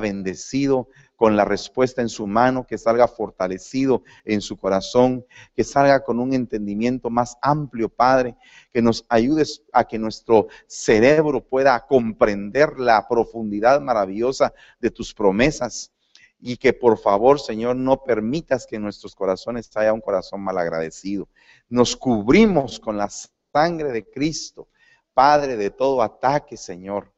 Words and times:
bendecido 0.00 0.88
con 1.16 1.36
la 1.36 1.44
respuesta 1.44 2.02
en 2.02 2.08
su 2.08 2.26
mano, 2.26 2.66
que 2.66 2.78
salga 2.78 3.08
fortalecido 3.08 4.02
en 4.24 4.40
su 4.40 4.56
corazón, 4.56 5.24
que 5.54 5.64
salga 5.64 6.04
con 6.04 6.20
un 6.20 6.34
entendimiento 6.34 7.10
más 7.10 7.36
amplio, 7.40 7.88
Padre, 7.88 8.36
que 8.72 8.82
nos 8.82 9.04
ayudes 9.08 9.62
a 9.72 9.84
que 9.84 9.98
nuestro 9.98 10.48
cerebro 10.66 11.42
pueda 11.42 11.86
comprender 11.86 12.78
la 12.78 13.08
profundidad 13.08 13.80
maravillosa 13.80 14.52
de 14.78 14.90
tus 14.90 15.14
promesas 15.14 15.92
y 16.38 16.58
que 16.58 16.72
por 16.72 16.98
favor, 16.98 17.40
Señor, 17.40 17.76
no 17.76 18.02
permitas 18.04 18.66
que 18.66 18.76
en 18.76 18.82
nuestros 18.82 19.14
corazones 19.14 19.74
haya 19.76 19.92
un 19.92 20.00
corazón 20.00 20.42
malagradecido. 20.42 21.28
Nos 21.68 21.96
cubrimos 21.96 22.78
con 22.78 22.98
la 22.98 23.08
sangre 23.52 23.90
de 23.90 24.08
Cristo, 24.08 24.68
Padre, 25.14 25.56
de 25.56 25.70
todo 25.70 26.02
ataque, 26.02 26.58
Señor. 26.58 27.15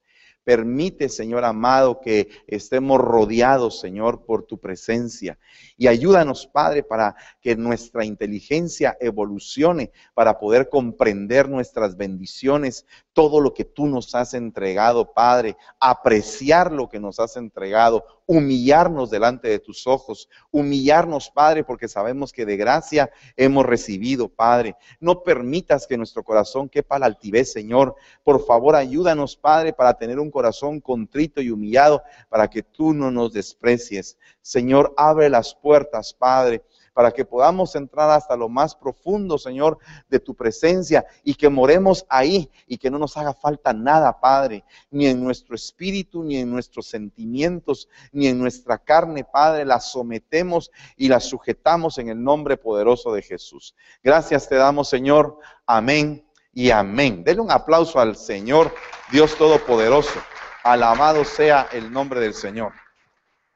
Permite, 0.48 1.10
Señor 1.10 1.44
amado, 1.44 2.00
que 2.00 2.30
estemos 2.46 2.98
rodeados, 2.98 3.80
Señor, 3.80 4.24
por 4.24 4.44
tu 4.44 4.58
presencia. 4.58 5.38
Y 5.76 5.88
ayúdanos, 5.88 6.46
Padre, 6.46 6.82
para 6.82 7.16
que 7.42 7.54
nuestra 7.54 8.06
inteligencia 8.06 8.96
evolucione, 8.98 9.92
para 10.14 10.38
poder 10.38 10.70
comprender 10.70 11.50
nuestras 11.50 11.98
bendiciones, 11.98 12.86
todo 13.18 13.40
lo 13.40 13.52
que 13.52 13.64
tú 13.64 13.88
nos 13.88 14.14
has 14.14 14.32
entregado, 14.32 15.12
Padre, 15.12 15.56
apreciar 15.80 16.70
lo 16.70 16.88
que 16.88 17.00
nos 17.00 17.18
has 17.18 17.36
entregado, 17.36 18.04
humillarnos 18.26 19.10
delante 19.10 19.48
de 19.48 19.58
tus 19.58 19.88
ojos, 19.88 20.28
humillarnos, 20.52 21.28
Padre, 21.28 21.64
porque 21.64 21.88
sabemos 21.88 22.32
que 22.32 22.46
de 22.46 22.56
gracia 22.56 23.10
hemos 23.36 23.66
recibido, 23.66 24.28
Padre. 24.28 24.76
No 25.00 25.24
permitas 25.24 25.88
que 25.88 25.96
nuestro 25.96 26.22
corazón 26.22 26.68
quepa 26.68 27.00
la 27.00 27.06
altivez, 27.06 27.50
Señor. 27.50 27.96
Por 28.22 28.46
favor, 28.46 28.76
ayúdanos, 28.76 29.36
Padre, 29.36 29.72
para 29.72 29.94
tener 29.94 30.20
un 30.20 30.30
corazón 30.30 30.80
contrito 30.80 31.40
y 31.40 31.50
humillado, 31.50 32.04
para 32.28 32.46
que 32.46 32.62
tú 32.62 32.94
no 32.94 33.10
nos 33.10 33.32
desprecies. 33.32 34.16
Señor, 34.42 34.94
abre 34.96 35.28
las 35.28 35.56
puertas, 35.56 36.14
Padre 36.14 36.62
para 36.98 37.12
que 37.12 37.24
podamos 37.24 37.76
entrar 37.76 38.10
hasta 38.10 38.36
lo 38.36 38.48
más 38.48 38.74
profundo, 38.74 39.38
Señor, 39.38 39.78
de 40.08 40.18
tu 40.18 40.34
presencia 40.34 41.06
y 41.22 41.36
que 41.36 41.48
moremos 41.48 42.04
ahí 42.08 42.50
y 42.66 42.76
que 42.76 42.90
no 42.90 42.98
nos 42.98 43.16
haga 43.16 43.32
falta 43.32 43.72
nada, 43.72 44.18
Padre, 44.18 44.64
ni 44.90 45.06
en 45.06 45.22
nuestro 45.22 45.54
espíritu, 45.54 46.24
ni 46.24 46.38
en 46.38 46.50
nuestros 46.50 46.88
sentimientos, 46.88 47.88
ni 48.10 48.26
en 48.26 48.40
nuestra 48.40 48.78
carne, 48.78 49.22
Padre, 49.22 49.64
la 49.64 49.78
sometemos 49.78 50.72
y 50.96 51.06
la 51.06 51.20
sujetamos 51.20 51.98
en 51.98 52.08
el 52.08 52.20
nombre 52.20 52.56
poderoso 52.56 53.12
de 53.12 53.22
Jesús. 53.22 53.76
Gracias 54.02 54.48
te 54.48 54.56
damos, 54.56 54.88
Señor. 54.88 55.38
Amén 55.68 56.26
y 56.52 56.72
amén. 56.72 57.22
Denle 57.22 57.42
un 57.42 57.52
aplauso 57.52 58.00
al 58.00 58.16
Señor, 58.16 58.74
Dios 59.12 59.36
Todopoderoso. 59.36 60.18
Alabado 60.64 61.24
sea 61.24 61.68
el 61.70 61.92
nombre 61.92 62.18
del 62.18 62.34
Señor. 62.34 62.72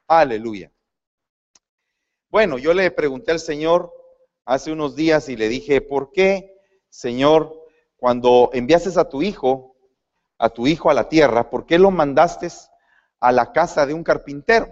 Aleluya. 0.07 0.72
Bueno, 2.33 2.57
yo 2.57 2.73
le 2.73 2.89
pregunté 2.89 3.31
al 3.31 3.39
Señor 3.39 3.93
hace 4.43 4.71
unos 4.71 4.95
días 4.95 5.29
y 5.29 5.35
le 5.35 5.49
dije, 5.49 5.81
¿por 5.81 6.11
qué, 6.11 6.59
Señor, 6.89 7.53
cuando 7.95 8.49
enviaste 8.53 8.99
a 8.99 9.07
tu 9.07 9.21
hijo, 9.21 9.75
a 10.39 10.49
tu 10.49 10.65
hijo 10.65 10.89
a 10.89 10.95
la 10.95 11.07
tierra, 11.07 11.51
¿por 11.51 11.67
qué 11.67 11.77
lo 11.77 11.91
mandaste 11.91 12.47
a 13.19 13.31
la 13.31 13.51
casa 13.51 13.85
de 13.85 13.93
un 13.93 14.03
carpintero? 14.03 14.67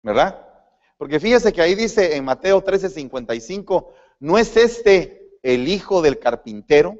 ¿Verdad? 0.00 0.46
Porque 0.96 1.18
fíjese 1.18 1.52
que 1.52 1.60
ahí 1.60 1.74
dice 1.74 2.14
en 2.14 2.24
Mateo 2.24 2.62
13:55, 2.62 3.92
¿no 4.20 4.38
es 4.38 4.56
este 4.56 5.40
el 5.42 5.66
hijo 5.66 6.02
del 6.02 6.20
carpintero? 6.20 6.94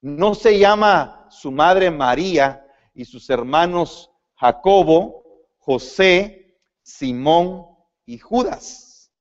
¿No 0.00 0.34
se 0.34 0.58
llama 0.58 1.26
su 1.28 1.50
madre 1.52 1.90
María 1.90 2.66
y 2.94 3.04
sus 3.04 3.28
hermanos 3.28 4.10
Jacobo, 4.34 5.44
José, 5.58 6.45
Simón 6.86 7.66
y 8.04 8.18
Judas. 8.18 9.12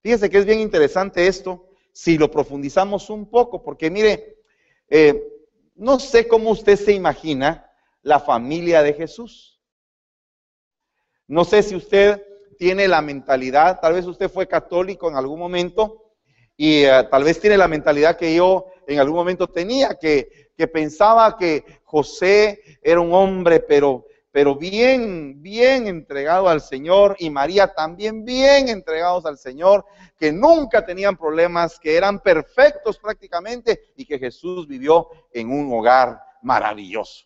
Fíjese 0.00 0.30
que 0.30 0.38
es 0.38 0.46
bien 0.46 0.60
interesante 0.60 1.26
esto, 1.26 1.68
si 1.92 2.16
lo 2.16 2.30
profundizamos 2.30 3.10
un 3.10 3.28
poco, 3.28 3.62
porque 3.62 3.90
mire, 3.90 4.38
eh, 4.88 5.22
no 5.74 6.00
sé 6.00 6.26
cómo 6.26 6.50
usted 6.50 6.76
se 6.76 6.92
imagina 6.92 7.70
la 8.00 8.18
familia 8.18 8.82
de 8.82 8.94
Jesús. 8.94 9.60
No 11.26 11.44
sé 11.44 11.62
si 11.62 11.76
usted 11.76 12.24
tiene 12.56 12.88
la 12.88 13.02
mentalidad, 13.02 13.80
tal 13.80 13.92
vez 13.92 14.06
usted 14.06 14.30
fue 14.30 14.48
católico 14.48 15.10
en 15.10 15.16
algún 15.16 15.38
momento 15.38 16.14
y 16.56 16.84
eh, 16.84 17.06
tal 17.10 17.22
vez 17.22 17.38
tiene 17.38 17.58
la 17.58 17.68
mentalidad 17.68 18.16
que 18.16 18.34
yo 18.34 18.64
en 18.86 18.98
algún 18.98 19.16
momento 19.16 19.46
tenía, 19.46 19.98
que, 19.98 20.52
que 20.56 20.66
pensaba 20.68 21.36
que 21.36 21.80
José 21.84 22.62
era 22.80 22.98
un 22.98 23.12
hombre, 23.12 23.60
pero 23.60 24.06
pero 24.30 24.54
bien, 24.56 25.42
bien 25.42 25.86
entregado 25.86 26.48
al 26.48 26.60
Señor 26.60 27.16
y 27.18 27.30
María 27.30 27.72
también 27.74 28.24
bien 28.24 28.68
entregados 28.68 29.24
al 29.24 29.38
Señor, 29.38 29.86
que 30.18 30.32
nunca 30.32 30.84
tenían 30.84 31.16
problemas, 31.16 31.78
que 31.78 31.96
eran 31.96 32.20
perfectos 32.20 32.98
prácticamente 32.98 33.92
y 33.96 34.04
que 34.04 34.18
Jesús 34.18 34.66
vivió 34.66 35.08
en 35.32 35.50
un 35.50 35.72
hogar 35.72 36.20
maravilloso. 36.42 37.24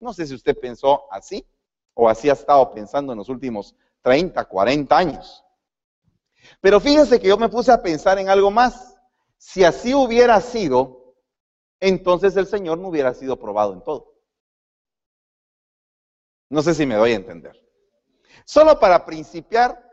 No 0.00 0.12
sé 0.12 0.26
si 0.26 0.34
usted 0.34 0.56
pensó 0.58 1.10
así 1.10 1.44
o 1.94 2.08
así 2.08 2.28
ha 2.28 2.34
estado 2.34 2.70
pensando 2.72 3.12
en 3.12 3.18
los 3.18 3.28
últimos 3.28 3.74
30, 4.02 4.44
40 4.44 4.96
años. 4.96 5.44
Pero 6.60 6.78
fíjense 6.78 7.18
que 7.18 7.28
yo 7.28 7.36
me 7.36 7.48
puse 7.48 7.72
a 7.72 7.82
pensar 7.82 8.18
en 8.18 8.28
algo 8.28 8.50
más. 8.50 8.96
Si 9.38 9.64
así 9.64 9.94
hubiera 9.94 10.40
sido, 10.40 11.14
entonces 11.80 12.36
el 12.36 12.46
Señor 12.46 12.78
no 12.78 12.88
hubiera 12.88 13.14
sido 13.14 13.38
probado 13.38 13.72
en 13.72 13.82
todo. 13.82 14.17
No 16.50 16.62
sé 16.62 16.74
si 16.74 16.86
me 16.86 16.94
doy 16.94 17.12
a 17.12 17.16
entender. 17.16 17.56
Solo 18.44 18.80
para 18.80 19.04
principiar, 19.04 19.88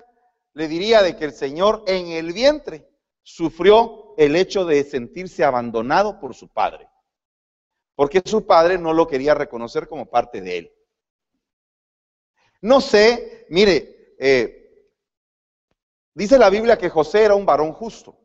le 0.53 0.67
diría 0.67 1.01
de 1.01 1.15
que 1.17 1.25
el 1.25 1.33
Señor 1.33 1.83
en 1.87 2.07
el 2.07 2.31
vientre 2.31 2.89
sufrió 3.21 4.15
el 4.17 4.35
hecho 4.35 4.65
de 4.65 4.83
sentirse 4.83 5.43
abandonado 5.43 6.19
por 6.19 6.33
su 6.33 6.47
padre, 6.47 6.87
porque 7.95 8.21
su 8.23 8.45
padre 8.45 8.77
no 8.77 8.93
lo 8.93 9.07
quería 9.07 9.33
reconocer 9.33 9.87
como 9.87 10.09
parte 10.09 10.39
de 10.39 10.57
él. 10.57 10.73
No 12.61 12.79
sé, 12.79 13.45
mire, 13.49 14.15
eh, 14.17 14.89
dice 16.13 16.37
la 16.37 16.49
Biblia 16.49 16.77
que 16.77 16.89
José 16.89 17.25
era 17.25 17.35
un 17.35 17.45
varón 17.45 17.73
justo 17.73 18.17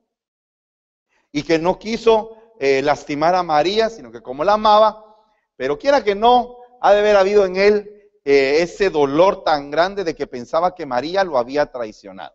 y 1.32 1.42
que 1.42 1.58
no 1.58 1.78
quiso 1.78 2.54
eh, 2.60 2.80
lastimar 2.82 3.34
a 3.34 3.42
María, 3.42 3.90
sino 3.90 4.12
que 4.12 4.22
como 4.22 4.44
la 4.44 4.52
amaba, 4.52 5.16
pero 5.56 5.78
quiera 5.78 6.04
que 6.04 6.14
no, 6.14 6.58
ha 6.80 6.92
de 6.92 7.00
haber 7.00 7.16
habido 7.16 7.44
en 7.44 7.56
él 7.56 7.99
eh, 8.24 8.58
ese 8.60 8.90
dolor 8.90 9.44
tan 9.44 9.70
grande 9.70 10.04
de 10.04 10.14
que 10.14 10.26
pensaba 10.26 10.74
que 10.74 10.86
María 10.86 11.24
lo 11.24 11.38
había 11.38 11.66
traicionado. 11.66 12.34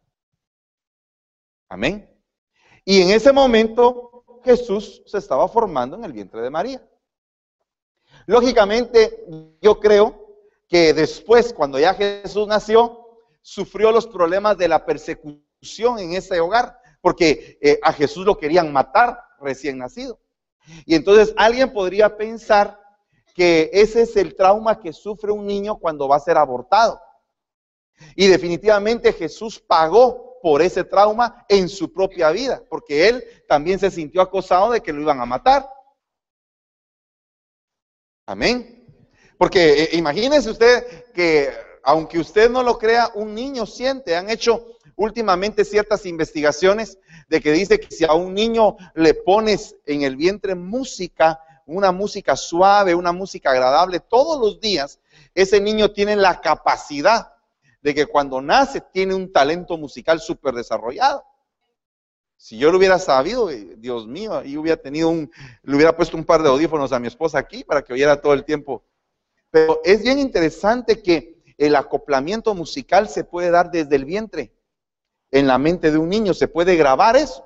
Amén. 1.70 2.10
Y 2.84 3.02
en 3.02 3.10
ese 3.12 3.32
momento 3.32 4.42
Jesús 4.44 5.04
se 5.06 5.18
estaba 5.18 5.48
formando 5.48 5.96
en 5.98 6.06
el 6.06 6.14
vientre 6.14 6.42
de 6.42 6.50
María. 6.50 6.88
Lógicamente, 8.28 9.26
yo 9.62 9.80
creo 9.80 10.26
que 10.68 10.94
después, 10.94 11.54
cuando 11.54 11.80
ya 11.80 11.94
Jesús 11.94 12.48
nació, 12.48 13.20
sufrió 13.42 13.92
los 13.92 14.08
problemas 14.08 14.58
de 14.58 14.68
la 14.68 14.86
persecución 14.86 16.00
en 16.00 16.14
ese 16.14 16.40
hogar, 16.40 16.80
porque 17.02 17.58
eh, 17.62 17.80
a 17.84 17.94
Jesús 17.94 18.26
lo 18.26 18.38
querían 18.38 18.74
matar 18.74 19.20
recién 19.40 19.78
nacido. 19.78 20.20
Y 20.86 20.96
entonces 20.96 21.34
alguien 21.38 21.72
podría 21.72 22.18
pensar 22.18 22.80
que 23.36 23.70
ese 23.74 24.04
es 24.04 24.16
el 24.16 24.34
trauma 24.34 24.80
que 24.80 24.94
sufre 24.94 25.30
un 25.30 25.46
niño 25.46 25.78
cuando 25.78 26.08
va 26.08 26.16
a 26.16 26.22
ser 26.22 26.38
abortado. 26.38 27.02
Y 28.16 28.28
definitivamente 28.28 29.12
Jesús 29.12 29.60
pagó 29.60 30.40
por 30.42 30.62
ese 30.62 30.86
trauma 30.86 31.46
en 31.50 31.68
su 31.68 31.92
propia 31.92 32.32
vida, 32.32 32.64
porque 32.70 33.10
él 33.10 33.24
también 33.48 33.78
se 33.78 33.92
sintió 33.92 34.22
acosado 34.22 34.72
de 34.72 34.82
que 34.82 34.94
lo 34.94 35.02
iban 35.02 35.20
a 35.20 35.26
matar. 35.26 35.70
Amén. 38.26 38.86
Porque 39.38 39.84
eh, 39.84 39.90
imagínese 39.94 40.50
usted 40.50 41.12
que, 41.14 41.52
aunque 41.84 42.20
usted 42.20 42.50
no 42.50 42.64
lo 42.64 42.78
crea, 42.78 43.12
un 43.16 43.36
niño 43.36 43.66
siente. 43.66 44.16
Han 44.16 44.30
hecho 44.30 44.78
últimamente 44.96 45.66
ciertas 45.66 46.06
investigaciones 46.06 46.98
de 47.28 47.42
que 47.42 47.52
dice 47.52 47.82
que 47.82 47.94
si 47.94 48.06
a 48.06 48.14
un 48.14 48.34
niño 48.34 48.78
le 48.94 49.14
pones 49.14 49.76
en 49.86 50.04
el 50.04 50.16
vientre 50.16 50.56
música, 50.56 51.42
una 51.66 51.92
música 51.92 52.36
suave, 52.36 52.96
una 52.96 53.12
música 53.12 53.52
agradable 53.52 54.00
todos 54.00 54.40
los 54.40 54.60
días, 54.60 55.00
ese 55.34 55.60
niño 55.60 55.92
tiene 55.92 56.16
la 56.16 56.42
capacidad 56.42 57.34
de 57.82 57.94
que 57.94 58.06
cuando 58.06 58.42
nace 58.42 58.82
tiene 58.82 59.14
un 59.14 59.32
talento 59.32 59.78
musical 59.78 60.20
súper 60.20 60.54
desarrollado. 60.54 61.24
Si 62.38 62.58
yo 62.58 62.72
lo 62.72 62.78
hubiera 62.78 63.00
sabido, 63.00 63.50
eh, 63.50 63.76
Dios 63.78 64.08
mío, 64.08 64.44
y 64.44 64.58
hubiera 64.58 64.82
tenido 64.82 65.10
un, 65.10 65.32
le 65.64 65.76
hubiera 65.76 65.96
puesto 65.96 66.18
un 66.18 66.26
par 66.26 66.44
de 66.44 66.50
audífonos 66.50 66.92
a 66.92 67.00
mi 67.00 67.08
esposa 67.08 67.40
aquí 67.40 67.64
para 67.64 67.84
que 67.84 67.94
oyera 67.94 68.22
todo 68.22 68.34
el 68.34 68.44
tiempo. 68.44 68.84
Pero 69.50 69.82
es 69.84 70.04
bien 70.04 70.20
interesante 70.20 71.02
que 71.02 71.44
el 71.58 71.76
acoplamiento 71.76 72.54
musical 72.54 73.08
se 73.08 73.24
puede 73.24 73.52
dar 73.52 73.72
desde 73.72 73.96
el 73.96 74.06
vientre. 74.06 74.52
En 75.32 75.48
la 75.48 75.58
mente 75.58 75.92
de 75.92 75.98
un 75.98 76.10
niño 76.10 76.34
se 76.34 76.48
puede 76.48 76.76
grabar 76.76 77.16
eso. 77.16 77.46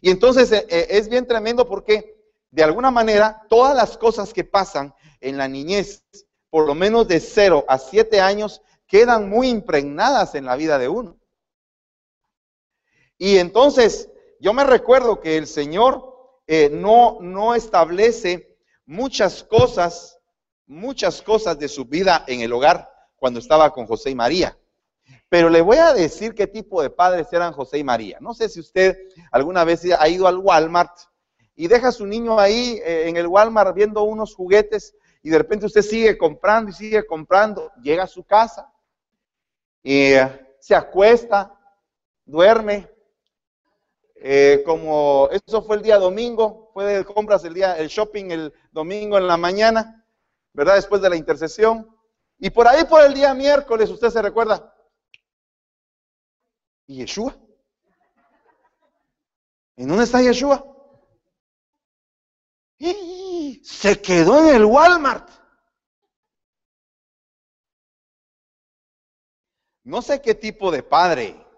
Y 0.00 0.10
entonces 0.10 0.50
eh, 0.52 0.66
eh, 0.68 0.86
es 0.90 1.08
bien 1.08 1.26
tremendo 1.26 1.66
porque 1.68 2.17
de 2.50 2.64
alguna 2.64 2.90
manera, 2.90 3.42
todas 3.48 3.76
las 3.76 3.96
cosas 3.96 4.32
que 4.32 4.44
pasan 4.44 4.94
en 5.20 5.36
la 5.36 5.48
niñez 5.48 6.02
por 6.50 6.66
lo 6.66 6.74
menos 6.74 7.08
de 7.08 7.20
0 7.20 7.64
a 7.68 7.78
7 7.78 8.20
años, 8.20 8.62
quedan 8.86 9.28
muy 9.28 9.48
impregnadas 9.48 10.34
en 10.34 10.46
la 10.46 10.56
vida 10.56 10.78
de 10.78 10.88
uno. 10.88 11.18
Y 13.18 13.38
entonces, 13.38 14.08
yo 14.40 14.52
me 14.54 14.64
recuerdo 14.64 15.20
que 15.20 15.36
el 15.36 15.46
Señor 15.46 16.40
eh, 16.46 16.70
no, 16.72 17.18
no 17.20 17.54
establece 17.54 18.56
muchas 18.86 19.42
cosas, 19.44 20.18
muchas 20.66 21.20
cosas 21.20 21.58
de 21.58 21.68
su 21.68 21.84
vida 21.84 22.24
en 22.26 22.40
el 22.40 22.52
hogar 22.52 22.90
cuando 23.16 23.40
estaba 23.40 23.72
con 23.72 23.86
José 23.86 24.10
y 24.10 24.14
María. 24.14 24.56
Pero 25.28 25.50
le 25.50 25.60
voy 25.60 25.76
a 25.76 25.92
decir 25.92 26.34
qué 26.34 26.46
tipo 26.46 26.80
de 26.80 26.88
padres 26.88 27.26
eran 27.32 27.52
José 27.52 27.78
y 27.78 27.84
María. 27.84 28.18
No 28.20 28.32
sé 28.32 28.48
si 28.48 28.60
usted 28.60 28.96
alguna 29.30 29.64
vez 29.64 29.82
ha 29.98 30.08
ido 30.08 30.26
al 30.26 30.38
Walmart 30.38 30.96
y 31.60 31.66
deja 31.66 31.88
a 31.88 31.92
su 31.92 32.06
niño 32.06 32.38
ahí 32.38 32.80
eh, 32.84 33.08
en 33.08 33.16
el 33.16 33.26
Walmart 33.26 33.74
viendo 33.74 34.04
unos 34.04 34.32
juguetes 34.32 34.94
y 35.24 35.28
de 35.28 35.38
repente 35.38 35.66
usted 35.66 35.82
sigue 35.82 36.16
comprando 36.16 36.70
y 36.70 36.72
sigue 36.72 37.04
comprando. 37.04 37.72
Llega 37.82 38.04
a 38.04 38.06
su 38.06 38.22
casa 38.22 38.72
y 39.82 40.12
eh, 40.12 40.56
se 40.60 40.76
acuesta, 40.76 41.52
duerme 42.24 42.88
eh, 44.14 44.62
como 44.64 45.28
eso 45.32 45.60
fue 45.62 45.74
el 45.74 45.82
día 45.82 45.98
domingo, 45.98 46.70
fue 46.72 46.84
de 46.84 47.04
compras 47.04 47.44
el 47.44 47.54
día, 47.54 47.76
el 47.76 47.88
shopping 47.88 48.30
el 48.30 48.54
domingo 48.70 49.18
en 49.18 49.26
la 49.26 49.36
mañana, 49.36 50.06
¿verdad? 50.52 50.76
Después 50.76 51.02
de 51.02 51.10
la 51.10 51.16
intercesión. 51.16 51.92
Y 52.38 52.50
por 52.50 52.68
ahí 52.68 52.84
por 52.84 53.02
el 53.02 53.14
día 53.14 53.34
miércoles, 53.34 53.90
usted 53.90 54.10
se 54.10 54.22
recuerda. 54.22 54.72
¿Y 56.86 56.98
Yeshua? 56.98 57.36
¿En 59.74 59.88
dónde 59.88 60.04
está 60.04 60.22
Yeshua? 60.22 60.77
Y 62.78 63.60
se 63.64 64.00
quedó 64.00 64.48
en 64.48 64.54
el 64.54 64.64
Walmart. 64.64 65.28
No 69.84 70.02
sé 70.02 70.20
qué 70.20 70.34
tipo 70.34 70.70
de 70.70 70.82
padre 70.82 71.48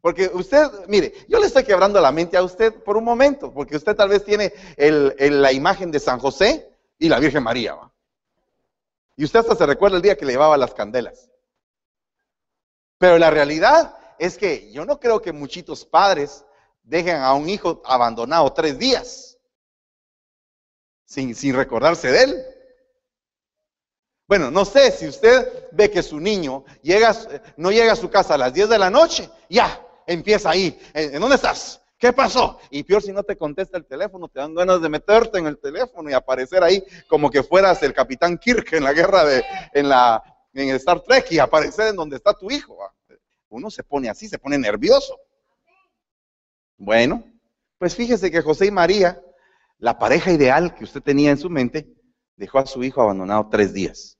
porque 0.00 0.30
usted, 0.32 0.86
mire, 0.86 1.12
yo 1.28 1.40
le 1.40 1.46
estoy 1.46 1.64
quebrando 1.64 2.00
la 2.00 2.12
mente 2.12 2.36
a 2.36 2.42
usted 2.42 2.72
por 2.82 2.96
un 2.96 3.04
momento, 3.04 3.52
porque 3.52 3.76
usted 3.76 3.96
tal 3.96 4.08
vez 4.08 4.24
tiene 4.24 4.52
la 4.78 5.52
imagen 5.52 5.90
de 5.90 5.98
San 5.98 6.20
José 6.20 6.70
y 6.98 7.08
la 7.08 7.18
Virgen 7.18 7.42
María. 7.42 7.76
Y 9.16 9.24
usted 9.24 9.40
hasta 9.40 9.56
se 9.56 9.66
recuerda 9.66 9.96
el 9.96 10.02
día 10.02 10.16
que 10.16 10.24
le 10.24 10.32
llevaba 10.32 10.56
las 10.56 10.72
candelas. 10.72 11.30
Pero 12.98 13.18
la 13.18 13.30
realidad 13.30 13.96
es 14.18 14.38
que 14.38 14.70
yo 14.72 14.84
no 14.84 15.00
creo 15.00 15.20
que 15.20 15.32
muchitos 15.32 15.84
padres 15.84 16.44
dejen 16.84 17.16
a 17.16 17.34
un 17.34 17.48
hijo 17.48 17.82
abandonado 17.84 18.52
tres 18.52 18.78
días 18.78 19.27
sin, 21.08 21.34
sin 21.34 21.56
recordarse 21.56 22.12
de 22.12 22.22
él. 22.22 22.44
Bueno, 24.26 24.50
no 24.50 24.66
sé 24.66 24.92
si 24.92 25.08
usted 25.08 25.68
ve 25.72 25.90
que 25.90 26.02
su 26.02 26.20
niño 26.20 26.64
llega, 26.82 27.16
no 27.56 27.70
llega 27.70 27.94
a 27.94 27.96
su 27.96 28.10
casa 28.10 28.34
a 28.34 28.38
las 28.38 28.52
10 28.52 28.68
de 28.68 28.78
la 28.78 28.90
noche, 28.90 29.30
ya, 29.48 29.80
empieza 30.06 30.50
ahí. 30.50 30.78
¿En 30.92 31.18
dónde 31.18 31.36
estás? 31.36 31.80
¿Qué 31.98 32.12
pasó? 32.12 32.60
Y 32.70 32.82
peor 32.82 33.02
si 33.02 33.10
no 33.10 33.22
te 33.22 33.38
contesta 33.38 33.78
el 33.78 33.86
teléfono, 33.86 34.28
te 34.28 34.38
dan 34.38 34.54
ganas 34.54 34.82
de 34.82 34.88
meterte 34.90 35.38
en 35.38 35.46
el 35.46 35.58
teléfono 35.58 36.10
y 36.10 36.12
aparecer 36.12 36.62
ahí 36.62 36.84
como 37.08 37.30
que 37.30 37.42
fueras 37.42 37.82
el 37.82 37.94
capitán 37.94 38.36
Kirk 38.36 38.70
en 38.74 38.84
la 38.84 38.92
guerra 38.92 39.24
de, 39.24 39.42
en 39.72 39.88
la, 39.88 40.22
en 40.52 40.68
Star 40.76 41.00
Trek 41.00 41.32
y 41.32 41.38
aparecer 41.38 41.88
en 41.88 41.96
donde 41.96 42.16
está 42.16 42.34
tu 42.34 42.50
hijo. 42.50 42.78
Uno 43.48 43.70
se 43.70 43.82
pone 43.82 44.10
así, 44.10 44.28
se 44.28 44.38
pone 44.38 44.58
nervioso. 44.58 45.18
Bueno, 46.76 47.24
pues 47.78 47.96
fíjese 47.96 48.30
que 48.30 48.42
José 48.42 48.66
y 48.66 48.70
María, 48.70 49.20
la 49.78 49.98
pareja 49.98 50.32
ideal 50.32 50.74
que 50.74 50.84
usted 50.84 51.02
tenía 51.02 51.30
en 51.30 51.38
su 51.38 51.48
mente, 51.48 51.88
dejó 52.36 52.58
a 52.58 52.66
su 52.66 52.82
hijo 52.84 53.00
abandonado 53.00 53.48
tres 53.50 53.72
días. 53.72 54.18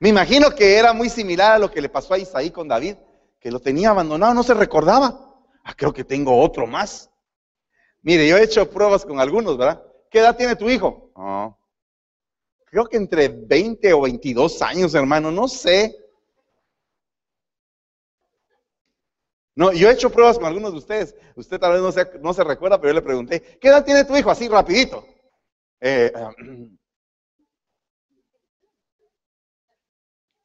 Me 0.00 0.08
imagino 0.08 0.50
que 0.50 0.76
era 0.76 0.92
muy 0.92 1.08
similar 1.08 1.52
a 1.52 1.58
lo 1.58 1.70
que 1.70 1.80
le 1.80 1.88
pasó 1.88 2.14
a 2.14 2.18
Isaí 2.18 2.50
con 2.50 2.66
David, 2.66 2.96
que 3.38 3.50
lo 3.50 3.60
tenía 3.60 3.90
abandonado, 3.90 4.34
no 4.34 4.42
se 4.42 4.54
recordaba. 4.54 5.32
Ah, 5.62 5.74
creo 5.76 5.92
que 5.92 6.02
tengo 6.02 6.40
otro 6.40 6.66
más. 6.66 7.08
Mire, 8.02 8.26
yo 8.26 8.36
he 8.36 8.42
hecho 8.42 8.68
pruebas 8.68 9.04
con 9.04 9.20
algunos, 9.20 9.56
¿verdad? 9.56 9.80
¿Qué 10.10 10.18
edad 10.18 10.36
tiene 10.36 10.56
tu 10.56 10.68
hijo? 10.68 11.12
Oh, 11.14 11.56
creo 12.66 12.86
que 12.86 12.96
entre 12.96 13.28
20 13.28 13.92
o 13.92 14.00
22 14.02 14.60
años, 14.62 14.94
hermano, 14.94 15.30
no 15.30 15.46
sé. 15.46 15.94
No, 19.54 19.72
yo 19.72 19.88
he 19.88 19.92
hecho 19.92 20.10
pruebas 20.10 20.38
con 20.38 20.46
algunos 20.46 20.72
de 20.72 20.78
ustedes. 20.78 21.14
Usted 21.36 21.58
tal 21.58 21.72
vez 21.72 21.82
no 21.82 21.92
se, 21.92 22.18
no 22.20 22.32
se 22.32 22.44
recuerda, 22.44 22.80
pero 22.80 22.92
yo 22.92 22.94
le 22.94 23.02
pregunté, 23.02 23.58
¿qué 23.60 23.68
edad 23.68 23.84
tiene 23.84 24.04
tu 24.04 24.16
hijo? 24.16 24.30
Así, 24.30 24.48
rapidito. 24.48 25.06
Eh, 25.80 26.12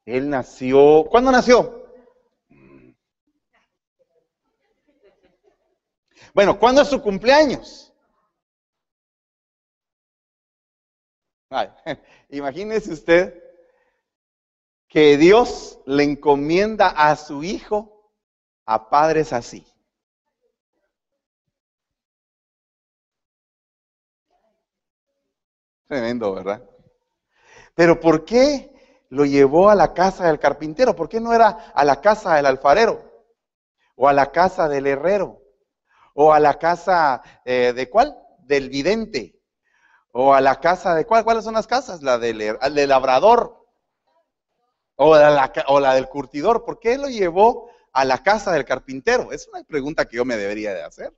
Él 0.04 0.30
nació, 0.30 1.04
¿cuándo 1.10 1.30
nació? 1.30 1.84
Bueno, 6.34 6.58
¿cuándo 6.58 6.82
es 6.82 6.88
su 6.88 7.02
cumpleaños? 7.02 7.92
imagínese 12.28 12.92
usted 12.92 13.42
que 14.88 15.16
Dios 15.16 15.78
le 15.86 16.04
encomienda 16.04 16.88
a 16.88 17.16
su 17.16 17.42
hijo 17.42 17.97
a 18.68 18.90
padres 18.90 19.32
así. 19.32 19.66
Tremendo, 25.86 26.34
¿verdad? 26.34 26.62
Pero 27.74 27.98
¿por 27.98 28.26
qué 28.26 28.70
lo 29.08 29.24
llevó 29.24 29.70
a 29.70 29.74
la 29.74 29.94
casa 29.94 30.26
del 30.26 30.38
carpintero? 30.38 30.94
¿Por 30.94 31.08
qué 31.08 31.18
no 31.18 31.32
era 31.32 31.48
a 31.48 31.82
la 31.82 32.02
casa 32.02 32.34
del 32.34 32.44
alfarero? 32.44 33.02
¿O 33.96 34.06
a 34.06 34.12
la 34.12 34.30
casa 34.32 34.68
del 34.68 34.86
herrero? 34.86 35.40
¿O 36.12 36.34
a 36.34 36.38
la 36.38 36.58
casa 36.58 37.22
eh, 37.46 37.72
de 37.74 37.88
cuál? 37.88 38.18
Del 38.40 38.68
vidente. 38.68 39.40
¿O 40.12 40.34
a 40.34 40.42
la 40.42 40.60
casa 40.60 40.94
de 40.94 41.06
cuál? 41.06 41.24
¿Cuáles 41.24 41.44
son 41.44 41.54
las 41.54 41.66
casas? 41.66 42.02
La 42.02 42.18
del, 42.18 42.36
del 42.36 42.88
labrador. 42.90 43.66
O 44.96 45.16
la, 45.16 45.50
o 45.68 45.80
la 45.80 45.94
del 45.94 46.10
curtidor. 46.10 46.66
¿Por 46.66 46.78
qué 46.78 46.98
lo 46.98 47.08
llevó 47.08 47.70
a 47.92 48.04
la 48.04 48.22
casa 48.22 48.52
del 48.52 48.64
carpintero? 48.64 49.32
Es 49.32 49.48
una 49.48 49.62
pregunta 49.64 50.06
que 50.06 50.16
yo 50.16 50.24
me 50.24 50.36
debería 50.36 50.74
de 50.74 50.82
hacer. 50.82 51.12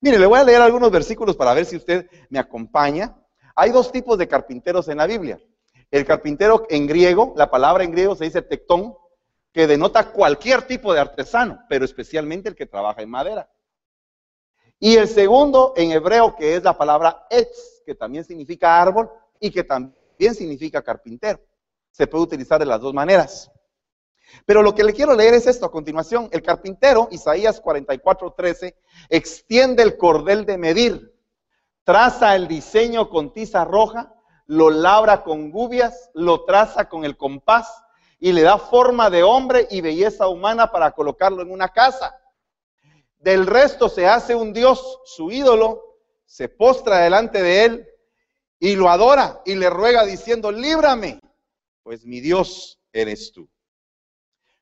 Mire, 0.00 0.18
le 0.18 0.26
voy 0.26 0.38
a 0.38 0.44
leer 0.44 0.60
algunos 0.60 0.90
versículos 0.90 1.36
para 1.36 1.54
ver 1.54 1.64
si 1.64 1.76
usted 1.76 2.08
me 2.28 2.38
acompaña. 2.38 3.16
Hay 3.54 3.70
dos 3.70 3.90
tipos 3.90 4.18
de 4.18 4.28
carpinteros 4.28 4.88
en 4.88 4.98
la 4.98 5.06
Biblia. 5.06 5.40
El 5.90 6.04
carpintero 6.04 6.66
en 6.68 6.86
griego, 6.86 7.32
la 7.36 7.50
palabra 7.50 7.84
en 7.84 7.92
griego 7.92 8.14
se 8.14 8.24
dice 8.24 8.42
tectón, 8.42 8.96
que 9.52 9.66
denota 9.66 10.12
cualquier 10.12 10.62
tipo 10.62 10.92
de 10.92 11.00
artesano, 11.00 11.60
pero 11.68 11.84
especialmente 11.84 12.48
el 12.48 12.54
que 12.54 12.66
trabaja 12.66 13.00
en 13.00 13.08
madera. 13.08 13.50
Y 14.78 14.96
el 14.96 15.08
segundo 15.08 15.72
en 15.76 15.92
hebreo, 15.92 16.36
que 16.36 16.56
es 16.56 16.62
la 16.62 16.76
palabra 16.76 17.26
etz, 17.30 17.82
que 17.86 17.94
también 17.94 18.24
significa 18.24 18.80
árbol 18.80 19.10
y 19.40 19.50
que 19.50 19.64
también 19.64 20.34
significa 20.34 20.82
carpintero. 20.82 21.40
Se 21.90 22.06
puede 22.06 22.24
utilizar 22.24 22.60
de 22.60 22.66
las 22.66 22.80
dos 22.80 22.92
maneras. 22.92 23.50
Pero 24.44 24.62
lo 24.62 24.74
que 24.74 24.84
le 24.84 24.92
quiero 24.92 25.14
leer 25.14 25.34
es 25.34 25.46
esto 25.46 25.66
a 25.66 25.70
continuación. 25.70 26.28
El 26.32 26.42
carpintero, 26.42 27.08
Isaías 27.10 27.62
44:13, 27.62 28.74
extiende 29.08 29.82
el 29.82 29.96
cordel 29.96 30.44
de 30.44 30.58
medir, 30.58 31.14
traza 31.84 32.34
el 32.34 32.48
diseño 32.48 33.08
con 33.08 33.32
tiza 33.32 33.64
roja 33.64 34.12
lo 34.46 34.70
labra 34.70 35.22
con 35.22 35.50
gubias, 35.50 36.10
lo 36.14 36.44
traza 36.44 36.88
con 36.88 37.04
el 37.04 37.16
compás 37.16 37.82
y 38.18 38.32
le 38.32 38.42
da 38.42 38.58
forma 38.58 39.10
de 39.10 39.22
hombre 39.22 39.66
y 39.70 39.80
belleza 39.80 40.28
humana 40.28 40.70
para 40.70 40.92
colocarlo 40.92 41.42
en 41.42 41.50
una 41.50 41.68
casa. 41.68 42.18
Del 43.18 43.46
resto 43.46 43.88
se 43.88 44.06
hace 44.06 44.34
un 44.34 44.52
Dios, 44.52 45.00
su 45.04 45.30
ídolo, 45.30 45.82
se 46.24 46.48
postra 46.48 46.98
delante 46.98 47.42
de 47.42 47.64
él 47.64 47.88
y 48.58 48.76
lo 48.76 48.88
adora 48.88 49.42
y 49.44 49.54
le 49.54 49.68
ruega 49.68 50.04
diciendo, 50.04 50.50
líbrame, 50.50 51.20
pues 51.82 52.04
mi 52.04 52.20
Dios 52.20 52.80
eres 52.92 53.32
tú. 53.32 53.48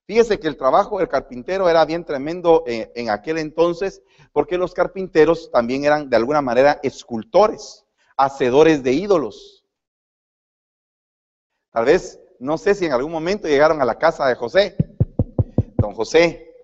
Fíjese 0.06 0.38
que 0.38 0.48
el 0.48 0.56
trabajo 0.56 0.98
del 0.98 1.08
carpintero 1.08 1.68
era 1.68 1.84
bien 1.84 2.04
tremendo 2.04 2.62
en, 2.66 2.90
en, 2.94 3.08
aquel 3.08 3.38
entonces, 3.38 4.02
porque 4.32 4.58
los 4.58 4.74
carpinteros 4.74 5.50
también 5.50 5.84
eran 5.84 6.10
de 6.10 6.16
alguna 6.16 6.42
manera 6.42 6.78
escultores, 6.82 7.86
hacedores 8.16 8.82
de 8.82 8.92
ídolos. 8.92 9.64
Tal 11.72 11.86
vez, 11.86 12.20
no 12.38 12.58
sé 12.58 12.74
si 12.74 12.84
en 12.84 12.92
algún 12.92 13.10
momento 13.10 13.48
llegaron 13.48 13.80
a 13.80 13.84
la 13.84 13.98
casa 13.98 14.26
de 14.28 14.34
José. 14.34 14.76
Don 15.78 15.94
José, 15.94 16.54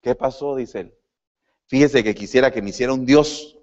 ¿qué 0.00 0.14
pasó? 0.14 0.56
Dice 0.56 0.80
él. 0.80 0.98
Fíjese 1.66 2.02
que 2.02 2.14
quisiera 2.14 2.50
que 2.50 2.60
me 2.60 2.70
hiciera 2.70 2.92
un 2.92 3.06
Dios. 3.06 3.56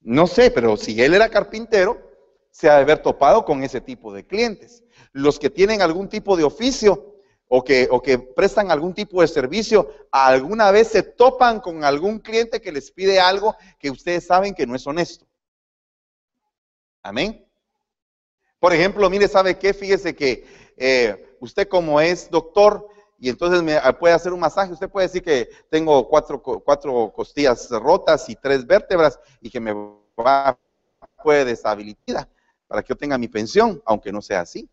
No 0.00 0.26
sé, 0.26 0.50
pero 0.50 0.76
si 0.76 1.00
él 1.02 1.14
era 1.14 1.28
carpintero, 1.28 2.00
se 2.50 2.68
ha 2.68 2.76
de 2.76 2.82
haber 2.82 3.02
topado 3.02 3.44
con 3.44 3.62
ese 3.64 3.80
tipo 3.80 4.12
de 4.12 4.26
clientes. 4.26 4.84
Los 5.12 5.38
que 5.38 5.50
tienen 5.50 5.82
algún 5.82 6.08
tipo 6.08 6.36
de 6.36 6.44
oficio 6.44 7.16
o 7.48 7.62
que, 7.62 8.18
prestan 8.34 8.70
algún 8.70 8.94
tipo 8.94 9.20
de 9.20 9.28
servicio, 9.28 9.90
alguna 10.10 10.70
vez 10.70 10.88
se 10.88 11.02
topan 11.02 11.60
con 11.60 11.84
algún 11.84 12.18
cliente 12.18 12.62
que 12.62 12.72
les 12.72 12.90
pide 12.90 13.20
algo 13.20 13.54
que 13.78 13.90
ustedes 13.90 14.26
saben 14.26 14.54
que 14.54 14.66
no 14.66 14.74
es 14.74 14.86
honesto. 14.86 15.26
Amén. 17.02 17.46
Por 18.58 18.72
ejemplo, 18.72 19.10
mire, 19.10 19.28
¿sabe 19.28 19.58
qué? 19.58 19.74
Fíjese 19.74 20.14
que 20.14 20.46
eh, 20.76 21.36
usted 21.40 21.68
como 21.68 22.00
es 22.00 22.30
doctor 22.30 22.88
y 23.18 23.28
entonces 23.28 23.62
me 23.62 23.78
puede 23.94 24.14
hacer 24.14 24.32
un 24.32 24.40
masaje, 24.40 24.72
usted 24.72 24.88
puede 24.88 25.08
decir 25.08 25.22
que 25.22 25.50
tengo 25.68 26.08
cuatro, 26.08 26.42
cuatro 26.42 27.12
costillas 27.14 27.68
rotas 27.68 28.28
y 28.30 28.36
tres 28.36 28.66
vértebras 28.66 29.20
y 29.40 29.50
que 29.50 29.60
me 29.60 29.74
va 30.18 30.58
puede 31.22 31.44
deshabilitar 31.44 32.28
para 32.66 32.82
que 32.82 32.88
yo 32.88 32.96
tenga 32.96 33.18
mi 33.18 33.28
pensión, 33.28 33.82
aunque 33.84 34.12
no 34.12 34.20
sea 34.20 34.40
así. 34.40 34.68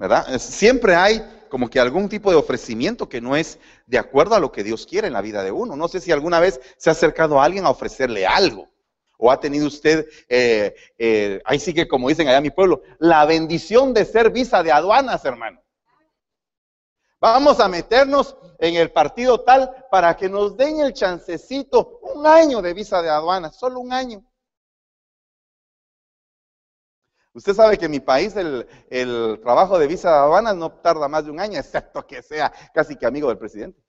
¿Verdad? 0.00 0.38
Siempre 0.38 0.94
hay 0.94 1.22
como 1.50 1.68
que 1.68 1.78
algún 1.78 2.08
tipo 2.08 2.30
de 2.30 2.36
ofrecimiento 2.36 3.06
que 3.06 3.20
no 3.20 3.36
es 3.36 3.58
de 3.86 3.98
acuerdo 3.98 4.34
a 4.34 4.40
lo 4.40 4.50
que 4.50 4.64
Dios 4.64 4.86
quiere 4.86 5.08
en 5.08 5.12
la 5.12 5.20
vida 5.20 5.44
de 5.44 5.52
uno. 5.52 5.76
No 5.76 5.88
sé 5.88 6.00
si 6.00 6.10
alguna 6.10 6.40
vez 6.40 6.58
se 6.78 6.88
ha 6.88 6.92
acercado 6.92 7.38
a 7.38 7.44
alguien 7.44 7.66
a 7.66 7.70
ofrecerle 7.70 8.26
algo. 8.26 8.66
O 9.18 9.30
ha 9.30 9.38
tenido 9.38 9.66
usted, 9.66 10.08
eh, 10.26 10.74
eh, 10.96 11.42
ahí 11.44 11.58
sí 11.58 11.74
que 11.74 11.86
como 11.86 12.08
dicen 12.08 12.26
allá 12.26 12.38
en 12.38 12.44
mi 12.44 12.50
pueblo, 12.50 12.80
la 12.98 13.26
bendición 13.26 13.92
de 13.92 14.06
ser 14.06 14.30
visa 14.30 14.62
de 14.62 14.72
aduanas, 14.72 15.22
hermano. 15.26 15.62
Vamos 17.20 17.60
a 17.60 17.68
meternos 17.68 18.34
en 18.58 18.76
el 18.76 18.90
partido 18.92 19.42
tal 19.42 19.84
para 19.90 20.16
que 20.16 20.30
nos 20.30 20.56
den 20.56 20.80
el 20.80 20.94
chancecito, 20.94 22.00
un 22.14 22.26
año 22.26 22.62
de 22.62 22.72
visa 22.72 23.02
de 23.02 23.10
aduanas, 23.10 23.54
solo 23.54 23.80
un 23.80 23.92
año. 23.92 24.24
Usted 27.32 27.54
sabe 27.54 27.78
que 27.78 27.84
en 27.84 27.92
mi 27.92 28.00
país 28.00 28.34
el, 28.36 29.40
trabajo 29.40 29.78
de 29.78 29.86
visa 29.86 30.10
de 30.10 30.16
aduanas 30.16 30.56
no 30.56 30.72
tarda 30.72 31.06
más 31.08 31.24
de 31.24 31.30
un 31.30 31.40
año, 31.40 31.58
excepto 31.60 32.06
que 32.06 32.22
sea 32.22 32.52
casi 32.74 32.96
que 32.96 33.06
amigo 33.06 33.28
del 33.28 33.38
presidente. 33.38 33.80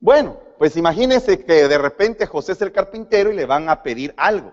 Bueno, 0.00 0.40
pues 0.58 0.76
imagínese 0.76 1.44
que 1.44 1.68
de 1.68 1.78
repente 1.78 2.26
José 2.26 2.52
es 2.52 2.62
el 2.62 2.72
carpintero 2.72 3.30
y 3.30 3.36
le 3.36 3.44
van 3.44 3.68
a 3.68 3.82
pedir 3.82 4.14
algo. 4.16 4.52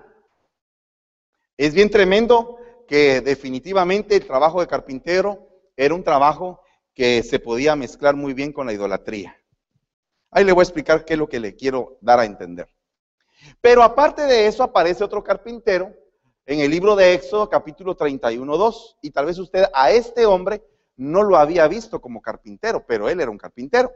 Es 1.55 1.73
bien 1.73 1.89
tremendo 1.89 2.57
que 2.87 3.21
definitivamente 3.21 4.17
el 4.17 4.27
trabajo 4.27 4.59
de 4.59 4.67
carpintero 4.67 5.47
era 5.75 5.95
un 5.95 6.03
trabajo 6.03 6.61
que 6.93 7.23
se 7.23 7.39
podía 7.39 7.75
mezclar 7.75 8.15
muy 8.15 8.33
bien 8.33 8.51
con 8.51 8.67
la 8.67 8.73
idolatría. 8.73 9.41
Ahí 10.31 10.43
le 10.43 10.51
voy 10.51 10.61
a 10.61 10.63
explicar 10.63 11.05
qué 11.05 11.13
es 11.13 11.19
lo 11.19 11.29
que 11.29 11.39
le 11.39 11.55
quiero 11.55 11.97
dar 12.01 12.19
a 12.19 12.25
entender. 12.25 12.76
Pero 13.61 13.83
aparte 13.83 14.23
de 14.23 14.47
eso 14.47 14.63
aparece 14.63 15.03
otro 15.03 15.23
carpintero 15.23 15.93
en 16.45 16.61
el 16.61 16.71
libro 16.71 16.95
de 16.95 17.13
Éxodo 17.13 17.49
capítulo 17.49 17.95
31, 17.95 18.57
2. 18.57 18.97
Y 19.01 19.11
tal 19.11 19.25
vez 19.25 19.37
usted 19.37 19.65
a 19.73 19.91
este 19.91 20.25
hombre 20.25 20.63
no 20.95 21.23
lo 21.23 21.37
había 21.37 21.67
visto 21.67 22.01
como 22.01 22.21
carpintero, 22.21 22.85
pero 22.85 23.09
él 23.09 23.19
era 23.19 23.29
un 23.29 23.37
carpintero. 23.37 23.91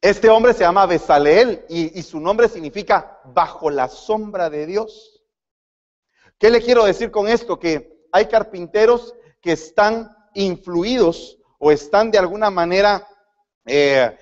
Este 0.00 0.28
hombre 0.28 0.54
se 0.54 0.60
llama 0.60 0.86
Besaleel 0.86 1.64
y, 1.68 2.00
su 2.02 2.20
nombre 2.20 2.48
significa 2.48 3.20
bajo 3.24 3.68
la 3.68 3.88
sombra 3.88 4.48
de 4.48 4.64
Dios. 4.64 5.24
¿Qué 6.38 6.50
le 6.50 6.62
quiero 6.62 6.84
decir 6.84 7.10
con 7.10 7.26
esto? 7.26 7.58
Que 7.58 8.06
hay 8.12 8.26
carpinteros 8.26 9.14
que 9.40 9.52
están 9.52 10.16
influidos 10.34 11.38
o 11.58 11.72
están 11.72 12.12
de 12.12 12.18
alguna 12.18 12.48
manera 12.48 13.08
eh, 13.66 14.16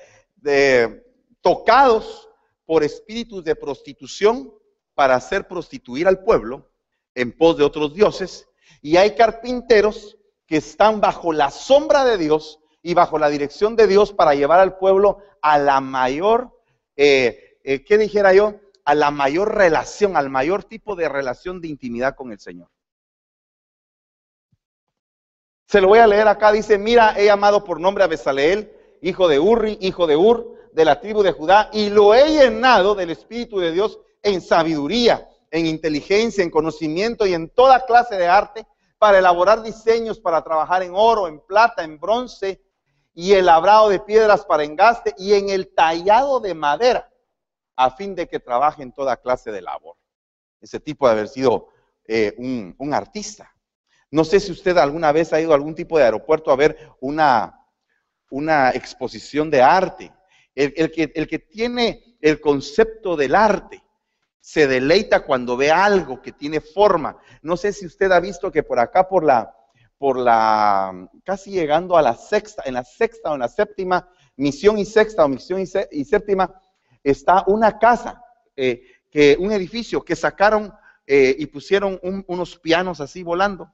tocados 1.43 2.27
por 2.67 2.85
espíritus 2.85 3.43
de 3.45 3.57
prostitución 3.57 4.53
para 4.95 5.15
hacer 5.15 5.49
prostituir 5.49 6.07
al 6.07 6.23
pueblo 6.23 6.71
en 7.15 7.33
pos 7.33 7.57
de 7.57 7.65
otros 7.65 7.95
dioses. 7.95 8.49
Y 8.83 8.97
hay 8.97 9.15
carpinteros 9.15 10.19
que 10.47 10.59
están 10.59 11.01
bajo 11.01 11.33
la 11.33 11.51
sombra 11.51 12.05
de 12.05 12.19
Dios 12.19 12.61
y 12.83 12.95
bajo 12.95 13.19
la 13.19 13.29
dirección 13.29 13.77
de 13.77 13.87
Dios 13.87 14.13
para 14.13 14.35
llevar 14.35 14.61
al 14.61 14.79
pueblo 14.79 15.19
a 15.41 15.59
la 15.59 15.81
mayor, 15.81 16.61
eh, 16.97 17.59
eh, 17.65 17.85
¿qué 17.85 17.99
dijera 17.99 18.35
yo? 18.35 18.61
a 18.87 18.95
la 18.95 19.11
mayor 19.11 19.55
relación, 19.57 20.17
al 20.17 20.31
mayor 20.31 20.63
tipo 20.63 20.95
de 20.95 21.09
relación 21.09 21.61
de 21.61 21.67
intimidad 21.69 22.15
con 22.15 22.31
el 22.31 22.39
Señor. 22.39 22.69
Se 25.67 25.81
lo 25.81 25.89
voy 25.89 25.99
a 25.99 26.07
leer 26.07 26.29
acá, 26.29 26.53
dice, 26.53 26.79
mira, 26.79 27.19
he 27.19 27.25
llamado 27.25 27.65
por 27.65 27.81
nombre 27.81 28.05
a 28.05 28.07
Besaleel, 28.07 28.73
hijo 29.03 29.27
de 29.27 29.41
Urri, 29.41 29.77
hijo 29.81 30.07
de 30.07 30.17
Ur, 30.17 30.56
de 30.77 30.85
la 30.85 31.01
tribu 31.01 31.23
de 31.23 31.33
Judá, 31.33 31.71
y 31.73 31.89
lo 31.89 32.15
he 32.15 32.29
llenado 32.29 32.95
del 32.95 33.09
Espíritu 33.09 33.59
de 33.59 33.73
Dios 33.73 33.99
en 34.23 34.43
sabiduría, 34.43 35.27
en 35.51 35.65
inteligencia, 35.65 36.45
en 36.45 36.51
conocimiento 36.51 37.27
y 37.27 37.33
en 37.33 37.49
toda 37.49 37.87
clase 37.87 38.17
de 38.17 38.27
arte, 38.29 38.67
para 38.99 39.19
elaborar 39.19 39.63
diseños, 39.63 40.21
para 40.21 40.45
trabajar 40.45 40.83
en 40.83 40.93
oro, 40.95 41.29
en 41.29 41.41
plata, 41.41 41.83
en 41.83 41.99
bronce, 41.99 42.61
y 43.15 43.33
el 43.33 43.47
labrado 43.47 43.89
de 43.89 44.01
piedras 44.01 44.45
para 44.45 44.65
engaste, 44.65 45.15
y 45.17 45.33
en 45.33 45.49
el 45.49 45.73
tallado 45.75 46.41
de 46.41 46.53
madera 46.53 47.11
a 47.75 47.91
fin 47.91 48.15
de 48.15 48.29
que 48.29 48.39
trabaje 48.39 48.83
en 48.83 48.93
toda 48.93 49.17
clase 49.17 49.51
de 49.51 49.63
labor. 49.63 49.97
Ese 50.61 50.79
tipo 50.79 51.07
de 51.07 51.13
haber 51.13 51.29
sido 51.29 51.69
eh, 52.07 52.35
un, 52.37 52.93
artista. 52.93 53.51
No 54.11 54.25
sé 54.25 54.41
si 54.41 54.53
usted 54.53 54.77
alguna 54.77 55.11
vez 55.11 55.33
ha 55.33 55.41
ido 55.41 55.53
a 55.53 55.55
algún 55.55 55.75
tipo 55.75 55.97
de 55.97 56.05
aeropuerto 56.05 56.51
a 56.51 56.57
ver 56.57 56.91
una, 57.01 57.67
una 58.29 58.73
exposición 58.73 59.51
de 59.51 59.63
arte. 59.63 60.13
El, 60.57 60.91
que, 60.91 61.13
el 61.15 61.29
que 61.29 61.39
tiene 61.39 62.17
el 62.21 62.41
concepto 62.41 63.15
del 63.15 63.35
arte 63.35 63.85
se 64.41 64.67
deleita 64.67 65.25
cuando 65.25 65.57
ve 65.57 65.71
algo 65.71 66.23
que 66.23 66.33
tiene 66.33 66.61
forma. 66.61 67.19
No 67.43 67.57
sé 67.57 67.73
si 67.73 67.85
usted 67.85 68.11
ha 68.11 68.21
visto 68.21 68.51
que 68.51 68.63
por 68.63 68.79
acá, 68.79 69.07
por 69.07 69.23
la, 69.23 69.55
por 69.99 70.19
la, 70.19 71.09
casi 71.25 71.51
llegando 71.51 71.97
a 71.97 72.03
la 72.03 72.15
sexta, 72.15 72.63
en 72.65 72.75
la 72.75 72.85
sexta 72.85 73.31
o 73.31 73.35
en 73.35 73.41
la 73.41 73.49
séptima, 73.49 74.09
misión 74.37 74.79
y 74.79 74.85
sexta 74.85 75.25
o 75.25 75.29
misión 75.29 75.61
y 75.61 76.05
séptima, 76.05 76.61
está 77.03 77.45
una 77.47 77.79
casa, 77.79 78.23
eh, 78.57 78.83
que, 79.11 79.37
un 79.39 79.53
edificio 79.53 80.05
que 80.05 80.17
sacaron 80.17 80.73
eh, 81.07 81.37
y 81.39 81.47
pusieron 81.47 82.01
unos 82.03 82.59
pianos 82.59 83.01
así 83.01 83.23
volando. 83.23 83.73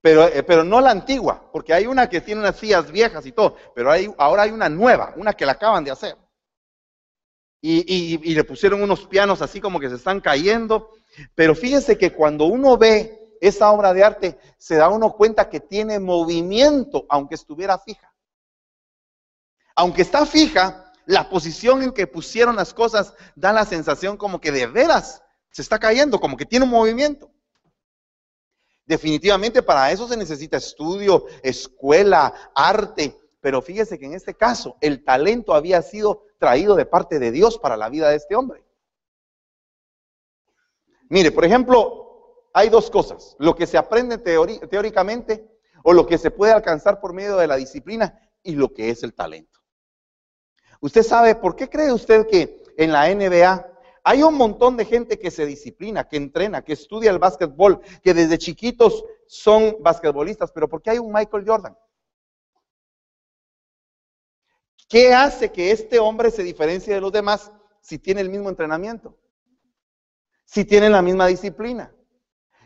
Pero, 0.00 0.26
eh, 0.28 0.42
pero 0.42 0.62
no 0.64 0.80
la 0.80 0.90
antigua, 0.90 1.50
porque 1.52 1.74
hay 1.74 1.86
una 1.86 2.08
que 2.08 2.20
tiene 2.20 2.40
unas 2.40 2.56
sillas 2.56 2.90
viejas 2.90 3.26
y 3.26 3.32
todo, 3.32 3.56
pero 3.74 3.90
hay, 3.90 4.12
ahora 4.16 4.44
hay 4.44 4.50
una 4.50 4.68
nueva, 4.68 5.12
una 5.16 5.32
que 5.32 5.44
la 5.44 5.52
acaban 5.52 5.84
de 5.84 5.90
hacer. 5.90 6.16
Y, 7.60 8.22
y, 8.22 8.34
le 8.34 8.44
pusieron 8.44 8.80
unos 8.80 9.08
pianos 9.08 9.42
así 9.42 9.60
como 9.60 9.80
que 9.80 9.88
se 9.88 9.96
están 9.96 10.20
cayendo. 10.20 10.90
Pero 11.34 11.56
fíjese 11.56 11.98
que 11.98 12.12
cuando 12.12 12.44
uno 12.44 12.78
ve 12.78 13.36
esa 13.40 13.72
obra 13.72 13.92
de 13.92 14.04
arte, 14.04 14.38
se 14.58 14.76
da 14.76 14.88
uno 14.88 15.12
cuenta 15.14 15.48
que 15.50 15.58
tiene 15.58 15.98
movimiento, 15.98 17.04
aunque 17.08 17.34
estuviera 17.34 17.76
fija 17.78 18.08
aunque 19.78 20.02
está 20.02 20.26
fija, 20.26 20.92
la 21.06 21.30
posición 21.30 21.84
en 21.84 21.92
que 21.92 22.08
pusieron 22.08 22.56
las 22.56 22.74
cosas 22.74 23.14
da 23.36 23.52
la 23.52 23.64
sensación 23.64 24.16
como 24.16 24.40
que 24.40 24.50
de 24.50 24.66
veras 24.66 25.22
se 25.52 25.62
está 25.62 25.78
cayendo, 25.78 26.18
como 26.18 26.36
que 26.36 26.44
tiene 26.44 26.64
un 26.64 26.72
movimiento. 26.72 27.30
Definitivamente 28.88 29.62
para 29.62 29.92
eso 29.92 30.08
se 30.08 30.16
necesita 30.16 30.56
estudio, 30.56 31.26
escuela, 31.42 32.32
arte, 32.54 33.14
pero 33.38 33.60
fíjese 33.60 33.98
que 33.98 34.06
en 34.06 34.14
este 34.14 34.32
caso 34.32 34.78
el 34.80 35.04
talento 35.04 35.52
había 35.52 35.82
sido 35.82 36.24
traído 36.38 36.74
de 36.74 36.86
parte 36.86 37.18
de 37.18 37.30
Dios 37.30 37.58
para 37.58 37.76
la 37.76 37.90
vida 37.90 38.08
de 38.08 38.16
este 38.16 38.34
hombre. 38.34 38.64
Mire, 41.10 41.30
por 41.32 41.44
ejemplo, 41.44 42.48
hay 42.54 42.70
dos 42.70 42.90
cosas, 42.90 43.36
lo 43.38 43.54
que 43.54 43.66
se 43.66 43.76
aprende 43.76 44.16
teóricamente 44.16 45.46
o 45.84 45.92
lo 45.92 46.06
que 46.06 46.16
se 46.16 46.30
puede 46.30 46.52
alcanzar 46.52 46.98
por 46.98 47.12
medio 47.12 47.36
de 47.36 47.46
la 47.46 47.56
disciplina 47.56 48.18
y 48.42 48.52
lo 48.52 48.72
que 48.72 48.88
es 48.88 49.02
el 49.02 49.12
talento. 49.12 49.60
Usted 50.80 51.02
sabe, 51.02 51.34
¿por 51.34 51.56
qué 51.56 51.68
cree 51.68 51.92
usted 51.92 52.26
que 52.26 52.62
en 52.78 52.92
la 52.92 53.14
NBA 53.14 53.70
hay 54.08 54.22
un 54.22 54.36
montón 54.36 54.78
de 54.78 54.86
gente 54.86 55.18
que 55.18 55.30
se 55.30 55.44
disciplina, 55.44 56.08
que 56.08 56.16
entrena, 56.16 56.62
que 56.62 56.72
estudia 56.72 57.10
el 57.10 57.18
básquetbol, 57.18 57.82
que 58.02 58.14
desde 58.14 58.38
chiquitos 58.38 59.04
son 59.26 59.76
basquetbolistas, 59.80 60.50
pero 60.50 60.66
¿por 60.66 60.80
qué 60.80 60.90
hay 60.90 60.98
un 60.98 61.12
Michael 61.12 61.44
Jordan? 61.46 61.76
¿Qué 64.88 65.12
hace 65.12 65.52
que 65.52 65.72
este 65.72 65.98
hombre 65.98 66.30
se 66.30 66.42
diferencie 66.42 66.94
de 66.94 67.02
los 67.02 67.12
demás 67.12 67.52
si 67.82 67.98
tiene 67.98 68.22
el 68.22 68.30
mismo 68.30 68.48
entrenamiento? 68.48 69.14
Si 70.46 70.64
tienen 70.64 70.92
la 70.92 71.02
misma 71.02 71.26
disciplina. 71.26 71.94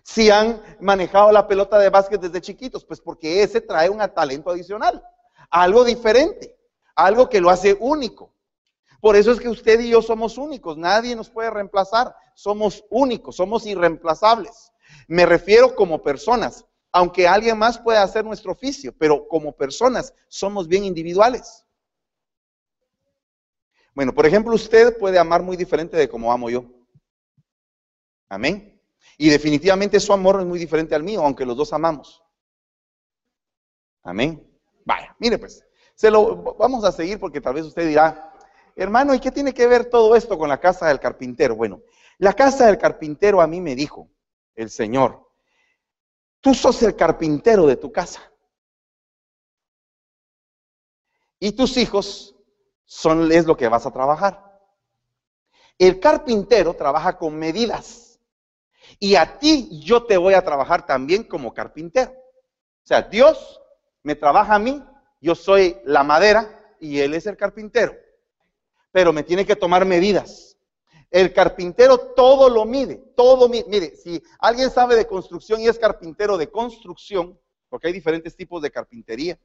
Si 0.04 0.30
han 0.30 0.62
manejado 0.78 1.32
la 1.32 1.48
pelota 1.48 1.76
de 1.80 1.90
básquet 1.90 2.20
desde 2.20 2.40
chiquitos, 2.40 2.84
pues 2.84 3.00
porque 3.00 3.42
ese 3.42 3.60
trae 3.60 3.90
un 3.90 3.98
talento 4.14 4.50
adicional, 4.50 5.02
algo 5.50 5.82
diferente 5.82 6.56
algo 6.94 7.28
que 7.28 7.40
lo 7.40 7.50
hace 7.50 7.76
único. 7.80 8.34
Por 9.02 9.16
eso 9.16 9.32
es 9.32 9.40
que 9.40 9.48
usted 9.48 9.80
y 9.80 9.90
yo 9.90 10.00
somos 10.00 10.38
únicos, 10.38 10.78
nadie 10.78 11.16
nos 11.16 11.28
puede 11.28 11.50
reemplazar, 11.50 12.14
somos 12.36 12.84
únicos, 12.88 13.34
somos 13.34 13.66
irreemplazables. 13.66 14.72
Me 15.08 15.26
refiero 15.26 15.74
como 15.74 16.00
personas, 16.00 16.64
aunque 16.92 17.26
alguien 17.26 17.58
más 17.58 17.80
pueda 17.80 18.04
hacer 18.04 18.24
nuestro 18.24 18.52
oficio, 18.52 18.94
pero 18.96 19.26
como 19.26 19.56
personas 19.56 20.14
somos 20.28 20.68
bien 20.68 20.84
individuales. 20.84 21.66
Bueno, 23.92 24.14
por 24.14 24.24
ejemplo, 24.24 24.54
usted 24.54 24.96
puede 24.96 25.18
amar 25.18 25.42
muy 25.42 25.56
diferente 25.56 25.96
de 25.96 26.08
como 26.08 26.32
amo 26.32 26.48
yo. 26.48 26.64
Amén. 28.28 28.80
Y 29.18 29.30
definitivamente 29.30 29.98
su 29.98 30.12
amor 30.12 30.38
es 30.38 30.46
muy 30.46 30.60
diferente 30.60 30.94
al 30.94 31.02
mío, 31.02 31.22
aunque 31.22 31.44
los 31.44 31.56
dos 31.56 31.72
amamos. 31.72 32.22
Amén. 34.04 34.48
Vaya, 34.84 35.16
mire 35.18 35.38
pues, 35.38 35.66
se 35.96 36.08
lo 36.08 36.54
vamos 36.54 36.84
a 36.84 36.92
seguir 36.92 37.18
porque 37.18 37.40
tal 37.40 37.54
vez 37.54 37.64
usted 37.64 37.88
dirá, 37.88 38.31
hermano, 38.76 39.14
¿y 39.14 39.20
qué 39.20 39.30
tiene 39.30 39.54
que 39.54 39.66
ver 39.66 39.86
todo 39.86 40.16
esto 40.16 40.38
con 40.38 40.48
la 40.48 40.60
casa 40.60 40.88
del 40.88 41.00
carpintero? 41.00 41.56
Bueno, 41.56 41.82
la 42.18 42.32
casa 42.32 42.66
del 42.66 42.78
carpintero 42.78 43.40
a 43.40 43.46
mí 43.46 43.60
me 43.60 43.74
dijo 43.74 44.08
el 44.54 44.70
Señor, 44.70 45.28
tú 46.40 46.54
sos 46.54 46.82
el 46.82 46.94
carpintero 46.96 47.66
de 47.66 47.76
tu 47.76 47.90
casa. 47.90 48.32
Y 51.38 51.52
tus 51.52 51.76
hijos 51.76 52.36
son 52.84 53.32
es 53.32 53.46
lo 53.46 53.56
que 53.56 53.68
vas 53.68 53.86
a 53.86 53.90
trabajar. 53.90 54.52
El 55.78 55.98
carpintero 55.98 56.74
trabaja 56.74 57.18
con 57.18 57.36
medidas. 57.36 58.20
Y 58.98 59.16
a 59.16 59.38
ti 59.38 59.68
yo 59.80 60.04
te 60.04 60.16
voy 60.16 60.34
a 60.34 60.44
trabajar 60.44 60.86
también 60.86 61.24
como 61.24 61.54
carpintero. 61.54 62.12
O 62.12 62.86
sea, 62.86 63.02
Dios 63.02 63.60
me 64.02 64.14
trabaja 64.14 64.54
a 64.54 64.58
mí, 64.58 64.82
yo 65.20 65.34
soy 65.34 65.78
la 65.84 66.04
madera 66.04 66.76
y 66.78 67.00
Él 67.00 67.14
es 67.14 67.26
el 67.26 67.36
carpintero. 67.36 67.96
Pero 68.92 69.12
me 69.12 69.24
tiene 69.24 69.44
que 69.44 69.56
tomar 69.56 69.84
medidas. 69.84 70.56
El 71.10 71.32
carpintero 71.32 71.98
todo 71.98 72.48
lo 72.48 72.64
mide, 72.64 72.96
todo 73.16 73.48
mide. 73.48 73.64
Mire, 73.68 73.96
si 73.96 74.22
alguien 74.38 74.70
sabe 74.70 74.96
de 74.96 75.06
construcción 75.06 75.60
y 75.60 75.68
es 75.68 75.78
carpintero 75.78 76.38
de 76.38 76.50
construcción, 76.50 77.38
porque 77.68 77.88
hay 77.88 77.92
diferentes 77.92 78.36
tipos 78.36 78.62
de 78.62 78.70
carpintería, 78.70 79.38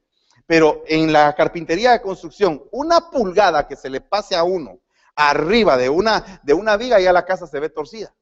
pero 0.46 0.84
en 0.88 1.12
la 1.12 1.34
carpintería 1.36 1.92
de 1.92 2.02
construcción, 2.02 2.64
una 2.72 3.10
pulgada 3.10 3.68
que 3.68 3.76
se 3.76 3.90
le 3.90 4.02
pase 4.02 4.36
a 4.36 4.44
uno 4.44 4.80
arriba 5.16 5.78
de 5.78 5.90
una, 5.90 6.42
de 6.44 6.54
una 6.54 6.78
viga, 6.78 7.00
ya 7.00 7.12
la 7.12 7.26
casa 7.26 7.48
se 7.48 7.60
ve 7.60 7.70
torcida. 7.70 8.14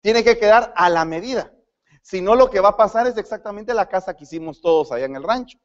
Tiene 0.00 0.24
que 0.24 0.38
quedar 0.38 0.72
a 0.74 0.88
la 0.88 1.04
medida. 1.04 1.52
Si 2.02 2.20
no, 2.20 2.34
lo 2.34 2.48
que 2.50 2.60
va 2.60 2.70
a 2.70 2.76
pasar 2.76 3.06
es 3.06 3.16
exactamente 3.16 3.74
la 3.74 3.88
casa 3.88 4.14
que 4.14 4.24
hicimos 4.24 4.60
todos 4.60 4.92
allá 4.92 5.04
en 5.04 5.16
el 5.16 5.22
rancho. 5.22 5.58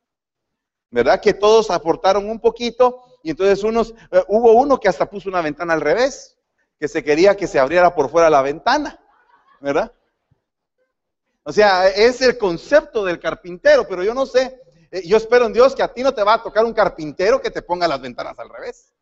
¿Verdad? 0.91 1.21
Que 1.21 1.33
todos 1.33 1.71
aportaron 1.71 2.29
un 2.29 2.39
poquito 2.39 3.03
y 3.23 3.31
entonces 3.31 3.63
unos, 3.63 3.93
eh, 4.11 4.23
hubo 4.27 4.51
uno 4.53 4.79
que 4.79 4.89
hasta 4.89 5.09
puso 5.09 5.29
una 5.29 5.41
ventana 5.41 5.73
al 5.73 5.81
revés, 5.81 6.37
que 6.77 6.87
se 6.87 7.03
quería 7.03 7.35
que 7.35 7.47
se 7.47 7.59
abriera 7.59 7.95
por 7.95 8.09
fuera 8.09 8.29
la 8.29 8.41
ventana. 8.41 8.99
¿Verdad? 9.59 9.91
O 11.43 11.51
sea, 11.51 11.87
es 11.87 12.21
el 12.21 12.37
concepto 12.37 13.03
del 13.03 13.19
carpintero, 13.19 13.87
pero 13.87 14.03
yo 14.03 14.13
no 14.13 14.25
sé, 14.25 14.61
eh, 14.91 15.01
yo 15.07 15.17
espero 15.17 15.45
en 15.45 15.53
Dios 15.53 15.73
que 15.73 15.83
a 15.83 15.93
ti 15.93 16.03
no 16.03 16.13
te 16.13 16.23
va 16.23 16.35
a 16.35 16.43
tocar 16.43 16.65
un 16.65 16.73
carpintero 16.73 17.41
que 17.41 17.49
te 17.49 17.61
ponga 17.61 17.87
las 17.87 18.01
ventanas 18.01 18.37
al 18.37 18.49
revés. 18.49 18.93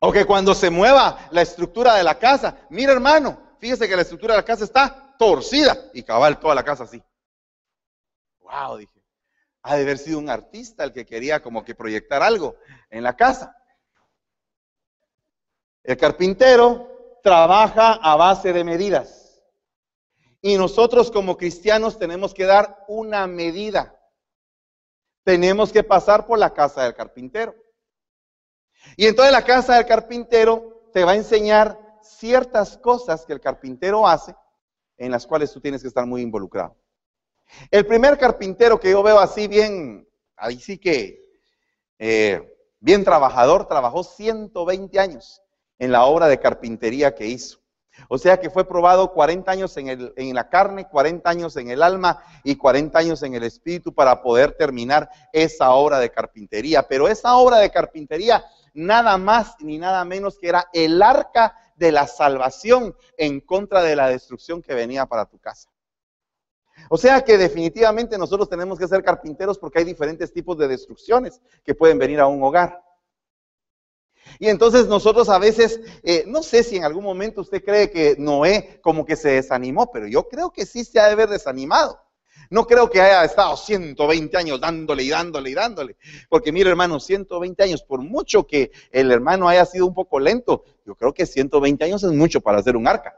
O 0.00 0.12
que 0.12 0.24
cuando 0.24 0.54
se 0.54 0.70
mueva 0.70 1.28
la 1.30 1.42
estructura 1.42 1.94
de 1.94 2.04
la 2.04 2.18
casa, 2.18 2.66
mira 2.70 2.92
hermano, 2.92 3.56
fíjese 3.58 3.88
que 3.88 3.96
la 3.96 4.02
estructura 4.02 4.34
de 4.34 4.40
la 4.40 4.44
casa 4.44 4.64
está 4.64 5.16
torcida 5.18 5.76
y 5.92 6.02
cabal 6.02 6.38
toda 6.38 6.54
la 6.54 6.64
casa 6.64 6.84
así. 6.84 7.02
Wow, 8.48 8.78
dije. 8.78 9.02
Ha 9.62 9.76
de 9.76 9.82
haber 9.82 9.98
sido 9.98 10.18
un 10.18 10.30
artista 10.30 10.84
el 10.84 10.92
que 10.92 11.04
quería 11.04 11.42
como 11.42 11.64
que 11.64 11.74
proyectar 11.74 12.22
algo 12.22 12.56
en 12.90 13.02
la 13.02 13.16
casa. 13.16 13.54
El 15.82 15.96
carpintero 15.96 17.18
trabaja 17.22 17.94
a 17.94 18.16
base 18.16 18.52
de 18.52 18.64
medidas. 18.64 19.42
Y 20.40 20.56
nosotros 20.56 21.10
como 21.10 21.36
cristianos 21.36 21.98
tenemos 21.98 22.32
que 22.32 22.44
dar 22.44 22.84
una 22.88 23.26
medida. 23.26 23.94
Tenemos 25.24 25.72
que 25.72 25.82
pasar 25.82 26.26
por 26.26 26.38
la 26.38 26.54
casa 26.54 26.84
del 26.84 26.94
carpintero. 26.94 27.54
Y 28.96 29.06
entonces 29.06 29.32
la 29.32 29.44
casa 29.44 29.76
del 29.76 29.86
carpintero 29.86 30.90
te 30.92 31.04
va 31.04 31.12
a 31.12 31.16
enseñar 31.16 31.78
ciertas 32.02 32.78
cosas 32.78 33.26
que 33.26 33.32
el 33.32 33.40
carpintero 33.40 34.06
hace 34.06 34.34
en 34.96 35.10
las 35.10 35.26
cuales 35.26 35.52
tú 35.52 35.60
tienes 35.60 35.82
que 35.82 35.88
estar 35.88 36.06
muy 36.06 36.22
involucrado. 36.22 36.76
El 37.70 37.86
primer 37.86 38.18
carpintero 38.18 38.78
que 38.78 38.90
yo 38.90 39.02
veo 39.02 39.18
así 39.18 39.48
bien, 39.48 40.08
ahí 40.36 40.58
sí 40.58 40.78
que 40.78 41.20
eh, 41.98 42.40
bien 42.80 43.04
trabajador, 43.04 43.66
trabajó 43.66 44.04
120 44.04 44.98
años 44.98 45.42
en 45.78 45.92
la 45.92 46.04
obra 46.04 46.28
de 46.28 46.40
carpintería 46.40 47.14
que 47.14 47.26
hizo. 47.26 47.58
O 48.08 48.18
sea 48.18 48.38
que 48.38 48.50
fue 48.50 48.68
probado 48.68 49.12
40 49.12 49.50
años 49.50 49.76
en, 49.76 49.88
el, 49.88 50.12
en, 50.16 50.34
la 50.34 50.48
carne, 50.48 50.88
40 50.88 51.28
años 51.28 51.56
en 51.56 51.70
el 51.70 51.82
alma 51.82 52.22
y 52.44 52.54
40 52.54 52.96
años 52.96 53.22
en 53.24 53.34
el 53.34 53.42
espíritu 53.42 53.92
para 53.92 54.22
poder 54.22 54.52
terminar 54.52 55.08
esa 55.32 55.72
obra 55.72 55.98
de 55.98 56.10
carpintería. 56.10 56.86
Pero 56.86 57.08
esa 57.08 57.34
obra 57.36 57.58
de 57.58 57.70
carpintería 57.70 58.44
nada 58.72 59.18
más 59.18 59.56
ni 59.60 59.78
nada 59.78 60.04
menos 60.04 60.38
que 60.38 60.48
era 60.48 60.68
el 60.72 61.02
arca 61.02 61.56
de 61.74 61.90
la 61.90 62.06
salvación 62.06 62.94
en 63.16 63.40
contra 63.40 63.82
de 63.82 63.96
la 63.96 64.08
destrucción 64.08 64.62
que 64.62 64.74
venía 64.74 65.06
para 65.06 65.26
tu 65.26 65.38
casa. 65.38 65.68
O 66.90 66.96
sea 66.96 67.22
que 67.22 67.36
definitivamente 67.36 68.16
nosotros 68.18 68.48
tenemos 68.48 68.78
que 68.78 68.88
ser 68.88 69.02
carpinteros 69.02 69.58
porque 69.58 69.80
hay 69.80 69.84
diferentes 69.84 70.32
tipos 70.32 70.56
de 70.58 70.68
destrucciones 70.68 71.40
que 71.64 71.74
pueden 71.74 71.98
venir 71.98 72.20
a 72.20 72.26
un 72.26 72.42
hogar. 72.42 72.82
Y 74.38 74.48
entonces 74.48 74.86
nosotros 74.86 75.28
a 75.28 75.38
veces, 75.38 75.80
eh, 76.02 76.24
no 76.26 76.42
sé 76.42 76.62
si 76.62 76.76
en 76.76 76.84
algún 76.84 77.04
momento 77.04 77.40
usted 77.40 77.62
cree 77.64 77.90
que 77.90 78.16
Noé 78.18 78.78
como 78.82 79.04
que 79.04 79.16
se 79.16 79.30
desanimó, 79.30 79.90
pero 79.90 80.06
yo 80.06 80.28
creo 80.28 80.52
que 80.52 80.66
sí 80.66 80.84
se 80.84 81.00
ha 81.00 81.06
de 81.06 81.12
haber 81.12 81.28
desanimado. 81.28 81.98
No 82.50 82.66
creo 82.66 82.88
que 82.88 83.00
haya 83.00 83.24
estado 83.24 83.56
120 83.56 84.36
años 84.36 84.60
dándole 84.60 85.02
y 85.02 85.10
dándole 85.10 85.50
y 85.50 85.54
dándole. 85.54 85.96
Porque 86.28 86.52
mire 86.52 86.70
hermano, 86.70 86.98
120 86.98 87.62
años, 87.62 87.82
por 87.82 88.00
mucho 88.00 88.46
que 88.46 88.70
el 88.90 89.10
hermano 89.12 89.48
haya 89.48 89.66
sido 89.66 89.86
un 89.86 89.94
poco 89.94 90.18
lento, 90.18 90.64
yo 90.86 90.94
creo 90.94 91.12
que 91.12 91.26
120 91.26 91.84
años 91.84 92.02
es 92.04 92.12
mucho 92.12 92.40
para 92.40 92.58
hacer 92.58 92.76
un 92.76 92.88
arca. 92.88 93.16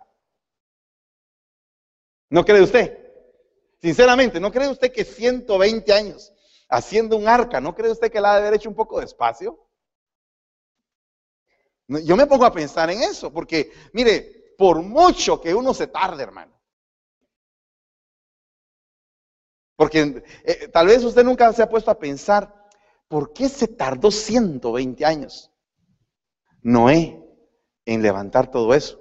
¿No 2.29 2.44
cree 2.44 2.62
usted? 2.62 3.10
Sinceramente, 3.81 4.38
¿no 4.40 4.53
cree 4.53 4.69
usted 4.69 4.93
que 4.93 5.05
120 5.05 5.93
años 5.93 6.33
haciendo 6.69 7.16
un 7.16 7.27
arca, 7.27 7.61
¿no 7.61 7.75
cree 7.75 7.90
usted 7.90 8.11
que 8.11 8.21
la 8.21 8.33
ha 8.33 8.35
de 8.35 8.40
haber 8.43 8.55
hecho 8.55 8.69
un 8.69 8.77
poco 8.77 9.01
despacio? 9.01 9.59
Yo 11.88 12.16
me 12.16 12.27
pongo 12.27 12.45
a 12.45 12.53
pensar 12.53 12.90
en 12.90 13.03
eso, 13.03 13.33
porque 13.33 13.73
mire, 13.93 14.55
por 14.57 14.81
mucho 14.83 15.40
que 15.40 15.55
uno 15.55 15.75
se 15.75 15.88
tarde, 15.88 16.23
hermano, 16.23 16.61
Porque 19.81 20.23
eh, 20.45 20.69
tal 20.69 20.88
vez 20.88 21.03
usted 21.03 21.25
nunca 21.25 21.51
se 21.55 21.62
ha 21.62 21.69
puesto 21.71 21.90
a 21.90 21.99
pensar, 21.99 22.55
¿por 23.09 23.33
qué 23.33 23.49
se 23.49 23.66
tardó 23.66 24.11
120 24.11 25.07
años 25.07 25.51
Noé 26.61 27.19
en 27.87 28.03
levantar 28.03 28.51
todo 28.51 28.75
eso? 28.75 29.01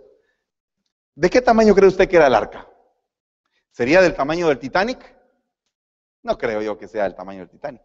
¿De 1.15 1.30
qué 1.30 1.42
tamaño 1.42 1.76
cree 1.76 1.89
usted 1.89 2.08
que 2.08 2.15
era 2.15 2.28
el 2.28 2.34
arca? 2.34 2.65
¿Sería 3.71 4.01
del 4.01 4.15
tamaño 4.15 4.47
del 4.47 4.60
Titanic? 4.60 5.15
No 6.23 6.38
creo 6.38 6.62
yo 6.62 6.77
que 6.77 6.88
sea 6.88 7.03
del 7.03 7.15
tamaño 7.15 7.39
del 7.39 7.49
Titanic. 7.49 7.82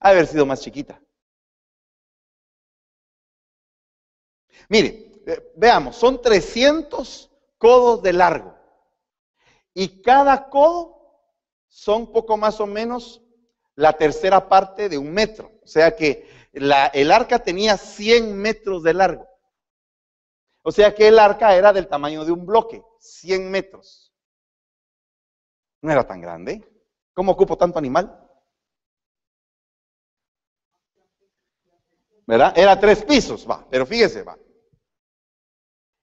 Ha 0.00 0.10
de 0.10 0.14
haber 0.16 0.26
sido 0.26 0.46
más 0.46 0.60
chiquita. 0.60 1.00
Mire, 4.68 5.22
eh, 5.26 5.52
veamos, 5.56 5.96
son 5.96 6.20
300 6.20 7.30
codos 7.56 8.02
de 8.02 8.12
largo. 8.12 8.56
Y 9.74 10.02
cada 10.02 10.48
codo 10.48 10.98
son 11.68 12.12
poco 12.12 12.36
más 12.36 12.60
o 12.60 12.66
menos 12.66 13.22
la 13.74 13.92
tercera 13.92 14.48
parte 14.48 14.88
de 14.88 14.98
un 14.98 15.12
metro. 15.12 15.52
O 15.62 15.66
sea 15.66 15.94
que 15.94 16.28
el 16.52 17.12
arca 17.12 17.38
tenía 17.38 17.76
100 17.76 18.36
metros 18.36 18.82
de 18.82 18.94
largo. 18.94 19.28
O 20.62 20.72
sea 20.72 20.94
que 20.94 21.08
el 21.08 21.18
arca 21.18 21.54
era 21.54 21.72
del 21.72 21.88
tamaño 21.88 22.24
de 22.24 22.32
un 22.32 22.44
bloque, 22.44 22.82
100 22.98 23.50
metros. 23.50 24.07
No 25.82 25.92
era 25.92 26.06
tan 26.06 26.20
grande. 26.20 26.66
¿Cómo 27.14 27.32
ocupo 27.32 27.56
tanto 27.56 27.78
animal? 27.78 28.28
¿Verdad? 32.26 32.52
Era 32.56 32.78
tres 32.78 33.04
pisos, 33.04 33.48
va. 33.48 33.66
Pero 33.70 33.86
fíjese, 33.86 34.22
va. 34.22 34.38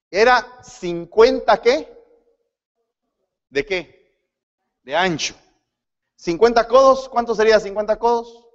Era 0.09 0.63
50 0.63 1.61
qué? 1.61 1.95
¿De 3.49 3.65
qué? 3.65 4.17
De 4.83 4.95
ancho. 4.95 5.35
50 6.15 6.67
codos, 6.67 7.09
¿cuánto 7.09 7.35
sería 7.35 7.59
50 7.59 7.97
codos? 7.97 8.45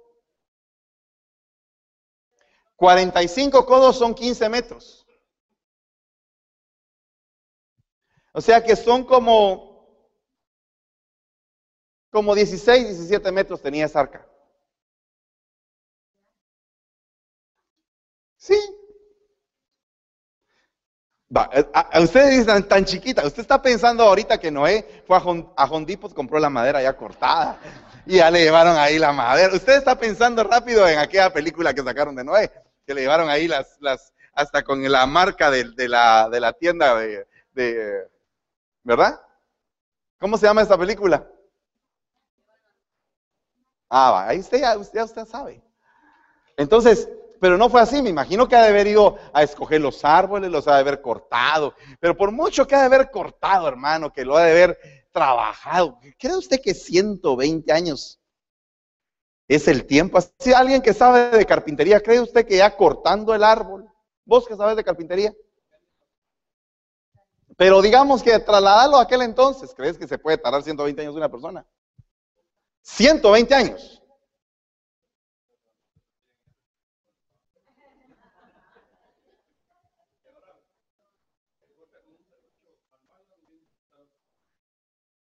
45 2.75 3.65
codos 3.65 3.97
son 3.97 4.15
15 4.15 4.49
metros. 4.49 5.05
O 8.33 8.41
sea 8.41 8.63
que 8.63 8.75
son 8.75 9.03
como, 9.03 9.70
como 12.11 12.35
16, 12.35 12.87
17 12.89 13.31
metros 13.31 13.61
tenía 13.61 13.85
esa 13.85 14.01
arca. 14.01 14.25
Sí. 18.37 18.57
Va, 21.35 21.49
eh, 21.53 21.65
a, 21.73 21.99
ustedes 22.01 22.45
dicen 22.45 22.67
tan 22.67 22.83
chiquita. 22.83 23.25
Usted 23.25 23.41
está 23.41 23.61
pensando 23.61 24.03
ahorita 24.03 24.39
que 24.39 24.51
Noé 24.51 25.03
fue 25.07 25.17
a, 25.17 25.65
Hondipos, 25.65 26.13
compró 26.13 26.39
la 26.39 26.49
madera 26.49 26.81
ya 26.81 26.97
cortada. 26.97 27.59
Y 28.05 28.17
ya 28.17 28.29
le 28.29 28.43
llevaron 28.43 28.77
ahí 28.77 28.99
la 28.99 29.13
madera. 29.13 29.53
Usted 29.53 29.77
está 29.77 29.97
pensando 29.97 30.43
rápido 30.43 30.87
en 30.87 30.99
aquella 30.99 31.31
película 31.31 31.73
que 31.73 31.83
sacaron 31.83 32.15
de 32.15 32.23
Noé, 32.23 32.51
que 32.85 32.93
le 32.93 33.01
llevaron 33.01 33.29
ahí 33.29 33.47
las, 33.47 33.77
las 33.79 34.13
hasta 34.33 34.63
con 34.63 34.83
la 34.91 35.05
marca 35.05 35.51
de, 35.51 35.87
la, 35.87 36.29
de 36.29 36.39
la, 36.39 36.53
tienda 36.53 36.95
de, 36.95 37.27
de, 37.53 38.07
¿verdad? 38.83 39.21
¿Cómo 40.19 40.37
se 40.37 40.47
llama 40.47 40.61
esta 40.61 40.77
película? 40.77 41.30
Ah, 43.93 44.25
ahí 44.29 44.39
usted 44.39 44.61
ya, 44.61 44.77
usted, 44.77 45.03
usted 45.03 45.25
sabe. 45.25 45.61
Entonces, 46.55 47.09
pero 47.41 47.57
no 47.57 47.69
fue 47.69 47.81
así, 47.81 48.01
me 48.01 48.09
imagino 48.09 48.47
que 48.47 48.55
ha 48.55 48.61
de 48.61 48.69
haber 48.69 48.87
ido 48.87 49.17
a 49.33 49.43
escoger 49.43 49.81
los 49.81 50.05
árboles, 50.05 50.49
los 50.49 50.65
ha 50.69 50.75
de 50.75 50.79
haber 50.79 51.01
cortado, 51.01 51.75
pero 51.99 52.15
por 52.15 52.31
mucho 52.31 52.65
que 52.65 52.73
ha 52.73 52.79
de 52.79 52.85
haber 52.85 53.11
cortado, 53.11 53.67
hermano, 53.67 54.13
que 54.13 54.23
lo 54.23 54.37
ha 54.37 54.45
de 54.45 54.51
haber 54.51 54.79
trabajado, 55.11 55.99
¿cree 56.17 56.37
usted 56.37 56.61
que 56.61 56.73
120 56.73 57.69
años 57.73 58.21
es 59.49 59.67
el 59.67 59.85
tiempo? 59.85 60.19
Si 60.39 60.53
alguien 60.53 60.81
que 60.81 60.93
sabe 60.93 61.37
de 61.37 61.45
carpintería, 61.45 61.99
¿cree 61.99 62.21
usted 62.21 62.47
que 62.47 62.57
ya 62.57 62.77
cortando 62.77 63.35
el 63.35 63.43
árbol, 63.43 63.91
vos 64.23 64.47
que 64.47 64.55
sabes 64.55 64.77
de 64.77 64.85
carpintería? 64.85 65.33
Pero 67.57 67.81
digamos 67.81 68.23
que 68.23 68.39
trasladarlo 68.39 68.95
a 68.95 69.01
aquel 69.01 69.23
entonces, 69.23 69.73
¿crees 69.75 69.97
que 69.97 70.07
se 70.07 70.17
puede 70.17 70.37
tardar 70.37 70.63
120 70.63 71.01
años 71.01 71.15
una 71.15 71.29
persona? 71.29 71.65
120 72.81 73.53
años. 73.53 74.01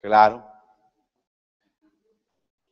Claro. 0.01 0.47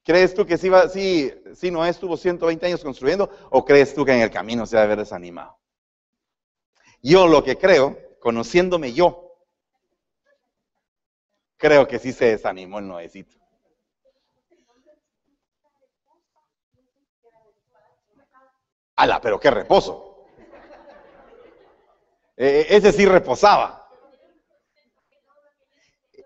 ¿Crees 0.05 0.35
tú 0.35 0.45
que 0.47 0.59
sí, 0.59 0.69
va, 0.69 0.89
sí, 0.89 1.33
sí 1.55 1.71
Noé 1.71 1.89
estuvo 1.89 2.17
120 2.17 2.67
años 2.67 2.85
construyendo 2.85 3.31
o 3.51 3.65
crees 3.65 3.95
tú 3.95 4.05
que 4.05 4.13
en 4.13 4.21
el 4.21 4.31
camino 4.31 4.67
se 4.67 4.77
va 4.77 4.83
a 4.83 4.85
haber 4.85 4.99
desanimado? 4.99 5.59
Yo 7.03 7.27
lo 7.27 7.43
que 7.43 7.57
creo, 7.57 7.99
conociéndome 8.21 8.93
yo, 8.93 9.35
creo 11.57 11.89
que 11.89 11.99
sí 11.99 12.13
se 12.13 12.27
desanimó 12.27 12.79
el 12.79 12.87
Noecito. 12.87 13.44
¡Hala, 18.97 19.21
pero 19.21 19.41
qué 19.41 19.51
reposo! 19.51 20.27
E, 22.37 22.67
ese 22.71 22.93
sí 22.93 23.07
reposaba. 23.07 23.89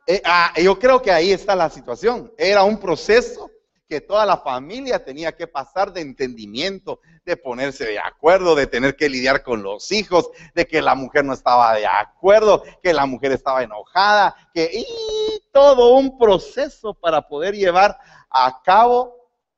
Eh, 0.07 0.23
ah, 0.25 0.55
yo 0.57 0.79
creo 0.79 1.03
que 1.03 1.13
ahí 1.13 1.33
está 1.33 1.55
la 1.55 1.69
situación. 1.69 2.33
Era 2.39 2.65
un 2.65 2.81
proceso 2.81 3.51
que 3.89 4.01
toda 4.03 4.27
la 4.27 4.39
familia 4.39 5.03
tenía 5.03 5.35
que 5.35 5.47
pasar 5.47 5.93
de 5.93 6.03
entendimiento, 6.03 7.01
de 7.25 7.37
ponerse 7.37 7.87
de 7.87 7.99
acuerdo, 7.99 8.55
de 8.55 8.67
tener 8.67 8.97
que 8.97 9.09
lidiar 9.09 9.43
con 9.43 9.63
los 9.63 9.91
hijos, 9.93 10.31
de 10.55 10.67
que 10.67 10.83
la 10.83 10.95
mujer 10.95 11.25
no 11.25 11.33
estaba 11.33 11.75
de 11.75 11.87
acuerdo, 11.87 12.63
que 12.83 12.93
la 12.93 13.07
mujer 13.07 13.33
estaba 13.33 13.63
enojada, 13.63 14.35
que 14.53 14.71
y 14.73 15.43
todo 15.53 15.95
un 15.95 16.19
proceso 16.19 16.95
para 16.95 17.29
poder 17.29 17.55
llevar 17.55 17.99
a 18.31 18.63
cabo 18.63 19.15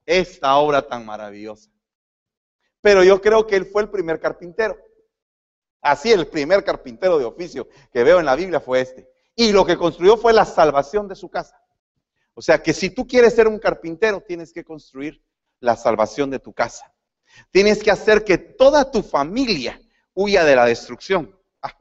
esta 0.06 0.56
obra 0.56 0.82
tan 0.82 1.04
maravillosa. 1.04 1.69
Pero 2.80 3.04
yo 3.04 3.20
creo 3.20 3.46
que 3.46 3.56
él 3.56 3.66
fue 3.66 3.82
el 3.82 3.90
primer 3.90 4.20
carpintero. 4.20 4.78
Así 5.82 6.12
el 6.12 6.26
primer 6.26 6.64
carpintero 6.64 7.18
de 7.18 7.24
oficio 7.24 7.68
que 7.92 8.04
veo 8.04 8.20
en 8.20 8.26
la 8.26 8.36
Biblia 8.36 8.60
fue 8.60 8.80
este. 8.80 9.08
Y 9.34 9.52
lo 9.52 9.64
que 9.64 9.76
construyó 9.76 10.16
fue 10.16 10.32
la 10.32 10.44
salvación 10.44 11.08
de 11.08 11.14
su 11.14 11.28
casa. 11.28 11.60
O 12.34 12.42
sea 12.42 12.62
que 12.62 12.72
si 12.72 12.90
tú 12.90 13.06
quieres 13.06 13.34
ser 13.34 13.48
un 13.48 13.58
carpintero, 13.58 14.20
tienes 14.20 14.52
que 14.52 14.64
construir 14.64 15.22
la 15.60 15.76
salvación 15.76 16.30
de 16.30 16.38
tu 16.38 16.52
casa. 16.52 16.92
Tienes 17.50 17.82
que 17.82 17.90
hacer 17.90 18.24
que 18.24 18.38
toda 18.38 18.90
tu 18.90 19.02
familia 19.02 19.80
huya 20.14 20.44
de 20.44 20.56
la 20.56 20.66
destrucción. 20.66 21.38
Ah, 21.62 21.74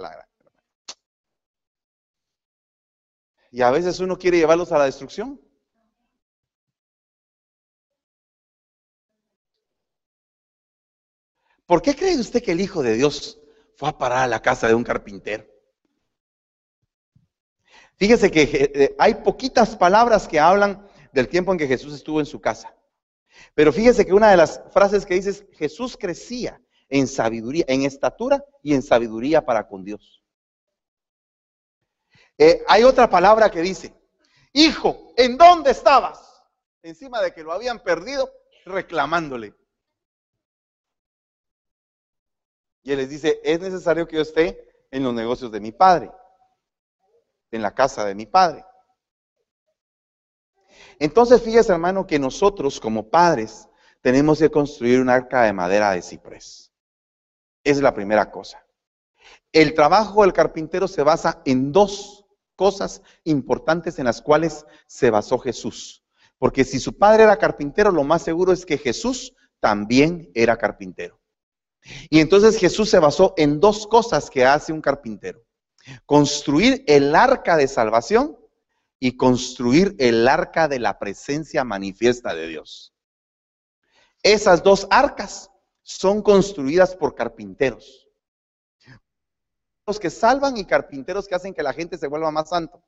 y 3.52 3.62
a 3.62 3.72
veces 3.72 4.00
uno 4.00 4.18
quiere 4.18 4.38
llevarlos 4.38 4.72
a 4.72 4.78
la 4.78 4.86
destrucción. 4.86 5.42
¿Por 11.70 11.84
qué 11.84 11.96
cree 11.96 12.18
usted 12.18 12.42
que 12.42 12.54
el 12.54 12.62
Hijo 12.62 12.82
de 12.82 12.96
Dios 12.96 13.40
fue 13.76 13.90
a 13.90 13.96
parar 13.96 14.24
a 14.24 14.28
la 14.28 14.42
casa 14.42 14.68
de 14.68 14.74
un 14.74 14.84
carpintero? 14.84 15.46
Fíjese 17.96 18.32
que 18.32 18.72
eh, 18.74 18.96
hay 18.98 19.14
poquitas 19.14 19.76
palabras 19.76 20.28
que 20.28 20.40
hablan 20.40 20.84
del 21.14 21.28
tiempo 21.28 21.52
en 21.52 21.60
que 21.60 21.68
Jesús 21.68 21.94
estuvo 21.94 22.20
en 22.20 22.26
su 22.26 22.42
casa. 22.42 22.76
Pero 23.54 23.72
fíjese 23.72 24.04
que 24.04 24.14
una 24.14 24.32
de 24.32 24.38
las 24.38 24.64
frases 24.72 25.06
que 25.06 25.14
dice 25.14 25.30
es, 25.30 25.46
Jesús 25.60 25.96
crecía 25.96 26.60
en 26.90 27.06
sabiduría, 27.06 27.66
en 27.68 27.84
estatura 27.84 28.44
y 28.64 28.74
en 28.74 28.82
sabiduría 28.82 29.46
para 29.46 29.68
con 29.68 29.84
Dios. 29.84 30.24
Eh, 32.40 32.64
hay 32.68 32.84
otra 32.84 33.08
palabra 33.08 33.52
que 33.52 33.62
dice, 33.62 33.94
hijo, 34.54 35.14
¿en 35.16 35.38
dónde 35.38 35.70
estabas? 35.70 36.42
Encima 36.82 37.22
de 37.22 37.32
que 37.32 37.44
lo 37.44 37.52
habían 37.52 37.84
perdido, 37.84 38.28
reclamándole. 38.66 39.59
Y 42.84 42.92
él 42.92 42.98
les 42.98 43.10
dice, 43.10 43.40
es 43.44 43.60
necesario 43.60 44.08
que 44.08 44.16
yo 44.16 44.22
esté 44.22 44.68
en 44.92 45.04
los 45.04 45.14
negocios 45.14 45.52
de 45.52 45.60
mi 45.60 45.72
padre 45.72 46.12
en 47.52 47.62
la 47.62 47.74
casa 47.74 48.06
de 48.06 48.16
mi 48.16 48.26
padre. 48.26 48.66
Entonces, 51.00 51.42
fíjese, 51.42 51.72
hermano, 51.72 52.06
que 52.06 52.20
nosotros 52.20 52.80
como 52.80 53.10
padres 53.10 53.68
tenemos 54.02 54.40
que 54.40 54.52
construir 54.52 55.02
un 55.02 55.10
arca 55.10 55.44
de 55.44 55.54
madera 55.54 55.92
de 55.92 56.02
ciprés. 56.02 56.72
Esa 57.64 57.78
es 57.78 57.82
la 57.82 57.94
primera 57.94 58.32
cosa. 58.32 58.66
El 59.52 59.74
trabajo 59.74 60.22
del 60.22 60.34
carpintero 60.34 60.88
se 60.88 61.04
basa 61.04 61.42
en 61.46 61.72
dos 61.72 62.26
cosas 62.56 63.02
importantes 63.24 64.00
en 64.00 64.06
las 64.06 64.22
cuales 64.22 64.66
se 64.86 65.10
basó 65.10 65.40
Jesús. 65.40 66.04
Porque 66.38 66.64
si 66.64 66.80
su 66.80 66.98
padre 66.98 67.24
era 67.24 67.38
carpintero, 67.38 67.92
lo 67.92 68.04
más 68.04 68.22
seguro 68.22 68.52
es 68.54 68.66
que 68.66 68.78
Jesús 68.78 69.34
también 69.60 70.30
era 70.34 70.58
carpintero. 70.58 71.19
Y 72.10 72.20
entonces 72.20 72.58
Jesús 72.58 72.90
se 72.90 73.00
basó 73.00 73.34
en 73.38 73.60
dos 73.60 73.88
cosas 73.88 74.30
que 74.30 74.46
hace 74.46 74.74
un 74.74 74.82
carpintero 74.82 75.44
construir 76.06 76.84
el 76.88 77.16
arca 77.16 77.58
de 77.58 77.68
salvación 77.68 78.38
y 79.00 79.16
construir 79.16 79.96
el 80.00 80.28
arca 80.28 80.68
de 80.68 80.80
la 80.80 81.00
presencia 81.00 81.64
manifiesta 81.64 82.36
de 82.36 82.48
Dios. 82.48 82.94
Esas 84.22 84.64
dos 84.64 84.88
arcas 84.90 85.50
son 85.82 86.22
construidas 86.22 86.96
por 86.96 87.16
carpinteros. 87.16 88.08
Los 89.88 90.00
que 90.00 90.10
salvan 90.10 90.58
y 90.58 90.66
carpinteros 90.66 91.28
que 91.28 91.36
hacen 91.36 91.54
que 91.54 91.64
la 91.64 91.74
gente 91.74 91.98
se 91.98 92.08
vuelva 92.08 92.30
más 92.30 92.50
santo. 92.50 92.84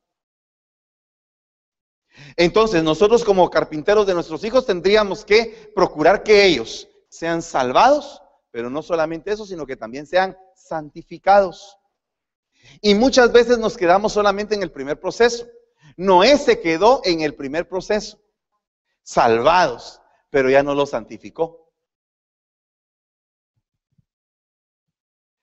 Entonces, 2.36 2.82
nosotros 2.82 3.24
como 3.24 3.50
carpinteros 3.50 4.06
de 4.06 4.14
nuestros 4.14 4.44
hijos 4.44 4.66
tendríamos 4.66 5.24
que 5.24 5.72
procurar 5.74 6.22
que 6.22 6.44
ellos 6.44 6.86
sean 7.08 7.40
salvados, 7.40 8.21
pero 8.52 8.70
no 8.70 8.82
solamente 8.82 9.32
eso, 9.32 9.44
sino 9.44 9.66
que 9.66 9.76
también 9.76 10.06
sean 10.06 10.36
santificados. 10.54 11.76
Y 12.80 12.94
muchas 12.94 13.32
veces 13.32 13.58
nos 13.58 13.76
quedamos 13.76 14.12
solamente 14.12 14.54
en 14.54 14.62
el 14.62 14.70
primer 14.70 15.00
proceso. 15.00 15.46
Noé 15.96 16.38
se 16.38 16.60
quedó 16.60 17.00
en 17.04 17.22
el 17.22 17.34
primer 17.34 17.68
proceso, 17.68 18.20
salvados, 19.02 20.00
pero 20.30 20.48
ya 20.48 20.62
no 20.62 20.74
lo 20.74 20.86
santificó. 20.86 21.72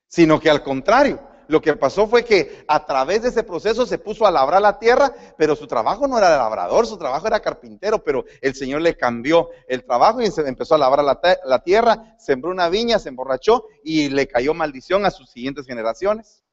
Sino 0.07 0.39
que 0.39 0.49
al 0.49 0.63
contrario, 0.63 1.28
lo 1.49 1.61
que 1.61 1.75
pasó 1.75 2.07
fue 2.07 2.23
que 2.23 2.63
a 2.67 2.85
través 2.85 3.23
de 3.23 3.29
ese 3.29 3.41
proceso 3.41 3.83
se 3.87 3.97
puso 3.97 4.27
a 4.27 4.31
labrar 4.31 4.61
la 4.61 4.77
tierra, 4.77 5.11
pero 5.35 5.55
su 5.55 5.65
trabajo 5.65 6.07
no 6.07 6.19
era 6.19 6.29
de 6.29 6.37
labrador, 6.37 6.85
su 6.85 6.95
trabajo 6.95 7.25
era 7.25 7.39
carpintero, 7.39 8.03
pero 8.03 8.23
el 8.39 8.53
Señor 8.53 8.81
le 8.81 8.95
cambió 8.95 9.49
el 9.67 9.83
trabajo 9.83 10.21
y 10.21 10.29
se 10.29 10.47
empezó 10.47 10.75
a 10.75 10.77
labrar 10.77 11.03
la, 11.03 11.19
la 11.45 11.63
tierra, 11.63 12.15
sembró 12.19 12.51
una 12.51 12.69
viña, 12.69 12.99
se 12.99 13.09
emborrachó 13.09 13.65
y 13.83 14.09
le 14.09 14.27
cayó 14.27 14.53
maldición 14.53 15.07
a 15.07 15.11
sus 15.11 15.31
siguientes 15.31 15.65
generaciones. 15.65 16.43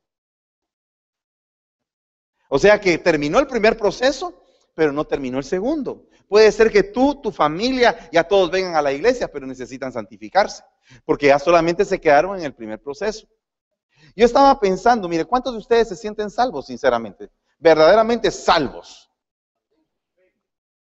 O 2.48 2.58
sea 2.58 2.80
que 2.80 2.96
terminó 2.96 3.38
el 3.38 3.46
primer 3.46 3.76
proceso, 3.76 4.46
pero 4.74 4.92
no 4.92 5.04
terminó 5.06 5.36
el 5.36 5.44
segundo. 5.44 6.06
Puede 6.26 6.50
ser 6.50 6.70
que 6.70 6.84
tú, 6.84 7.20
tu 7.20 7.30
familia, 7.32 8.08
ya 8.12 8.24
todos 8.24 8.50
vengan 8.50 8.76
a 8.76 8.82
la 8.82 8.92
iglesia, 8.92 9.28
pero 9.28 9.46
necesitan 9.46 9.92
santificarse, 9.92 10.62
porque 11.04 11.26
ya 11.26 11.38
solamente 11.38 11.84
se 11.84 12.00
quedaron 12.00 12.38
en 12.38 12.46
el 12.46 12.54
primer 12.54 12.80
proceso. 12.80 13.28
Yo 14.16 14.24
estaba 14.24 14.58
pensando, 14.58 15.08
mire, 15.08 15.26
¿cuántos 15.26 15.52
de 15.52 15.58
ustedes 15.58 15.88
se 15.88 15.96
sienten 15.96 16.30
salvos, 16.30 16.66
sinceramente? 16.66 17.30
Verdaderamente 17.58 18.30
salvos. 18.30 19.10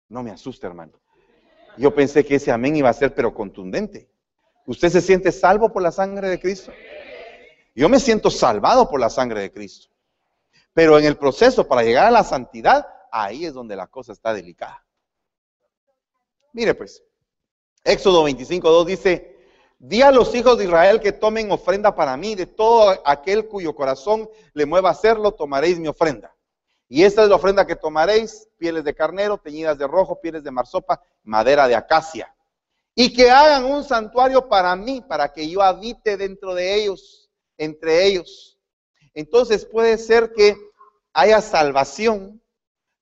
No 0.09 0.23
me 0.23 0.31
asuste, 0.31 0.67
hermano. 0.67 0.99
Yo 1.77 1.95
pensé 1.95 2.25
que 2.25 2.37
ese 2.37 2.51
amén 2.51 2.77
iba 2.77 2.89
a 2.89 2.95
ser, 2.95 3.15
pero 3.15 3.35
contundente. 3.35 4.11
¿Usted 4.67 4.89
se 4.89 5.03
siente 5.03 5.33
salvo 5.33 5.71
por 5.71 5.83
la 5.83 5.93
sangre 5.93 6.31
de 6.31 6.41
Cristo? 6.41 6.73
Yo 7.75 7.91
me 7.91 8.01
siento 8.01 8.31
salvado 8.31 8.89
por 8.89 8.99
la 8.99 9.11
sangre 9.11 9.43
de 9.43 9.53
Cristo. 9.53 9.89
Pero 10.73 10.99
en 10.99 11.05
el 11.05 11.19
proceso 11.19 11.69
para 11.69 11.83
llegar 11.83 12.07
a 12.07 12.11
la 12.11 12.25
santidad, 12.25 12.87
ahí 13.13 13.45
es 13.45 13.53
donde 13.53 13.77
la 13.77 13.87
cosa 13.87 14.13
está 14.13 14.33
delicada. 14.33 14.85
Mire 16.55 16.75
pues, 16.75 17.05
Éxodo 17.85 18.27
25.2 18.27 18.85
dice, 18.87 19.40
di 19.81 20.03
a 20.03 20.13
los 20.13 20.35
hijos 20.35 20.59
de 20.59 20.65
Israel 20.65 21.01
que 21.01 21.11
tomen 21.11 21.51
ofrenda 21.51 21.95
para 21.95 22.17
mí, 22.17 22.35
de 22.35 22.47
todo 22.47 23.01
aquel 23.05 23.49
cuyo 23.49 23.75
corazón 23.75 24.29
le 24.53 24.67
mueva 24.67 24.91
a 24.91 24.93
hacerlo, 24.93 25.33
tomaréis 25.33 25.79
mi 25.79 25.89
ofrenda. 25.89 26.37
Y 26.87 27.03
esta 27.05 27.23
es 27.23 27.31
la 27.31 27.37
ofrenda 27.37 27.67
que 27.67 27.77
tomaréis, 27.77 28.47
pieles 28.59 28.85
de 28.85 28.95
carnero, 28.95 29.39
teñidas 29.39 29.79
de 29.79 29.87
rojo, 29.87 30.21
pieles 30.21 30.45
de 30.45 30.51
marsopa, 30.51 31.01
madera 31.23 31.67
de 31.67 31.75
acacia. 31.75 32.35
Y 32.95 33.15
que 33.15 33.31
hagan 33.31 33.65
un 33.65 33.83
santuario 33.83 34.49
para 34.49 34.77
mí, 34.77 35.01
para 35.01 35.33
que 35.33 35.49
yo 35.49 35.63
habite 35.63 36.19
dentro 36.19 36.55
de 36.55 36.75
ellos, 36.75 37.31
entre 37.57 38.05
ellos. 38.05 38.59
Entonces 39.15 39.65
puede 39.65 39.97
ser 39.97 40.35
que 40.35 40.57
haya 41.15 41.41
salvación, 41.41 42.43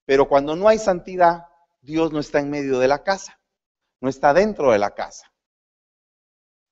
pero 0.04 0.28
cuando 0.28 0.54
no 0.54 0.68
hay 0.68 0.78
santidad, 0.78 1.46
Dios 1.80 2.12
no 2.12 2.20
está 2.20 2.38
en 2.38 2.50
medio 2.50 2.78
de 2.78 2.86
la 2.86 3.02
casa, 3.02 3.40
no 4.00 4.08
está 4.08 4.32
dentro 4.32 4.70
de 4.70 4.78
la 4.78 4.94
casa. 4.94 5.27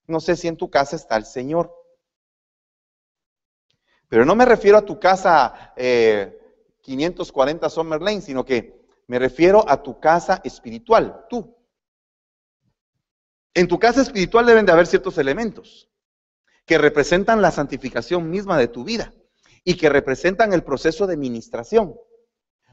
No 0.07 0.21
sé 0.21 0.37
si 0.37 0.49
en 0.49 0.57
tu 0.57 0.71
casa 0.71 0.97
está 0.97 1.17
el 1.17 1.27
Señor. 1.27 1.75
Pero 4.09 4.25
no 4.25 4.35
me 4.35 4.45
refiero 4.45 4.79
a 4.79 4.85
tu 4.85 5.01
casa 5.01 5.73
eh, 5.77 6.39
540 6.83 7.69
Summer 7.69 8.01
Lane, 8.01 8.21
sino 8.21 8.45
que 8.45 8.87
me 9.09 9.19
refiero 9.19 9.65
a 9.69 9.83
tu 9.83 9.99
casa 9.99 10.41
espiritual, 10.45 11.27
tú. 11.29 11.57
En 13.55 13.69
tu 13.69 13.79
casa 13.79 14.03
espiritual 14.03 14.47
deben 14.47 14.67
de 14.67 14.73
haber 14.73 14.87
ciertos 14.87 15.19
elementos 15.19 15.89
que 16.67 16.79
representan 16.79 17.41
la 17.41 17.51
santificación 17.51 18.29
misma 18.29 18.59
de 18.59 18.69
tu 18.69 18.85
vida 18.85 19.15
y 19.65 19.77
que 19.77 19.89
representan 19.89 20.53
el 20.53 20.63
proceso 20.63 21.07
de 21.07 21.17
ministración. 21.17 21.97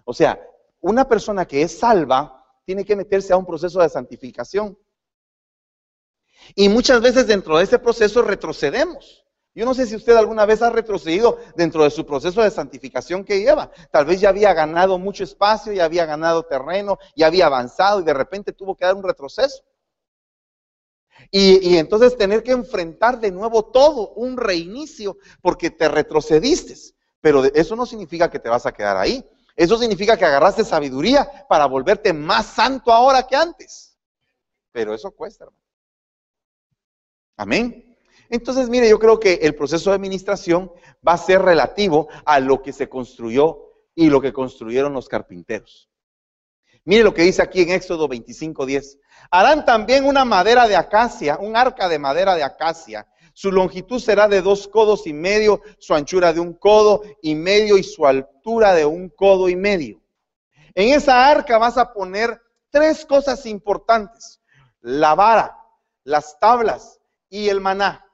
O 0.05 0.13
sea, 0.13 0.39
una 0.81 1.07
persona 1.07 1.45
que 1.45 1.61
es 1.61 1.79
salva 1.79 2.43
tiene 2.65 2.83
que 2.83 2.95
meterse 2.95 3.33
a 3.33 3.37
un 3.37 3.45
proceso 3.45 3.79
de 3.81 3.89
santificación. 3.89 4.77
Y 6.55 6.69
muchas 6.69 7.01
veces 7.01 7.27
dentro 7.27 7.57
de 7.57 7.63
ese 7.63 7.79
proceso 7.79 8.21
retrocedemos. 8.21 9.23
Yo 9.55 9.65
no 9.65 9.75
sé 9.75 9.85
si 9.85 9.95
usted 9.95 10.15
alguna 10.15 10.45
vez 10.45 10.63
ha 10.63 10.71
retrocedido 10.71 11.37
dentro 11.55 11.83
de 11.83 11.91
su 11.91 12.05
proceso 12.05 12.41
de 12.41 12.49
santificación 12.49 13.23
que 13.23 13.39
lleva. 13.39 13.71
Tal 13.91 14.05
vez 14.05 14.19
ya 14.19 14.29
había 14.29 14.51
ganado 14.53 14.97
mucho 14.97 15.23
espacio, 15.23 15.71
ya 15.73 15.85
había 15.85 16.05
ganado 16.05 16.43
terreno, 16.43 16.97
ya 17.15 17.27
había 17.27 17.45
avanzado 17.45 17.99
y 17.99 18.03
de 18.03 18.15
repente 18.15 18.51
tuvo 18.51 18.75
que 18.75 18.85
dar 18.85 18.95
un 18.95 19.03
retroceso. 19.03 19.63
Y, 21.29 21.77
entonces 21.77 22.17
tener 22.17 22.41
que 22.41 22.51
enfrentar 22.51 23.19
de 23.19 23.31
nuevo 23.31 23.65
todo, 23.65 24.09
un 24.13 24.37
reinicio, 24.37 25.17
porque 25.41 25.69
te 25.69 25.87
retrocediste. 25.87 26.75
Pero 27.21 27.45
eso 27.45 27.75
no 27.75 27.85
significa 27.85 28.29
que 28.29 28.39
te 28.39 28.49
vas 28.49 28.65
a 28.65 28.71
quedar 28.71 28.97
ahí. 28.97 29.23
Eso 29.55 29.77
significa 29.77 30.17
que 30.17 30.25
agarraste 30.25 30.65
sabiduría 30.65 31.45
para 31.47 31.67
volverte 31.67 32.11
más 32.11 32.47
santo 32.47 32.91
ahora 32.91 33.25
que 33.27 33.35
antes. 33.35 33.97
Pero 34.71 34.95
eso 34.95 35.11
cuesta, 35.11 35.45
hermano. 35.45 35.62
Amén. 37.37 37.97
Entonces, 38.29 38.69
mire, 38.69 38.89
yo 38.89 38.99
creo 38.99 39.19
que 39.19 39.33
el 39.43 39.55
proceso 39.55 39.89
de 39.89 39.95
administración 39.95 40.71
va 41.07 41.13
a 41.13 41.17
ser 41.17 41.41
relativo 41.41 42.07
a 42.25 42.39
lo 42.39 42.61
que 42.61 42.73
se 42.73 42.89
construyó 42.89 43.69
y 43.95 44.09
lo 44.09 44.21
que 44.21 44.33
construyeron 44.33 44.93
los 44.93 45.07
carpinteros. 45.07 45.89
Mire 46.85 47.03
lo 47.03 47.13
que 47.13 47.21
dice 47.21 47.41
aquí 47.41 47.61
en 47.61 47.71
Éxodo 47.71 48.09
25:10. 48.09 48.99
Harán 49.31 49.65
también 49.65 50.05
una 50.05 50.25
madera 50.25 50.67
de 50.67 50.75
acacia, 50.75 51.37
un 51.37 51.55
arca 51.55 51.87
de 51.87 51.99
madera 51.99 52.35
de 52.35 52.43
acacia. 52.43 53.07
Su 53.33 53.51
longitud 53.51 53.99
será 53.99 54.27
de 54.27 54.41
dos 54.41 54.67
codos 54.67 55.07
y 55.07 55.13
medio, 55.13 55.61
su 55.79 55.93
anchura 55.93 56.33
de 56.33 56.39
un 56.39 56.53
codo 56.53 57.03
y 57.21 57.35
medio 57.35 57.77
y 57.77 57.83
su 57.83 58.05
altura 58.05 58.73
de 58.73 58.85
un 58.85 59.09
codo 59.09 59.47
y 59.47 59.55
medio. 59.55 60.01
En 60.75 60.89
esa 60.89 61.27
arca 61.27 61.57
vas 61.57 61.77
a 61.77 61.93
poner 61.93 62.41
tres 62.69 63.05
cosas 63.05 63.45
importantes. 63.45 64.41
La 64.81 65.15
vara, 65.15 65.57
las 66.03 66.37
tablas 66.39 66.99
y 67.33 67.49
el 67.49 67.61
maná 67.61 68.05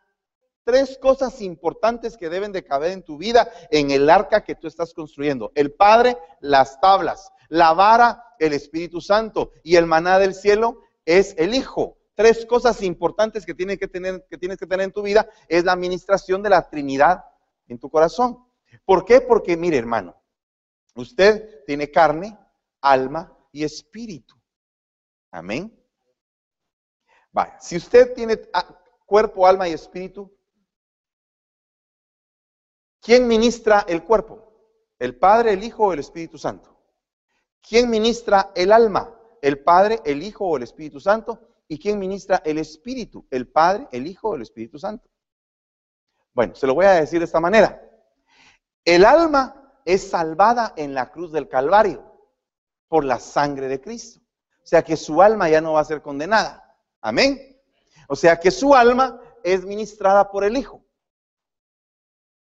tres 0.70 1.00
cosas 1.02 1.42
importantes 1.42 2.16
que 2.16 2.30
deben 2.30 2.52
de 2.52 2.64
caber 2.64 2.92
en 2.92 3.02
tu 3.02 3.18
vida 3.18 3.52
en 3.72 3.90
el 3.90 4.08
arca 4.08 4.44
que 4.44 4.54
tú 4.54 4.68
estás 4.68 4.94
construyendo. 4.94 5.52
El 5.56 5.74
Padre, 5.74 6.16
las 6.42 6.80
tablas, 6.80 7.32
la 7.48 7.74
vara, 7.74 8.24
el 8.38 8.54
Espíritu 8.54 9.02
Santo 9.02 9.52
y 9.64 9.78
el 9.78 9.88
maná 9.88 10.20
del 10.20 10.36
cielo 10.36 10.84
es 11.06 11.34
el 11.40 11.56
Hijo. 11.56 11.98
Tres 12.14 12.46
cosas 12.46 12.84
importantes 12.84 13.48
que, 13.48 13.56
tienes 13.56 13.80
que, 13.80 13.88
tener, 13.88 14.28
que 14.30 14.38
tienes 14.38 14.60
que 14.60 14.68
tener 14.68 14.86
en 14.86 14.92
tu 14.92 15.02
vida 15.02 15.28
es 15.48 15.64
la 15.64 15.72
administración 15.72 16.44
de 16.44 16.52
la 16.52 16.70
Trinidad 16.70 17.26
en 17.68 17.80
tu 17.80 17.90
corazón. 17.90 18.38
¿Por 18.86 19.06
qué? 19.06 19.22
Porque, 19.22 19.58
mire 19.58 19.78
hermano, 19.78 20.22
usted 20.94 21.64
tiene 21.66 21.90
carne, 21.90 22.38
alma 22.80 23.36
y 23.52 23.64
espíritu. 23.64 24.36
Amén. 25.32 25.76
Vaya, 27.32 27.58
si 27.60 27.78
usted 27.78 28.14
tiene 28.14 28.40
cuerpo, 29.10 29.46
alma 29.46 29.68
y 29.68 29.74
espíritu, 29.74 30.32
¿Quién 33.02 33.28
ministra 33.28 33.86
el 33.88 34.04
cuerpo? 34.04 34.54
¿El 35.00 35.18
Padre, 35.18 35.54
el 35.54 35.64
Hijo 35.64 35.86
o 35.86 35.94
el 35.94 36.00
Espíritu 36.00 36.38
Santo? 36.38 36.78
¿Quién 37.68 37.90
ministra 37.90 38.52
el 38.56 38.72
alma? 38.72 39.16
¿El 39.42 39.64
Padre, 39.64 40.02
el 40.06 40.22
Hijo 40.22 40.46
o 40.46 40.58
el 40.58 40.64
Espíritu 40.64 41.00
Santo? 41.00 41.40
¿Y 41.68 41.80
quién 41.80 41.98
ministra 41.98 42.42
el 42.44 42.58
Espíritu? 42.58 43.26
¿El 43.30 43.48
Padre, 43.48 43.88
el 43.92 44.08
Hijo 44.08 44.30
o 44.30 44.36
el 44.36 44.42
Espíritu 44.42 44.78
Santo? 44.78 45.10
Bueno, 46.34 46.56
se 46.56 46.68
lo 46.68 46.74
voy 46.76 46.86
a 46.86 46.92
decir 46.92 47.20
de 47.20 47.26
esta 47.26 47.40
manera. 47.40 47.82
El 48.84 49.06
alma 49.06 49.82
es 49.86 50.10
salvada 50.10 50.74
en 50.76 50.94
la 50.94 51.12
cruz 51.12 51.32
del 51.32 51.48
Calvario 51.48 52.04
por 52.88 53.06
la 53.06 53.20
sangre 53.20 53.68
de 53.68 53.80
Cristo. 53.80 54.20
O 54.64 54.68
sea 54.70 54.84
que 54.84 54.98
su 54.98 55.22
alma 55.22 55.50
ya 55.50 55.62
no 55.62 55.74
va 55.74 55.82
a 55.82 55.86
ser 55.86 56.02
condenada. 56.02 56.78
Amén. 57.02 57.49
O 58.12 58.16
sea 58.16 58.40
que 58.40 58.50
su 58.50 58.74
alma 58.74 59.22
es 59.44 59.64
ministrada 59.64 60.32
por 60.32 60.44
el 60.44 60.58
Hijo. 60.58 60.84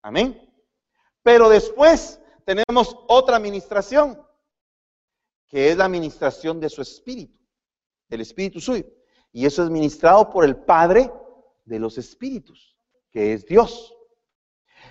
Amén. 0.01 0.37
Pero 1.23 1.47
después 1.47 2.19
tenemos 2.45 2.97
otra 3.07 3.37
administración, 3.37 4.21
que 5.47 5.69
es 5.69 5.77
la 5.77 5.85
administración 5.85 6.59
de 6.59 6.69
su 6.69 6.81
espíritu, 6.81 7.39
del 8.09 8.19
espíritu 8.19 8.59
suyo. 8.59 8.85
Y 9.31 9.45
eso 9.45 9.63
es 9.63 9.69
ministrado 9.69 10.29
por 10.29 10.43
el 10.43 10.57
Padre 10.57 11.09
de 11.63 11.79
los 11.79 11.97
espíritus, 11.97 12.75
que 13.09 13.31
es 13.31 13.45
Dios. 13.45 13.95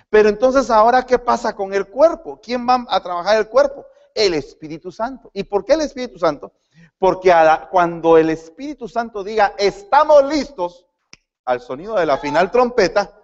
Pero 0.09 0.27
entonces 0.27 0.71
ahora, 0.71 1.05
¿qué 1.05 1.19
pasa 1.19 1.55
con 1.55 1.71
el 1.71 1.87
cuerpo? 1.87 2.41
¿Quién 2.41 2.67
va 2.67 2.83
a 2.89 2.99
trabajar 2.99 3.37
el 3.37 3.47
cuerpo? 3.47 3.85
El 4.13 4.33
Espíritu 4.33 4.91
Santo. 4.91 5.31
¿Y 5.33 5.43
por 5.43 5.65
qué 5.65 5.73
el 5.73 5.81
Espíritu 5.81 6.19
Santo? 6.19 6.53
Porque 6.97 7.33
cuando 7.71 8.17
el 8.17 8.29
Espíritu 8.29 8.87
Santo 8.87 9.23
diga, 9.23 9.55
estamos 9.57 10.23
listos, 10.25 10.85
al 11.45 11.59
sonido 11.59 11.95
de 11.95 12.05
la 12.05 12.17
final 12.17 12.51
trompeta, 12.51 13.19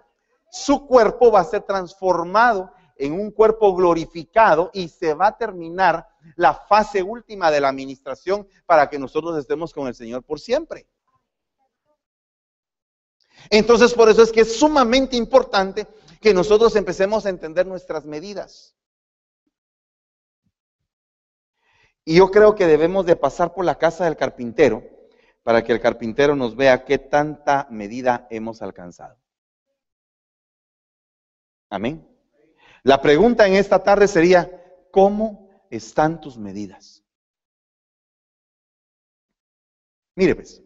su 0.50 0.86
cuerpo 0.86 1.30
va 1.30 1.40
a 1.40 1.44
ser 1.44 1.62
transformado 1.62 2.72
en 2.96 3.14
un 3.14 3.30
cuerpo 3.30 3.74
glorificado 3.74 4.70
y 4.74 4.88
se 4.88 5.14
va 5.14 5.28
a 5.28 5.38
terminar 5.38 6.06
la 6.36 6.54
fase 6.54 7.02
última 7.02 7.50
de 7.50 7.60
la 7.60 7.68
administración 7.68 8.46
para 8.66 8.90
que 8.90 8.98
nosotros 8.98 9.38
estemos 9.38 9.72
con 9.72 9.86
el 9.86 9.94
Señor 9.94 10.22
por 10.22 10.38
siempre. 10.38 10.86
Entonces, 13.48 13.94
por 13.94 14.10
eso 14.10 14.22
es 14.22 14.30
que 14.30 14.42
es 14.42 14.58
sumamente 14.58 15.16
importante 15.16 15.86
que 16.20 16.34
nosotros 16.34 16.76
empecemos 16.76 17.24
a 17.24 17.30
entender 17.30 17.66
nuestras 17.66 18.04
medidas. 18.04 18.76
Y 22.04 22.16
yo 22.16 22.30
creo 22.30 22.54
que 22.54 22.66
debemos 22.66 23.06
de 23.06 23.16
pasar 23.16 23.52
por 23.52 23.64
la 23.64 23.76
casa 23.76 24.04
del 24.04 24.16
carpintero 24.16 24.82
para 25.42 25.62
que 25.64 25.72
el 25.72 25.80
carpintero 25.80 26.36
nos 26.36 26.56
vea 26.56 26.84
qué 26.84 26.98
tanta 26.98 27.66
medida 27.70 28.26
hemos 28.30 28.62
alcanzado. 28.62 29.18
Amén. 31.68 32.06
La 32.82 33.00
pregunta 33.00 33.46
en 33.46 33.54
esta 33.54 33.82
tarde 33.82 34.08
sería, 34.08 34.50
¿cómo 34.90 35.48
están 35.70 36.20
tus 36.20 36.36
medidas? 36.36 37.04
Mire 40.14 40.34
pues, 40.34 40.62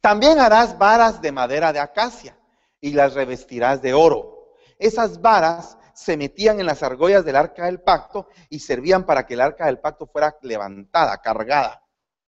también 0.00 0.38
harás 0.38 0.76
varas 0.78 1.20
de 1.20 1.32
madera 1.32 1.72
de 1.72 1.78
acacia 1.78 2.38
y 2.80 2.92
las 2.92 3.14
revestirás 3.14 3.82
de 3.82 3.92
oro. 3.92 4.54
Esas 4.78 5.20
varas 5.20 5.76
se 6.00 6.16
metían 6.16 6.58
en 6.58 6.66
las 6.66 6.82
argollas 6.82 7.26
del 7.26 7.36
arca 7.36 7.66
del 7.66 7.82
pacto 7.82 8.28
y 8.48 8.60
servían 8.60 9.04
para 9.04 9.26
que 9.26 9.34
el 9.34 9.42
arca 9.42 9.66
del 9.66 9.80
pacto 9.80 10.06
fuera 10.06 10.34
levantada, 10.40 11.20
cargada, 11.20 11.84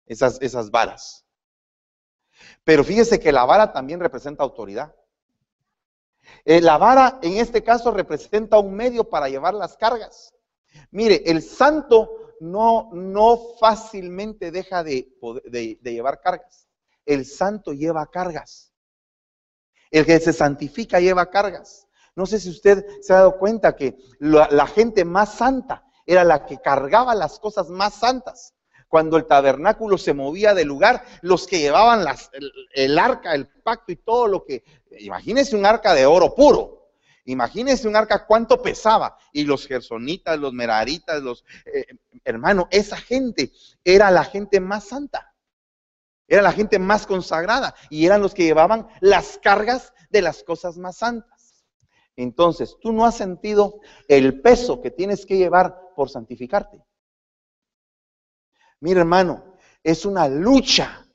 esas, 0.08 0.42
esas 0.42 0.72
varas. 0.72 1.24
Pero 2.64 2.84
fíjese 2.84 3.20
que 3.20 3.32
la 3.32 3.46
vara 3.46 3.72
también 3.72 4.00
representa 4.00 4.44
autoridad. 4.44 4.96
Eh, 6.46 6.62
la 6.62 6.80
vara 6.80 7.20
en 7.22 7.38
este 7.38 7.64
caso 7.64 7.92
representa 7.92 8.58
un 8.58 8.74
medio 8.74 9.08
para 9.08 9.30
llevar 9.30 9.54
las 9.54 9.78
cargas. 9.78 10.34
Mire, 10.90 11.22
el 11.28 11.44
santo 11.44 12.34
no, 12.40 12.90
no 12.92 13.38
fácilmente 13.60 14.50
deja 14.50 14.84
de, 14.84 15.14
de, 15.46 15.78
llevar 15.84 16.22
cargas. 16.22 16.68
El 17.06 17.26
santo 17.26 17.72
lleva 17.74 18.08
cargas. 18.08 18.74
El 19.92 20.08
que 20.08 20.20
se 20.20 20.34
santifica 20.34 21.00
lleva 21.00 21.30
cargas. 21.30 21.88
No 22.16 22.26
sé 22.26 22.40
si 22.40 22.50
usted 22.50 22.86
se 23.02 23.14
ha 23.14 23.18
dado 23.18 23.38
cuenta 23.38 23.76
que 23.76 23.98
la, 24.20 24.68
gente 24.68 25.06
más 25.06 25.36
santa 25.36 25.84
era 26.06 26.24
la 26.24 26.46
que 26.46 26.60
cargaba 26.60 27.16
las 27.16 27.40
cosas 27.40 27.70
más 27.70 27.96
santas. 27.96 28.54
Cuando 28.88 29.18
el 29.18 29.28
tabernáculo 29.28 29.98
se 29.98 30.14
movía 30.14 30.54
del 30.54 30.68
lugar, 30.68 31.04
los 31.22 31.46
que 31.46 31.60
llevaban 31.60 32.04
las, 32.04 32.32
el, 32.74 32.98
arca, 32.98 33.36
el 33.36 33.48
pacto 33.48 33.92
y 33.92 33.98
todo 33.98 34.28
lo 34.28 34.44
que... 34.44 34.64
Imagínense 35.00 35.56
un 35.56 35.66
arca 35.66 35.94
de 35.94 36.08
oro 36.08 36.34
puro. 36.34 36.92
Imagínense 37.26 37.88
un 37.88 37.96
arca 37.96 38.26
cuánto 38.26 38.62
pesaba. 38.62 39.16
Y 39.32 39.44
los 39.44 39.68
gersonitas, 39.68 40.40
los 40.40 40.54
meraritas, 40.54 41.22
los... 41.22 41.46
Eh, 41.66 41.86
hermano, 42.26 42.68
esa 42.72 42.98
gente 42.98 43.52
era 43.84 44.10
la 44.10 44.24
gente 44.24 44.60
más 44.60 44.86
santa. 44.86 45.36
Era 46.28 46.42
la 46.42 46.52
gente 46.52 46.80
más 46.80 47.06
consagrada. 47.06 47.76
Y 47.92 48.08
eran 48.08 48.22
los 48.22 48.34
que 48.34 48.44
llevaban 48.44 48.88
las 49.00 49.40
cargas 49.42 49.94
de 50.10 50.24
las 50.24 50.44
cosas 50.44 50.78
más 50.78 50.98
santas. 50.98 51.39
Entonces, 52.20 52.76
tú 52.82 52.92
no 52.92 53.06
has 53.06 53.16
sentido 53.16 53.80
el 54.10 54.42
peso 54.42 54.82
que 54.82 54.92
tienes 54.92 55.26
que 55.26 55.38
llevar 55.38 55.94
por 55.96 56.10
santificarte. 56.10 56.84
Mira, 58.82 59.00
hermano, 59.00 59.56
es 59.82 60.06
una 60.06 60.28
lucha 60.28 61.08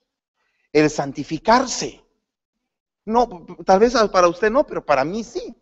el 0.72 0.88
santificarse. 0.88 2.02
No, 3.04 3.44
tal 3.66 3.80
vez 3.80 3.92
para 4.10 4.28
usted 4.28 4.50
no, 4.50 4.64
pero 4.64 4.82
para 4.82 5.04
mí 5.04 5.22
sí. 5.22 5.54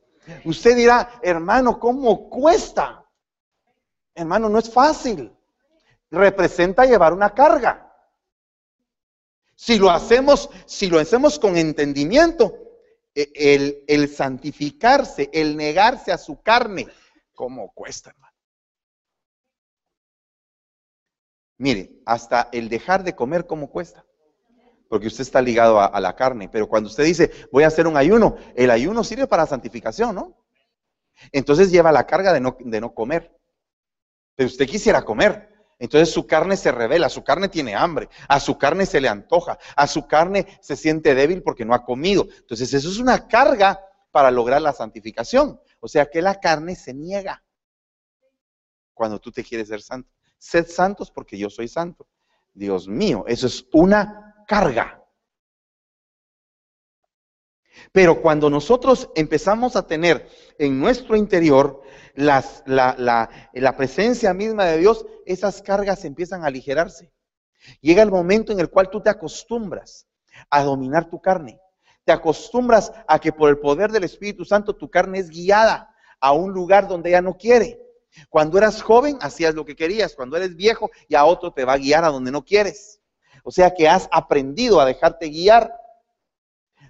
Usted 0.44 0.76
dirá, 0.76 1.18
hermano, 1.22 1.81
¿cómo 1.81 2.31
cuesta? 2.31 3.05
Hermano, 4.14 4.48
no 4.48 4.61
es 4.61 4.72
fácil. 4.72 5.37
Representa 6.09 6.85
llevar 6.85 7.12
una 7.12 7.35
carga. 7.35 7.92
Si 9.57 9.76
lo 9.76 9.90
hacemos, 9.90 10.48
si 10.66 10.87
lo 10.87 11.00
hacemos 11.00 11.40
con 11.40 11.57
entendimiento, 11.57 12.62
el, 13.14 13.85
el 13.87 14.09
santificarse, 14.09 15.31
el 15.33 15.57
negarse 15.57 16.12
a 16.12 16.18
su 16.18 16.40
carne, 16.42 16.88
¿cómo 17.35 17.72
cuesta, 17.72 18.11
hermano? 18.11 18.33
Mire, 21.62 21.92
hasta 22.07 22.48
el 22.51 22.68
dejar 22.68 23.05
de 23.05 23.14
comer, 23.14 23.46
¿cómo 23.46 23.70
cuesta? 23.70 24.05
Porque 24.88 25.07
usted 25.07 25.22
está 25.22 25.40
ligado 25.40 25.81
a, 25.81 26.01
la 26.01 26.16
carne. 26.16 26.48
Pero 26.48 26.68
cuando 26.68 26.88
usted 26.88 27.05
dice, 27.05 27.31
voy 27.53 27.62
a 27.62 27.68
hacer 27.68 27.87
un 27.87 27.96
ayuno, 27.96 28.37
el 28.57 28.68
ayuno 28.70 29.05
sirve 29.05 29.29
para 29.29 29.46
santificación, 29.46 30.12
¿no? 30.12 30.37
Entonces 31.31 31.70
lleva 31.70 31.92
la 31.92 32.05
carga 32.05 32.33
de 32.33 32.40
no, 32.40 32.57
de 32.59 32.81
no 32.81 32.92
comer. 32.92 33.38
Pero 34.35 34.48
usted 34.48 34.66
quisiera 34.66 35.03
comer. 35.03 35.51
Entonces 35.83 36.14
su 36.14 36.29
carne 36.29 36.57
se 36.57 36.71
revela, 36.71 37.09
su 37.09 37.25
carne 37.25 37.49
tiene 37.49 37.75
hambre, 37.75 38.09
a 38.29 38.38
su 38.38 38.57
carne 38.57 38.87
se 38.87 39.01
le 39.01 39.09
antoja, 39.09 39.59
a 39.75 39.88
su 39.88 40.07
carne 40.07 40.47
se 40.61 40.77
siente 40.77 41.16
débil 41.16 41.42
porque 41.42 41.64
no 41.64 41.75
ha 41.75 41.85
comido. 41.85 42.29
Entonces 42.38 42.73
eso 42.73 42.88
es 42.88 42.99
una 42.99 43.27
carga 43.27 43.81
para 44.12 44.31
lograr 44.31 44.62
la 44.62 44.73
santificación. 44.73 45.61
O 45.81 45.88
sea 45.88 46.09
que 46.09 46.23
la 46.23 46.38
carne 46.38 46.77
se 46.77 46.95
niega 46.95 47.42
cuando 48.95 49.18
tú 49.18 49.33
te 49.33 49.42
quieres 49.42 49.66
ser 49.66 49.83
santo. 49.83 50.09
Sed 50.38 50.68
santos 50.68 51.11
porque 51.11 51.37
yo 51.37 51.51
soy 51.51 51.66
santo. 51.66 52.07
Dios 52.55 52.87
mío, 52.87 53.25
eso 53.27 53.49
es 53.49 53.66
una 53.73 54.45
carga. 54.47 55.01
Pero 57.92 58.20
cuando 58.20 58.50
nosotros 58.50 59.11
empezamos 59.14 59.76
a 59.76 59.87
tener 59.87 60.28
en 60.58 60.80
nuestro 60.80 61.16
interior 61.16 61.82
la, 62.14 62.44
la, 62.66 63.76
presencia 63.76 64.35
misma 64.35 64.66
de 64.66 64.78
Dios, 64.78 65.06
esas 65.26 65.62
cargas 65.62 66.04
empiezan 66.04 66.42
a 66.42 66.48
aligerarse. 66.48 67.12
Llega 67.80 68.02
el 68.02 68.11
momento 68.11 68.52
en 68.52 68.61
el 68.61 68.70
cual 68.70 68.90
tú 68.90 69.00
te 69.00 69.11
acostumbras 69.11 70.06
a 70.50 70.62
dominar 70.62 71.08
tu 71.08 71.20
carne. 71.20 71.61
Te 72.04 72.12
acostumbras 72.12 72.92
a 73.06 73.18
que 73.18 73.32
por 73.32 73.48
el 73.48 73.58
poder 73.58 73.92
del 73.92 74.04
Espíritu 74.04 74.44
Santo 74.44 74.74
tu 74.74 74.90
carne 74.90 75.18
es 75.18 75.28
guiada 75.28 75.94
a 76.20 76.32
un 76.32 76.52
lugar 76.52 76.88
donde 76.88 77.11
ella 77.11 77.22
no 77.22 77.37
quiere. 77.37 77.80
Cuando 78.28 78.58
eras 78.58 78.82
joven, 78.82 79.18
hacías 79.20 79.54
lo 79.54 79.64
que 79.64 79.76
querías. 79.76 80.14
Cuando 80.14 80.37
eres 80.37 80.56
viejo, 80.56 80.90
ya 81.08 81.24
otro 81.24 81.52
te 81.52 81.64
va 81.64 81.74
a 81.74 81.78
guiar 81.78 82.04
a 82.04 82.08
donde 82.08 82.30
no 82.30 82.44
quieres. 82.44 83.00
O 83.44 83.50
sea 83.50 83.74
que 83.74 83.88
has 83.88 84.08
aprendido 84.12 84.80
a 84.80 84.85
dejarte 84.85 85.28
guiar. 85.28 85.72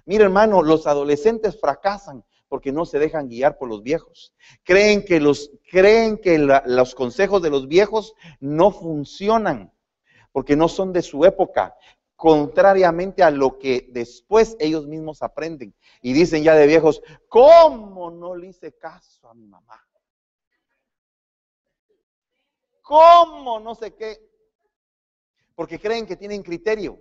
Mira, 0.05 0.25
hermano, 0.25 0.61
los 0.61 0.87
adolescentes 0.87 1.59
fracasan 1.59 2.23
porque 2.47 2.71
no 2.71 2.85
se 2.85 2.99
dejan 2.99 3.29
guiar 3.29 3.57
por 3.57 3.69
los 3.69 3.81
viejos. 3.81 4.33
Creen 4.63 5.03
que 5.05 5.19
los, 5.19 5.51
creen 5.71 6.17
que 6.17 6.37
los 6.37 6.93
consejos 6.93 7.41
de 7.41 7.49
los 7.49 7.67
viejos 7.67 8.13
no 8.39 8.71
funcionan 8.71 9.73
porque 10.31 10.55
no 10.55 10.67
son 10.67 10.91
de 10.91 11.01
su 11.01 11.25
época, 11.25 11.75
contrariamente 12.15 13.23
a 13.23 13.31
lo 13.31 13.57
que 13.57 13.87
después 13.91 14.57
ellos 14.59 14.87
mismos 14.87 15.21
aprenden. 15.21 15.73
Y 16.01 16.13
dicen 16.13 16.43
ya 16.43 16.55
de 16.55 16.67
viejos, 16.67 17.01
¿cómo 17.27 18.11
no 18.11 18.35
le 18.35 18.47
hice 18.47 18.73
caso 18.73 19.29
a 19.29 19.33
mi 19.33 19.47
mamá? 19.47 19.81
¿Cómo? 22.81 23.59
No 23.59 23.75
sé 23.75 23.93
qué. 23.95 24.19
Porque 25.55 25.79
creen 25.79 26.05
que 26.05 26.17
tienen 26.17 26.43
criterio. 26.43 26.99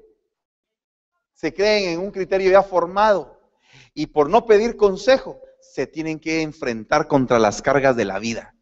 Se 1.32 1.52
creen 1.52 1.90
en 1.90 2.00
un 2.00 2.10
criterio 2.10 2.50
ya 2.50 2.62
formado. 2.62 3.40
Y 3.94 4.06
por 4.06 4.28
no 4.28 4.46
pedir 4.46 4.76
consejo, 4.76 5.40
se 5.60 5.86
tienen 5.86 6.18
que 6.18 6.42
enfrentar 6.42 7.08
contra 7.08 7.38
las 7.38 7.62
cargas 7.62 7.96
de 7.96 8.04
la 8.04 8.18
vida. 8.18 8.54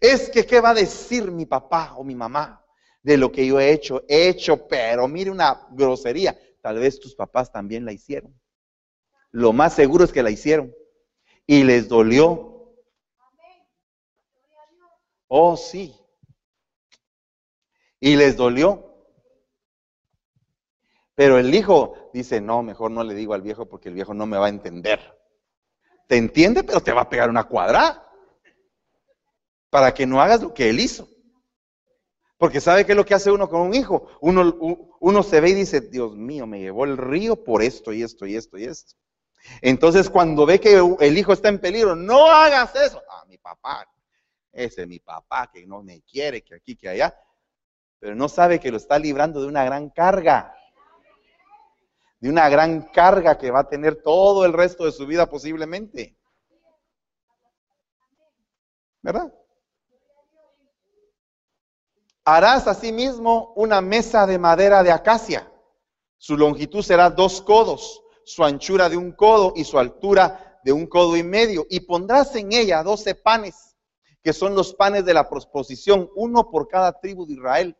Es 0.00 0.30
que, 0.30 0.46
¿qué 0.46 0.60
va 0.60 0.70
a 0.70 0.74
decir 0.74 1.30
mi 1.30 1.46
papá 1.46 1.94
o 1.96 2.04
mi 2.04 2.14
mamá 2.14 2.64
de 3.02 3.16
lo 3.16 3.32
que 3.32 3.46
yo 3.46 3.58
he 3.58 3.72
hecho? 3.72 4.04
He 4.08 4.28
hecho, 4.28 4.68
pero 4.68 5.08
mire 5.08 5.30
una 5.30 5.66
grosería. 5.70 6.38
Tal 6.60 6.78
vez 6.78 7.00
tus 7.00 7.14
papás 7.14 7.50
también 7.50 7.84
la 7.84 7.92
hicieron. 7.92 8.38
Lo 9.30 9.52
más 9.52 9.74
seguro 9.74 10.04
es 10.04 10.12
que 10.12 10.22
la 10.22 10.30
hicieron. 10.30 10.72
Y 11.46 11.64
les 11.64 11.88
dolió 11.88 12.54
Oh, 15.36 15.56
sí. 15.56 15.92
Y 17.98 18.14
les 18.14 18.36
dolió. 18.36 18.93
Pero 21.14 21.38
el 21.38 21.54
hijo 21.54 22.10
dice, 22.12 22.40
no, 22.40 22.62
mejor 22.62 22.90
no 22.90 23.04
le 23.04 23.14
digo 23.14 23.34
al 23.34 23.42
viejo 23.42 23.66
porque 23.66 23.88
el 23.88 23.94
viejo 23.94 24.14
no 24.14 24.26
me 24.26 24.36
va 24.36 24.46
a 24.46 24.50
entender. 24.50 25.00
Te 26.08 26.16
entiende, 26.16 26.64
pero 26.64 26.80
te 26.80 26.92
va 26.92 27.02
a 27.02 27.08
pegar 27.08 27.30
una 27.30 27.44
cuadra. 27.44 28.00
Para 29.70 29.94
que 29.94 30.06
no 30.06 30.20
hagas 30.20 30.42
lo 30.42 30.52
que 30.52 30.70
él 30.70 30.80
hizo. 30.80 31.08
Porque 32.36 32.60
sabe 32.60 32.84
qué 32.84 32.92
es 32.92 32.96
lo 32.96 33.04
que 33.04 33.14
hace 33.14 33.30
uno 33.30 33.48
con 33.48 33.60
un 33.60 33.74
hijo. 33.74 34.08
Uno, 34.20 34.56
uno 35.00 35.22
se 35.22 35.40
ve 35.40 35.50
y 35.50 35.54
dice, 35.54 35.80
Dios 35.80 36.16
mío, 36.16 36.46
me 36.46 36.60
llevó 36.60 36.84
el 36.84 36.96
río 36.96 37.42
por 37.42 37.62
esto 37.62 37.92
y 37.92 38.02
esto 38.02 38.26
y 38.26 38.36
esto 38.36 38.58
y 38.58 38.64
esto. 38.64 38.94
Entonces 39.60 40.10
cuando 40.10 40.46
ve 40.46 40.60
que 40.60 40.80
el 41.00 41.18
hijo 41.18 41.32
está 41.32 41.48
en 41.48 41.60
peligro, 41.60 41.94
no 41.94 42.26
hagas 42.26 42.74
eso. 42.76 43.02
Ah, 43.10 43.24
mi 43.28 43.38
papá, 43.38 43.86
ese 44.52 44.82
es 44.82 44.88
mi 44.88 45.00
papá 45.00 45.50
que 45.52 45.66
no 45.66 45.82
me 45.82 46.02
quiere, 46.02 46.42
que 46.42 46.54
aquí, 46.54 46.76
que 46.76 46.88
allá, 46.88 47.14
pero 47.98 48.14
no 48.14 48.28
sabe 48.28 48.58
que 48.60 48.70
lo 48.70 48.76
está 48.76 48.98
librando 48.98 49.40
de 49.40 49.46
una 49.46 49.64
gran 49.64 49.90
carga, 49.90 50.54
de 52.20 52.28
una 52.28 52.48
gran 52.48 52.82
carga 52.90 53.36
que 53.36 53.50
va 53.50 53.60
a 53.60 53.68
tener 53.68 54.02
todo 54.02 54.44
el 54.44 54.52
resto 54.52 54.84
de 54.84 54.92
su 54.92 55.06
vida 55.06 55.28
posiblemente. 55.28 56.16
¿Verdad? 59.02 59.32
Harás 62.24 62.66
asimismo 62.66 63.52
una 63.56 63.80
mesa 63.80 64.26
de 64.26 64.38
madera 64.38 64.82
de 64.82 64.90
acacia. 64.90 65.52
Su 66.16 66.38
longitud 66.38 66.82
será 66.82 67.10
dos 67.10 67.42
codos, 67.42 68.02
su 68.24 68.42
anchura 68.42 68.88
de 68.88 68.96
un 68.96 69.12
codo 69.12 69.52
y 69.54 69.64
su 69.64 69.78
altura 69.78 70.60
de 70.64 70.72
un 70.72 70.86
codo 70.86 71.16
y 71.16 71.22
medio. 71.22 71.66
Y 71.68 71.80
pondrás 71.80 72.34
en 72.36 72.52
ella 72.52 72.82
doce 72.82 73.14
panes 73.14 73.74
que 74.24 74.32
son 74.32 74.54
los 74.54 74.74
panes 74.74 75.04
de 75.04 75.12
la 75.12 75.28
proposición, 75.28 76.10
uno 76.16 76.50
por 76.50 76.66
cada 76.66 76.98
tribu 76.98 77.26
de 77.26 77.34
Israel. 77.34 77.76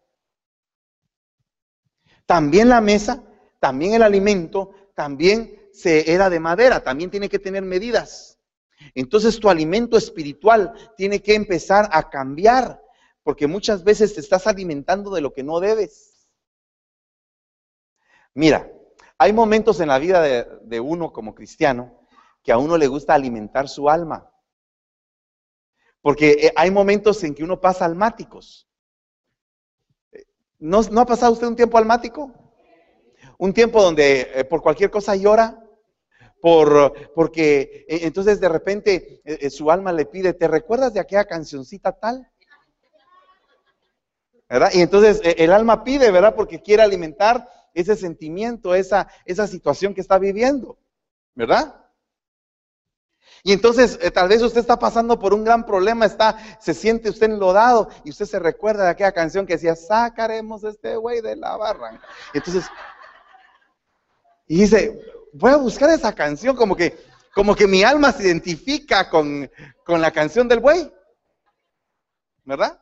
También 2.27 2.68
la 2.68 2.83
mesa, 2.83 3.25
también 3.64 3.94
el 3.94 4.03
alimento, 4.03 4.72
también 4.94 5.70
se 5.72 6.12
era 6.12 6.29
de 6.29 6.38
madera, 6.38 6.85
también 6.85 7.11
tiene 7.11 7.31
que 7.31 7.38
tener 7.38 7.62
medidas. 7.62 8.38
Entonces 8.94 9.40
tu 9.40 9.48
alimento 9.48 9.96
espiritual 9.96 10.74
tiene 10.98 11.22
que 11.22 11.35
empezar 11.35 11.88
a 11.90 12.11
cambiar, 12.11 12.83
porque 13.22 13.46
muchas 13.46 13.83
veces 13.83 14.12
te 14.12 14.20
estás 14.20 14.46
alimentando 14.46 15.11
de 15.14 15.22
lo 15.22 15.33
que 15.33 15.42
no 15.42 15.61
debes. 15.61 16.29
Mira, 18.35 18.70
hay 19.16 19.33
momentos 19.33 19.81
en 19.81 19.88
la 19.88 19.98
vida 19.98 20.20
de, 20.20 20.81
uno 20.81 21.11
como 21.11 21.35
cristiano 21.35 22.06
que 22.42 22.52
a 22.52 22.58
uno 22.58 22.77
le 22.77 22.87
gusta 22.87 23.15
alimentar 23.15 23.67
su 23.67 23.88
alma. 23.88 24.31
Porque 26.02 26.33
eh, 26.33 26.52
hay 26.54 26.71
momentos 26.71 27.25
en 27.25 27.35
que 27.35 27.42
uno 27.42 27.58
pasa 27.62 27.87
almáticos. 27.87 28.69
¿No, 30.58 30.81
ha 30.81 31.06
pasado 31.06 31.33
usted 31.33 31.46
un 31.46 31.56
tiempo 31.56 31.79
almático? 31.79 32.44
Un 33.45 33.53
tiempo 33.53 33.83
donde 33.83 34.31
eh, 34.35 34.45
por 34.47 34.63
cualquier 34.63 34.90
cosa 34.90 35.15
llora, 35.17 35.63
por, 36.40 37.13
porque 37.15 37.85
eh, 37.87 37.99
entonces 38.05 38.40
de 38.40 38.49
repente 38.49 39.21
su 39.51 39.71
alma 39.71 39.92
le 39.92 40.07
pide, 40.07 40.33
¿te 40.33 40.49
recuerdas 40.49 40.95
de 40.95 41.01
aquella 41.01 41.27
cancioncita 41.27 41.92
tal? 41.92 42.27
¿Verdad? 44.49 44.71
Y 44.73 44.81
entonces 44.81 45.21
el 45.23 45.53
alma 45.53 45.85
pide, 45.85 46.11
¿verdad? 46.11 46.35
Porque 46.35 46.63
quiere 46.63 46.83
alimentar 46.83 47.47
ese 47.75 47.97
sentimiento, 47.97 48.75
esa, 48.75 49.09
esa 49.27 49.47
situación 49.47 49.92
que 49.92 50.01
está 50.01 50.19
viviendo, 50.19 50.79
¿verdad? 51.35 51.85
Y 53.47 53.53
entonces 53.53 53.99
eh, 54.01 54.11
tal 54.11 54.29
vez 54.29 54.40
usted 54.40 54.63
está 54.63 54.79
pasando 54.79 55.19
por 55.19 55.35
un 55.35 55.45
gran 55.45 55.67
problema, 55.67 56.07
está, 56.07 56.38
se 56.59 56.73
siente 56.73 57.11
usted 57.11 57.31
enlodado 57.31 57.90
y 58.03 58.09
usted 58.09 58.25
se 58.25 58.38
recuerda 58.38 58.85
de 58.85 58.90
aquella 58.90 59.13
canción 59.13 59.45
que 59.45 59.53
decía, 59.53 59.77
sacaremos 59.77 60.65
este 60.65 60.97
güey 60.97 61.21
de 61.21 61.37
la 61.37 61.55
barranca. 61.59 62.03
Entonces, 62.33 62.65
y 64.47 64.61
dice, 64.61 65.01
voy 65.33 65.53
a 65.53 65.57
buscar 65.57 65.90
esa 65.90 66.15
canción 66.15 66.57
como 66.57 66.77
que, 66.77 66.97
como 67.35 67.55
que 67.55 67.67
mi 67.67 67.83
alma 67.83 68.13
se 68.13 68.25
identifica 68.25 69.09
con, 69.09 69.51
con 69.85 70.01
la 70.01 70.11
canción 70.11 70.49
del 70.49 70.61
buey. 70.61 70.92
¿Verdad? 72.45 72.81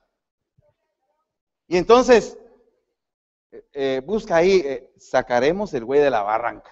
Y 1.69 1.77
entonces, 1.77 2.37
eh, 3.53 3.65
eh, 3.73 4.03
busca 4.05 4.37
ahí, 4.37 4.65
sacaremos 4.99 5.73
el 5.75 5.85
güey 5.85 6.01
de 6.01 6.11
la 6.11 6.23
barranca. 6.23 6.71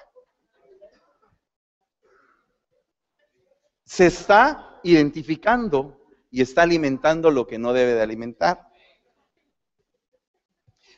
se 3.91 4.07
está 4.07 4.78
identificando 4.84 6.01
y 6.30 6.43
está 6.43 6.62
alimentando 6.62 7.32
lo 7.32 7.49
que 7.49 7.59
no 7.59 7.72
debe 7.72 7.95
de 7.95 8.03
alimentar. 8.03 8.68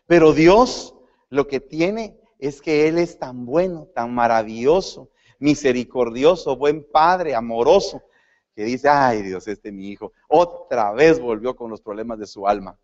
Pero 0.07 0.35
Dios 0.35 0.95
lo 1.31 1.49
que 1.49 1.59
tiene 1.59 2.21
es 2.49 2.61
que 2.61 2.89
Él 2.89 2.99
es 2.99 3.19
tan 3.19 3.47
bueno, 3.47 3.89
tan 3.95 4.15
maravilloso, 4.15 5.11
misericordioso, 5.39 6.57
buen 6.57 6.87
padre, 6.91 7.35
amoroso, 7.35 8.03
que 8.55 8.65
dice, 8.65 8.89
ay 8.89 9.23
Dios, 9.23 9.49
este 9.49 9.73
mi 9.73 9.89
hijo, 9.89 10.13
otra 10.29 10.93
vez 10.93 11.19
volvió 11.19 11.57
con 11.57 11.71
los 11.71 11.81
problemas 11.81 12.19
de 12.19 12.27
su 12.27 12.47
alma. 12.47 12.79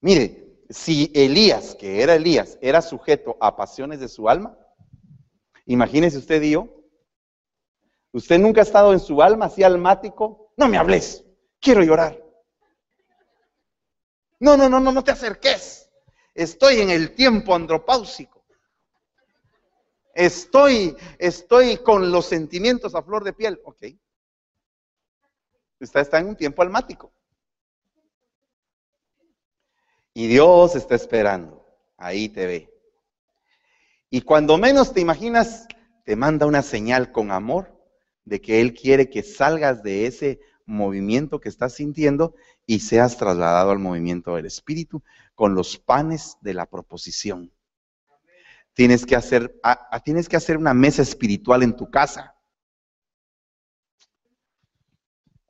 Mire, 0.00 0.64
si 0.68 1.10
Elías, 1.14 1.74
que 1.74 2.02
era 2.02 2.14
Elías, 2.14 2.58
era 2.60 2.80
sujeto 2.80 3.36
a 3.40 3.56
pasiones 3.56 4.00
de 4.00 4.08
su 4.08 4.28
alma, 4.28 4.56
Imagínese 5.70 6.18
usted 6.18 6.42
y 6.42 6.50
yo. 6.50 6.66
Usted 8.12 8.40
nunca 8.40 8.60
ha 8.60 8.64
estado 8.64 8.92
en 8.92 8.98
su 8.98 9.22
alma 9.22 9.46
así 9.46 9.62
almático. 9.62 10.52
No 10.56 10.66
me 10.66 10.76
hables, 10.76 11.24
quiero 11.60 11.82
llorar. 11.82 12.20
No, 14.40 14.56
no, 14.56 14.68
no, 14.68 14.80
no, 14.80 14.90
no 14.90 15.04
te 15.04 15.12
acerques. 15.12 15.88
Estoy 16.40 16.80
en 16.80 16.88
el 16.88 17.14
tiempo 17.14 17.54
andropáusico. 17.54 18.42
Estoy, 20.14 20.96
estoy 21.18 21.76
con 21.76 22.10
los 22.10 22.24
sentimientos 22.24 22.94
a 22.94 23.02
flor 23.02 23.24
de 23.24 23.34
piel. 23.34 23.60
Ok. 23.62 23.84
Usted 25.80 26.00
está 26.00 26.18
en 26.18 26.28
un 26.28 26.36
tiempo 26.36 26.62
almático. 26.62 27.12
Y 30.14 30.28
Dios 30.28 30.76
está 30.76 30.94
esperando. 30.94 31.62
Ahí 31.98 32.30
te 32.30 32.46
ve. 32.46 32.74
Y 34.08 34.22
cuando 34.22 34.56
menos 34.56 34.94
te 34.94 35.02
imaginas, 35.02 35.68
te 36.06 36.16
manda 36.16 36.46
una 36.46 36.62
señal 36.62 37.12
con 37.12 37.32
amor 37.32 37.78
de 38.24 38.40
que 38.40 38.62
Él 38.62 38.72
quiere 38.72 39.10
que 39.10 39.22
salgas 39.22 39.82
de 39.82 40.06
ese 40.06 40.40
movimiento 40.64 41.38
que 41.38 41.50
estás 41.50 41.74
sintiendo 41.74 42.34
y 42.70 42.78
seas 42.78 43.16
trasladado 43.16 43.72
al 43.72 43.80
movimiento 43.80 44.36
del 44.36 44.46
Espíritu 44.46 45.02
con 45.34 45.56
los 45.56 45.76
panes 45.76 46.36
de 46.40 46.54
la 46.54 46.66
proposición. 46.66 47.52
Tienes 48.74 49.04
que 49.04 49.16
hacer, 49.16 49.60
tienes 50.04 50.28
que 50.28 50.36
hacer 50.36 50.56
una 50.56 50.72
mesa 50.72 51.02
espiritual 51.02 51.64
en 51.64 51.74
tu 51.74 51.90
casa. 51.90 52.36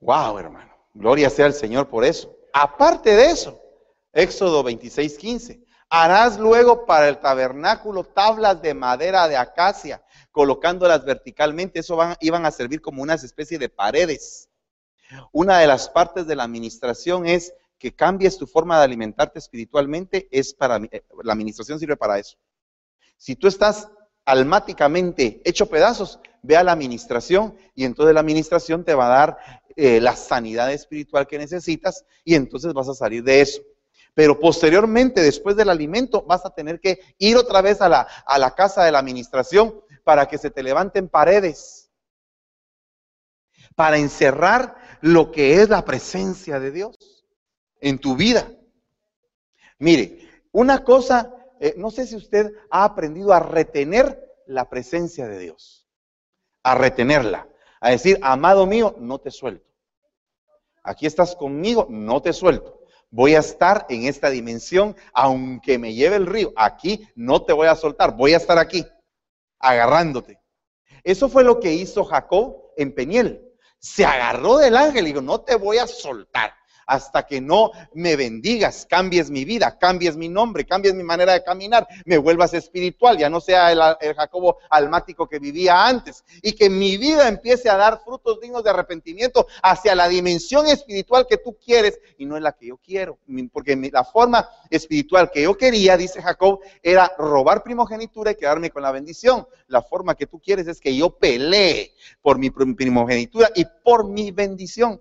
Wow, 0.00 0.38
hermano. 0.38 0.74
Gloria 0.94 1.28
sea 1.28 1.44
al 1.44 1.52
Señor 1.52 1.90
por 1.90 2.06
eso. 2.06 2.34
Aparte 2.54 3.14
de 3.14 3.26
eso, 3.26 3.60
Éxodo 4.14 4.62
26, 4.62 5.18
15. 5.18 5.62
Harás 5.90 6.38
luego 6.38 6.86
para 6.86 7.06
el 7.06 7.20
tabernáculo 7.20 8.02
tablas 8.02 8.62
de 8.62 8.72
madera 8.72 9.28
de 9.28 9.36
acacia, 9.36 10.02
colocándolas 10.30 11.04
verticalmente. 11.04 11.80
Eso 11.80 11.98
iban 12.20 12.46
a 12.46 12.50
servir 12.50 12.80
como 12.80 13.02
unas 13.02 13.24
especie 13.24 13.58
de 13.58 13.68
paredes. 13.68 14.49
Una 15.32 15.58
de 15.58 15.66
las 15.66 15.88
partes 15.88 16.26
de 16.26 16.36
la 16.36 16.44
administración 16.44 17.26
es 17.26 17.54
que 17.78 17.94
cambies 17.94 18.36
tu 18.36 18.46
forma 18.46 18.78
de 18.78 18.84
alimentarte 18.84 19.38
espiritualmente. 19.38 20.28
Es 20.30 20.54
para 20.54 20.76
eh, 20.76 21.02
la 21.22 21.32
administración 21.32 21.78
sirve 21.78 21.96
para 21.96 22.18
eso. 22.18 22.36
Si 23.16 23.36
tú 23.36 23.48
estás 23.48 23.88
almáticamente 24.24 25.40
hecho 25.44 25.66
pedazos, 25.66 26.20
ve 26.42 26.56
a 26.56 26.62
la 26.62 26.72
administración 26.72 27.56
y 27.74 27.84
entonces 27.84 28.14
la 28.14 28.20
administración 28.20 28.84
te 28.84 28.94
va 28.94 29.06
a 29.06 29.18
dar 29.18 29.38
eh, 29.76 30.00
la 30.00 30.14
sanidad 30.14 30.72
espiritual 30.72 31.26
que 31.26 31.38
necesitas 31.38 32.04
y 32.24 32.34
entonces 32.34 32.72
vas 32.72 32.88
a 32.88 32.94
salir 32.94 33.24
de 33.24 33.40
eso. 33.40 33.62
Pero 34.14 34.38
posteriormente, 34.38 35.22
después 35.22 35.56
del 35.56 35.70
alimento, 35.70 36.22
vas 36.22 36.44
a 36.44 36.50
tener 36.50 36.80
que 36.80 37.00
ir 37.18 37.36
otra 37.36 37.62
vez 37.62 37.80
a 37.80 37.88
la, 37.88 38.00
a 38.26 38.38
la 38.38 38.54
casa 38.54 38.84
de 38.84 38.92
la 38.92 38.98
administración 38.98 39.80
para 40.04 40.26
que 40.26 40.38
se 40.38 40.50
te 40.50 40.62
levanten 40.62 41.08
paredes, 41.08 41.90
para 43.74 43.96
encerrar 43.96 44.76
lo 45.00 45.30
que 45.30 45.60
es 45.60 45.68
la 45.68 45.84
presencia 45.84 46.60
de 46.60 46.70
Dios 46.70 46.96
en 47.80 47.98
tu 47.98 48.16
vida. 48.16 48.50
Mire, 49.78 50.28
una 50.52 50.84
cosa, 50.84 51.34
eh, 51.60 51.74
no 51.76 51.90
sé 51.90 52.06
si 52.06 52.16
usted 52.16 52.52
ha 52.70 52.84
aprendido 52.84 53.32
a 53.32 53.40
retener 53.40 54.28
la 54.46 54.68
presencia 54.68 55.26
de 55.26 55.38
Dios, 55.38 55.86
a 56.62 56.74
retenerla, 56.74 57.48
a 57.80 57.90
decir, 57.90 58.18
amado 58.22 58.66
mío, 58.66 58.94
no 58.98 59.18
te 59.18 59.30
suelto. 59.30 59.66
Aquí 60.82 61.06
estás 61.06 61.36
conmigo, 61.36 61.86
no 61.88 62.20
te 62.20 62.32
suelto 62.32 62.80
voy 63.10 63.34
a 63.34 63.40
estar 63.40 63.86
en 63.88 64.04
esta 64.04 64.30
dimensión, 64.30 64.96
aunque 65.12 65.78
me 65.78 65.94
lleve 65.94 66.16
el 66.16 66.26
río. 66.26 66.52
Aquí 66.56 67.08
no 67.14 67.42
te 67.42 67.52
voy 67.52 67.66
a 67.66 67.74
soltar, 67.74 68.16
voy 68.16 68.34
a 68.34 68.36
estar 68.36 68.58
aquí, 68.58 68.86
agarrándote. 69.58 70.40
Eso 71.02 71.28
fue 71.28 71.44
lo 71.44 71.60
que 71.60 71.72
hizo 71.72 72.04
Jacob 72.04 72.72
en 72.76 72.94
Peniel. 72.94 73.49
Se 73.80 74.04
agarró 74.04 74.58
del 74.58 74.76
ángel 74.76 75.04
y 75.04 75.08
dijo, 75.08 75.22
no 75.22 75.40
te 75.40 75.56
voy 75.56 75.78
a 75.78 75.86
soltar 75.86 76.54
hasta 76.90 77.24
que 77.24 77.40
no 77.40 77.70
me 77.94 78.16
bendigas, 78.16 78.84
cambies 78.84 79.30
mi 79.30 79.44
vida, 79.44 79.78
cambies 79.78 80.16
mi 80.16 80.28
nombre, 80.28 80.66
cambies 80.66 80.92
mi 80.92 81.04
manera 81.04 81.34
de 81.34 81.44
caminar, 81.44 81.86
me 82.04 82.18
vuelvas 82.18 82.52
espiritual, 82.52 83.16
ya 83.16 83.30
no 83.30 83.40
sea 83.40 83.70
el, 83.70 83.80
Jacobo 84.16 84.58
almático 84.68 85.28
que 85.28 85.38
vivía 85.38 85.86
antes, 85.86 86.24
y 86.42 86.52
que 86.52 86.68
mi 86.68 86.96
vida 86.96 87.28
empiece 87.28 87.70
a 87.70 87.76
dar 87.76 88.00
frutos 88.04 88.40
dignos 88.40 88.64
de 88.64 88.70
arrepentimiento 88.70 89.46
hacia 89.62 89.94
la 89.94 90.08
dimensión 90.08 90.66
espiritual 90.66 91.28
que 91.28 91.36
tú 91.36 91.56
quieres 91.64 92.00
y 92.18 92.26
no 92.26 92.36
es 92.36 92.42
la 92.42 92.52
que 92.52 92.66
yo 92.66 92.76
quiero, 92.78 93.18
porque 93.52 93.76
la 93.92 94.02
forma 94.02 94.48
espiritual 94.68 95.30
que 95.30 95.42
yo 95.42 95.56
quería, 95.56 95.96
dice 95.96 96.20
Jacob, 96.20 96.58
era 96.82 97.12
robar 97.18 97.62
primogenitura 97.62 98.32
y 98.32 98.34
quedarme 98.34 98.70
con 98.70 98.82
la 98.82 98.90
bendición. 98.90 99.46
La 99.68 99.80
forma 99.80 100.16
que 100.16 100.26
tú 100.26 100.40
quieres 100.40 100.66
es 100.66 100.80
que 100.80 100.96
yo 100.96 101.10
pelee 101.10 101.92
por 102.20 102.36
mi 102.36 102.50
primogenitura 102.50 103.48
y 103.54 103.64
por 103.84 104.08
mi 104.08 104.32
bendición. 104.32 105.00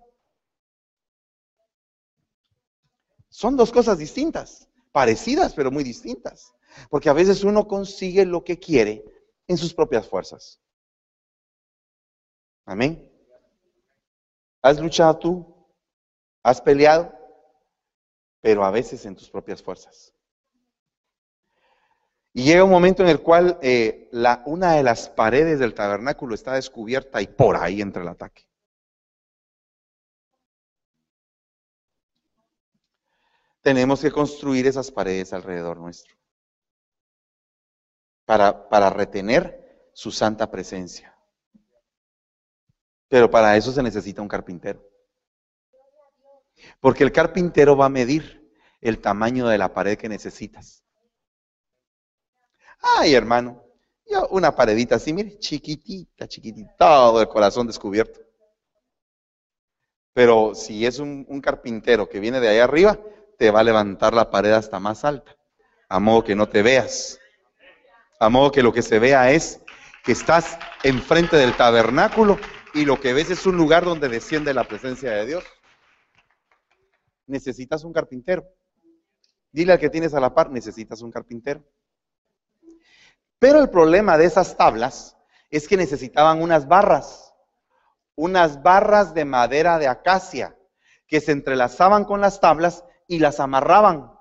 Son 3.29 3.55
dos 3.55 3.71
cosas 3.71 3.97
distintas, 3.97 4.67
parecidas, 4.91 5.53
pero 5.53 5.71
muy 5.71 5.83
distintas. 5.83 6.53
Porque 6.89 7.09
a 7.09 7.13
veces 7.13 7.43
uno 7.43 7.67
consigue 7.67 8.25
lo 8.25 8.43
que 8.43 8.59
quiere 8.59 9.03
en 9.47 9.57
sus 9.57 9.73
propias 9.73 10.07
fuerzas. 10.07 10.59
Amén. 12.65 13.11
¿Has 14.61 14.79
luchado 14.79 15.17
tú? 15.17 15.55
¿Has 16.43 16.61
peleado? 16.61 17.13
Pero 18.41 18.63
a 18.63 18.71
veces 18.71 19.05
en 19.05 19.15
tus 19.15 19.29
propias 19.29 19.61
fuerzas. 19.61 20.13
Y 22.33 22.43
llega 22.43 22.63
un 22.63 22.69
momento 22.69 23.03
en 23.03 23.09
el 23.09 23.21
cual 23.21 23.57
eh, 23.61 24.07
la, 24.11 24.43
una 24.45 24.73
de 24.73 24.83
las 24.83 25.09
paredes 25.09 25.59
del 25.59 25.73
tabernáculo 25.73 26.35
está 26.35 26.53
descubierta 26.53 27.21
y 27.21 27.27
por 27.27 27.57
ahí 27.57 27.81
entra 27.81 28.03
el 28.03 28.07
ataque. 28.07 28.48
Tenemos 33.61 34.01
que 34.01 34.11
construir 34.11 34.67
esas 34.67 34.91
paredes 34.91 35.33
alrededor 35.33 35.77
nuestro 35.77 36.15
para, 38.25 38.69
para 38.69 38.89
retener 38.89 39.89
su 39.93 40.11
santa 40.11 40.49
presencia. 40.49 41.17
Pero 43.07 43.29
para 43.29 43.57
eso 43.57 43.71
se 43.71 43.81
necesita 43.81 44.21
un 44.21 44.27
carpintero. 44.27 44.87
Porque 46.79 47.03
el 47.03 47.11
carpintero 47.11 47.75
va 47.75 47.87
a 47.87 47.89
medir 47.89 48.53
el 48.81 48.99
tamaño 48.99 49.47
de 49.47 49.57
la 49.57 49.73
pared 49.73 49.97
que 49.97 50.07
necesitas. 50.07 50.83
Ay, 52.97 53.13
hermano, 53.13 53.63
yo 54.05 54.27
una 54.29 54.55
paredita 54.55 54.95
así, 54.95 55.11
mire, 55.11 55.37
chiquitita, 55.39 56.27
chiquitita, 56.27 56.75
todo 56.77 57.21
el 57.21 57.27
corazón 57.27 57.67
descubierto. 57.67 58.19
Pero 60.13 60.53
si 60.55 60.85
es 60.85 60.99
un, 60.99 61.25
un 61.27 61.41
carpintero 61.41 62.07
que 62.07 62.19
viene 62.19 62.39
de 62.39 62.47
ahí 62.47 62.59
arriba, 62.59 62.99
te 63.39 63.51
va 63.51 63.61
a 63.61 63.63
levantar 63.63 64.13
la 64.13 64.29
pared 64.29 64.51
hasta 64.51 64.81
más 64.81 65.05
alta, 65.05 65.35
a 65.87 65.99
modo 65.99 66.25
que 66.25 66.35
no 66.35 66.49
te 66.49 66.61
veas, 66.61 67.19
a 68.19 68.27
modo 68.27 68.51
que 68.51 68.61
lo 68.61 68.73
que 68.73 68.81
se 68.81 68.99
vea 68.99 69.31
es 69.31 69.61
que 70.03 70.11
estás 70.11 70.59
enfrente 70.83 71.37
del 71.37 71.55
tabernáculo 71.55 72.37
y 72.73 72.83
lo 72.83 72.99
que 72.99 73.13
ves 73.13 73.31
es 73.31 73.45
un 73.45 73.55
lugar 73.55 73.85
donde 73.85 74.09
desciende 74.09 74.53
la 74.53 74.65
presencia 74.65 75.11
de 75.11 75.25
Dios. 75.25 75.43
Necesitas 77.27 77.85
un 77.85 77.93
carpintero. 77.93 78.45
Dile 79.53 79.71
al 79.71 79.79
que 79.79 79.89
tienes 79.89 80.13
a 80.13 80.19
la 80.19 80.33
par, 80.33 80.51
necesitas 80.51 81.01
un 81.01 81.11
carpintero. 81.11 81.63
Pero 83.39 83.61
el 83.61 83.69
problema 83.69 84.17
de 84.17 84.25
esas 84.25 84.57
tablas 84.57 85.15
es 85.49 85.65
que 85.69 85.77
necesitaban 85.77 86.41
unas 86.41 86.67
barras, 86.67 87.33
unas 88.15 88.61
barras 88.61 89.13
de 89.13 89.23
madera 89.23 89.79
de 89.79 89.87
acacia 89.87 90.57
que 91.07 91.21
se 91.21 91.31
entrelazaban 91.31 92.03
con 92.03 92.19
las 92.19 92.41
tablas 92.41 92.83
y 93.09 93.19
las 93.19 93.41
amarraban. 93.41 94.13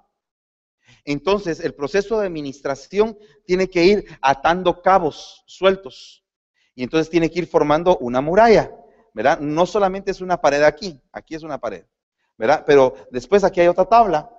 Entonces, 1.05 1.61
el 1.61 1.75
proceso 1.75 2.19
de 2.19 2.27
administración 2.27 3.17
tiene 3.45 3.69
que 3.69 3.85
ir 3.85 4.07
atando 4.21 4.83
cabos 4.83 5.45
sueltos. 5.47 6.25
Y 6.75 6.83
entonces 6.83 7.11
tiene 7.11 7.31
que 7.31 7.41
ir 7.41 7.47
formando 7.47 7.99
una 7.99 8.21
muralla, 8.21 8.73
¿verdad? 9.15 9.39
No 9.41 9.67
solamente 9.67 10.11
es 10.11 10.21
una 10.21 10.41
pared 10.41 10.63
aquí, 10.63 11.01
aquí 11.13 11.35
es 11.35 11.43
una 11.43 11.59
pared, 11.59 11.85
¿verdad? 12.37 12.65
Pero 12.67 12.95
después 13.11 13.45
aquí 13.45 13.61
hay 13.61 13.69
otra 13.69 13.85
tabla. 13.85 14.31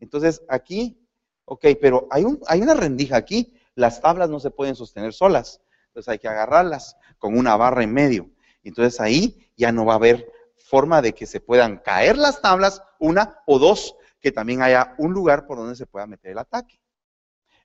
Entonces, 0.00 0.42
aquí, 0.48 1.00
ok, 1.44 1.66
pero 1.80 2.08
hay, 2.10 2.24
un, 2.24 2.40
hay 2.48 2.60
una 2.60 2.74
rendija 2.74 3.16
aquí. 3.16 3.54
Las 3.74 4.00
tablas 4.00 4.28
no 4.28 4.40
se 4.40 4.50
pueden 4.50 4.74
sostener 4.74 5.12
solas. 5.12 5.62
Entonces 5.86 6.08
hay 6.08 6.18
que 6.18 6.28
agarrarlas 6.28 6.96
con 7.18 7.38
una 7.38 7.56
barra 7.56 7.84
en 7.84 7.92
medio. 7.92 8.30
Entonces 8.64 9.00
ahí 9.00 9.48
ya 9.56 9.70
no 9.70 9.84
va 9.84 9.92
a 9.92 9.96
haber 9.96 10.26
forma 10.72 11.02
de 11.02 11.12
que 11.12 11.26
se 11.26 11.38
puedan 11.38 11.76
caer 11.76 12.16
las 12.16 12.40
tablas, 12.40 12.82
una 12.98 13.42
o 13.46 13.58
dos, 13.58 13.94
que 14.22 14.32
también 14.32 14.62
haya 14.62 14.94
un 14.96 15.12
lugar 15.12 15.46
por 15.46 15.58
donde 15.58 15.76
se 15.76 15.84
pueda 15.84 16.06
meter 16.06 16.30
el 16.30 16.38
ataque. 16.38 16.80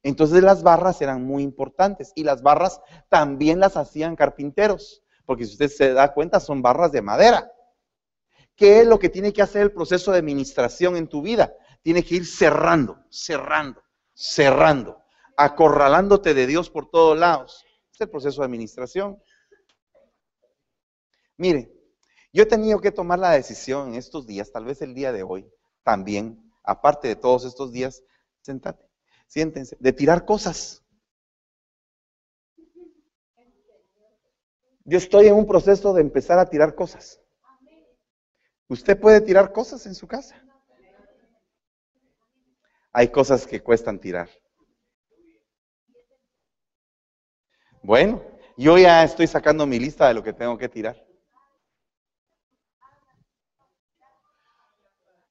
Entonces 0.04 0.44
las 0.44 0.62
barras 0.62 1.02
eran 1.02 1.24
muy 1.24 1.42
importantes 1.42 2.12
y 2.16 2.26
las 2.26 2.44
barras 2.44 2.82
también 3.08 3.62
las 3.62 3.78
hacían 3.78 4.18
carpinteros, 4.18 5.04
porque 5.26 5.46
si 5.46 5.54
usted 5.54 5.70
se 5.70 5.94
da 5.94 6.14
cuenta 6.14 6.42
son 6.42 6.62
barras 6.62 6.92
de 6.92 7.02
madera. 7.02 7.50
¿Qué 8.58 8.82
es 8.82 8.88
lo 8.88 9.00
que 9.00 9.08
tiene 9.08 9.32
que 9.32 9.42
hacer 9.42 9.62
el 9.62 9.72
proceso 9.72 10.12
de 10.12 10.18
administración 10.18 10.98
en 10.98 11.08
tu 11.08 11.22
vida? 11.22 11.54
Tiene 11.84 12.04
que 12.04 12.16
ir 12.16 12.26
cerrando, 12.26 13.00
cerrando, 13.10 13.82
cerrando, 14.14 15.02
acorralándote 15.38 16.34
de 16.34 16.46
Dios 16.46 16.70
por 16.70 16.90
todos 16.90 17.18
lados 17.18 17.64
el 18.00 18.10
proceso 18.10 18.42
de 18.42 18.46
administración. 18.46 19.22
Mire, 21.38 21.72
yo 22.38 22.44
he 22.44 22.46
tenido 22.46 22.80
que 22.80 22.92
tomar 22.92 23.18
la 23.18 23.32
decisión 23.32 23.88
en 23.88 23.96
estos 23.96 24.28
días, 24.28 24.52
tal 24.52 24.64
vez 24.64 24.84
el 24.84 24.94
día 24.94 25.12
de 25.12 25.24
hoy, 25.24 25.52
también, 25.82 26.54
aparte 26.62 27.08
de 27.08 27.16
todos 27.16 27.46
estos 27.46 27.72
días, 27.72 28.04
sentate, 28.42 28.88
siéntense, 29.26 29.76
de 29.80 29.92
tirar 29.92 30.24
cosas. 30.24 30.86
Yo 34.86 35.00
estoy 35.00 35.26
en 35.26 35.34
un 35.34 35.48
proceso 35.48 35.96
de 35.96 36.02
empezar 36.02 36.38
a 36.38 36.48
tirar 36.48 36.76
cosas. 36.76 37.20
Usted 38.68 39.00
puede 39.00 39.20
tirar 39.22 39.52
cosas 39.52 39.88
en 39.88 39.96
su 39.96 40.08
casa. 40.08 40.40
Hay 42.94 43.08
cosas 43.08 43.48
que 43.48 43.64
cuestan 43.64 44.00
tirar. 44.00 44.30
Bueno, 47.82 48.22
yo 48.58 48.78
ya 48.78 49.04
estoy 49.04 49.26
sacando 49.26 49.66
mi 49.66 49.80
lista 49.80 50.08
de 50.08 50.14
lo 50.14 50.22
que 50.22 50.34
tengo 50.34 50.56
que 50.56 50.70
tirar. 50.70 51.07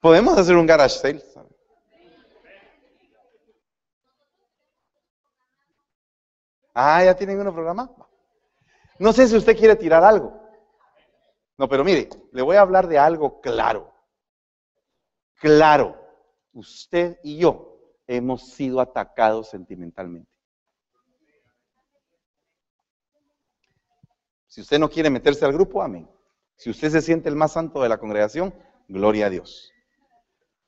Podemos 0.07 0.39
hacer 0.39 0.57
un 0.57 0.67
garage 0.67 1.01
sale. 1.01 1.21
Ah, 6.73 7.03
ya 7.03 7.17
tienen 7.17 7.41
uno 7.41 7.53
programa. 7.53 7.91
No 9.01 9.13
sé 9.13 9.27
si 9.27 9.35
usted 9.35 9.57
quiere 9.57 9.75
tirar 9.75 10.05
algo. 10.05 10.41
No, 11.59 11.69
pero 11.69 11.83
mire, 11.83 12.09
le 12.31 12.41
voy 12.41 12.55
a 12.55 12.61
hablar 12.61 12.87
de 12.87 13.01
algo 13.01 13.41
claro. 13.41 13.93
Claro, 15.41 16.01
usted 16.53 17.19
y 17.25 17.39
yo 17.39 17.77
hemos 18.07 18.53
sido 18.53 18.81
atacados 18.81 19.51
sentimentalmente. 19.51 20.31
Si 24.47 24.61
usted 24.61 24.79
no 24.79 24.89
quiere 24.89 25.11
meterse 25.11 25.45
al 25.45 25.53
grupo, 25.53 25.83
amén. 25.83 26.09
Si 26.55 26.71
usted 26.71 26.91
se 26.91 27.03
siente 27.03 27.29
el 27.29 27.35
más 27.35 27.55
santo 27.55 27.83
de 27.83 27.89
la 27.89 27.99
congregación, 27.99 28.55
gloria 28.87 29.27
a 29.27 29.31
Dios. 29.31 29.73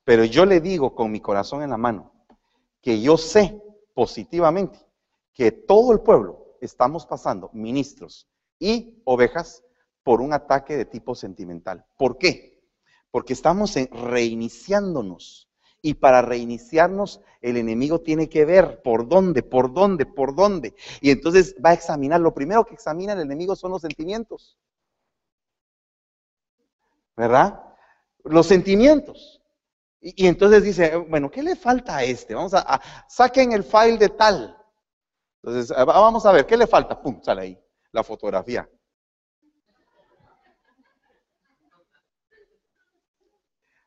Pero 0.08 0.24
yo 0.24 0.46
le 0.46 0.62
digo 0.62 0.94
con 0.94 1.12
mi 1.12 1.20
corazón 1.20 1.62
en 1.62 1.68
la 1.68 1.76
mano 1.76 2.10
que 2.80 2.98
yo 2.98 3.18
sé 3.18 3.60
positivamente 3.92 4.78
que 5.34 5.52
todo 5.52 5.92
el 5.92 6.00
pueblo 6.00 6.56
estamos 6.62 7.04
pasando, 7.04 7.50
ministros 7.52 8.26
y 8.58 9.02
ovejas, 9.04 9.62
por 10.02 10.22
un 10.22 10.32
ataque 10.32 10.78
de 10.78 10.86
tipo 10.86 11.14
sentimental. 11.14 11.84
¿Por 11.98 12.16
qué? 12.16 12.58
Porque 13.10 13.34
estamos 13.34 13.74
reiniciándonos 13.74 15.50
y 15.82 15.92
para 15.92 16.22
reiniciarnos, 16.22 17.20
el 17.42 17.58
enemigo 17.58 18.00
tiene 18.00 18.30
que 18.30 18.46
ver 18.46 18.80
por 18.80 19.08
dónde, 19.08 19.42
por 19.42 19.74
dónde, 19.74 20.06
por 20.06 20.34
dónde. 20.34 20.74
Y 21.02 21.10
entonces 21.10 21.54
va 21.62 21.68
a 21.68 21.74
examinar. 21.74 22.18
Lo 22.22 22.32
primero 22.32 22.64
que 22.64 22.72
examina 22.72 23.12
el 23.12 23.20
enemigo 23.20 23.54
son 23.56 23.72
los 23.72 23.82
sentimientos. 23.82 24.56
¿Verdad? 27.14 27.62
Los 28.24 28.46
sentimientos. 28.46 29.37
Y, 30.00 30.26
entonces 30.26 30.62
dice, 30.62 30.96
bueno, 30.96 31.30
¿qué 31.30 31.42
le 31.42 31.56
falta 31.56 31.96
a 31.96 32.04
este? 32.04 32.34
Vamos 32.34 32.54
a, 32.54 32.80
saquen 33.08 33.52
el 33.52 33.64
file 33.64 33.98
de 33.98 34.08
tal. 34.08 34.56
Entonces, 35.42 35.76
vamos 35.76 36.24
a 36.26 36.32
ver, 36.32 36.46
¿qué 36.46 36.56
le 36.56 36.66
falta? 36.66 37.00
Pum, 37.00 37.20
sale 37.22 37.42
ahí, 37.42 37.60
la 37.92 38.04
fotografía. 38.04 38.68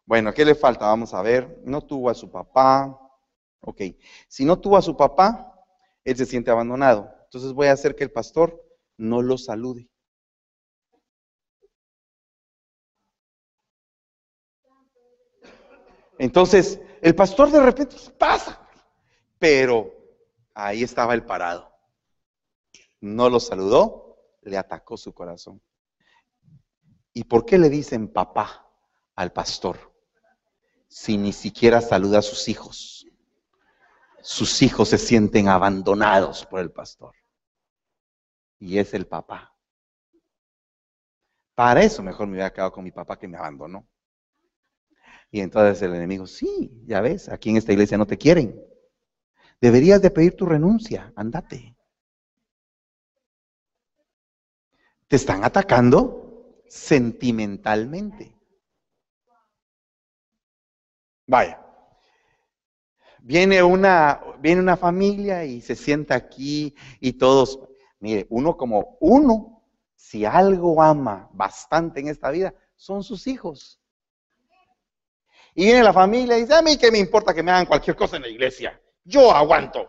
Bueno, 0.06 0.34
¿qué 0.34 0.44
le 0.44 0.56
falta? 0.56 0.88
Vamos 0.88 1.14
a 1.14 1.22
ver. 1.22 1.62
No 1.64 1.82
tuvo 1.82 2.10
a 2.10 2.14
su 2.14 2.30
papá. 2.30 3.00
Ok. 3.62 3.82
Si 4.28 4.44
no 4.44 4.60
tuvo 4.60 4.76
a 4.76 4.82
su 4.82 4.98
papá, 4.98 5.58
él 6.04 6.18
se 6.18 6.26
siente 6.26 6.52
abandonado. 6.52 7.14
Entonces 7.26 7.54
voy 7.54 7.68
a 7.68 7.72
hacer 7.72 7.96
que 7.96 8.04
el 8.04 8.12
pastor 8.12 8.62
no 8.98 9.22
lo 9.22 9.38
salude. 9.38 9.91
Entonces, 16.22 16.80
el 17.02 17.16
pastor 17.16 17.50
de 17.50 17.60
repente 17.60 17.96
pasa, 18.16 18.62
pero 19.40 19.92
ahí 20.54 20.84
estaba 20.84 21.16
el 21.16 21.26
parado. 21.26 21.74
No 23.00 23.28
lo 23.28 23.40
saludó, 23.40 24.18
le 24.44 24.56
atacó 24.56 24.98
su 24.98 25.16
corazón. 25.16 25.60
¿Y 27.12 27.24
por 27.24 27.44
qué 27.44 27.58
le 27.58 27.70
dicen 27.70 28.08
papá 28.08 28.70
al 29.16 29.34
pastor? 29.34 29.92
si 30.88 31.18
ni 31.18 31.34
siquiera 31.34 31.82
saluda 31.82 32.20
a 32.20 32.22
sus 32.22 32.48
hijos? 32.50 33.08
Sus 34.22 34.62
hijos 34.62 34.90
se 34.90 35.00
sienten 35.00 35.48
abandonados 35.48 36.46
por 36.46 36.60
el 36.60 36.70
pastor. 36.70 37.16
Y 38.60 38.78
es 38.78 38.94
el 38.94 39.08
papá. 39.08 39.56
Para 41.56 41.82
eso 41.82 42.04
mejor 42.04 42.28
me 42.28 42.34
hubiera 42.34 42.54
quedado 42.54 42.72
con 42.72 42.84
mi 42.84 42.92
papá 42.92 43.18
que 43.18 43.28
me 43.28 43.38
abandonó. 43.38 43.88
Y 45.32 45.40
entonces 45.40 45.82
el 45.82 45.96
enemigo, 45.96 46.28
sí, 46.28 46.84
ya 46.86 47.00
ves, 47.00 47.30
aquí 47.30 47.50
en 47.50 47.58
esta 47.58 47.72
iglesia 47.72 47.98
no 47.98 48.06
te 48.06 48.18
quieren. 48.18 48.62
Deberías 49.62 50.02
de 50.02 50.12
pedir 50.12 50.36
tu 50.36 50.46
renuncia, 50.46 51.14
andate. 51.16 51.76
Te 55.08 55.16
están 55.16 55.44
atacando 55.44 56.64
sentimentalmente. 56.68 58.36
Vaya. 61.28 61.66
Viene 63.22 63.64
una, 63.64 64.20
viene 64.40 64.62
una 64.62 64.76
familia 64.76 65.46
y 65.46 65.62
se 65.62 65.76
sienta 65.76 66.16
aquí 66.16 66.76
y 67.00 67.14
todos, 67.14 67.60
mire, 68.00 68.26
uno 68.30 68.58
como 68.58 68.98
uno, 69.00 69.64
si 69.96 70.26
algo 70.26 70.82
ama 70.82 71.30
bastante 71.34 72.00
en 72.00 72.08
esta 72.08 72.32
vida, 72.32 72.54
son 72.76 73.04
sus 73.04 73.28
hijos. 73.28 73.81
Y 75.54 75.66
viene 75.66 75.84
la 75.84 75.94
familia 75.94 76.38
y 76.38 76.42
dice, 76.42 76.56
a 76.56 76.62
mí 76.62 76.78
que 76.78 76.92
me 76.92 76.98
importa 76.98 77.34
que 77.34 77.44
me 77.44 77.52
hagan 77.52 77.66
cualquier 77.66 77.96
cosa 77.96 78.16
en 78.16 78.24
la 78.24 78.30
iglesia, 78.30 78.80
yo 79.04 79.32
aguanto. 79.32 79.88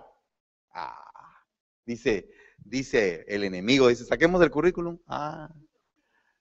Ah, 0.72 1.44
dice, 1.84 2.30
dice 2.58 3.24
el 3.28 3.44
enemigo, 3.44 3.88
dice, 3.88 4.04
saquemos 4.04 4.42
el 4.42 4.50
currículum. 4.50 4.98
Ah, 5.06 5.48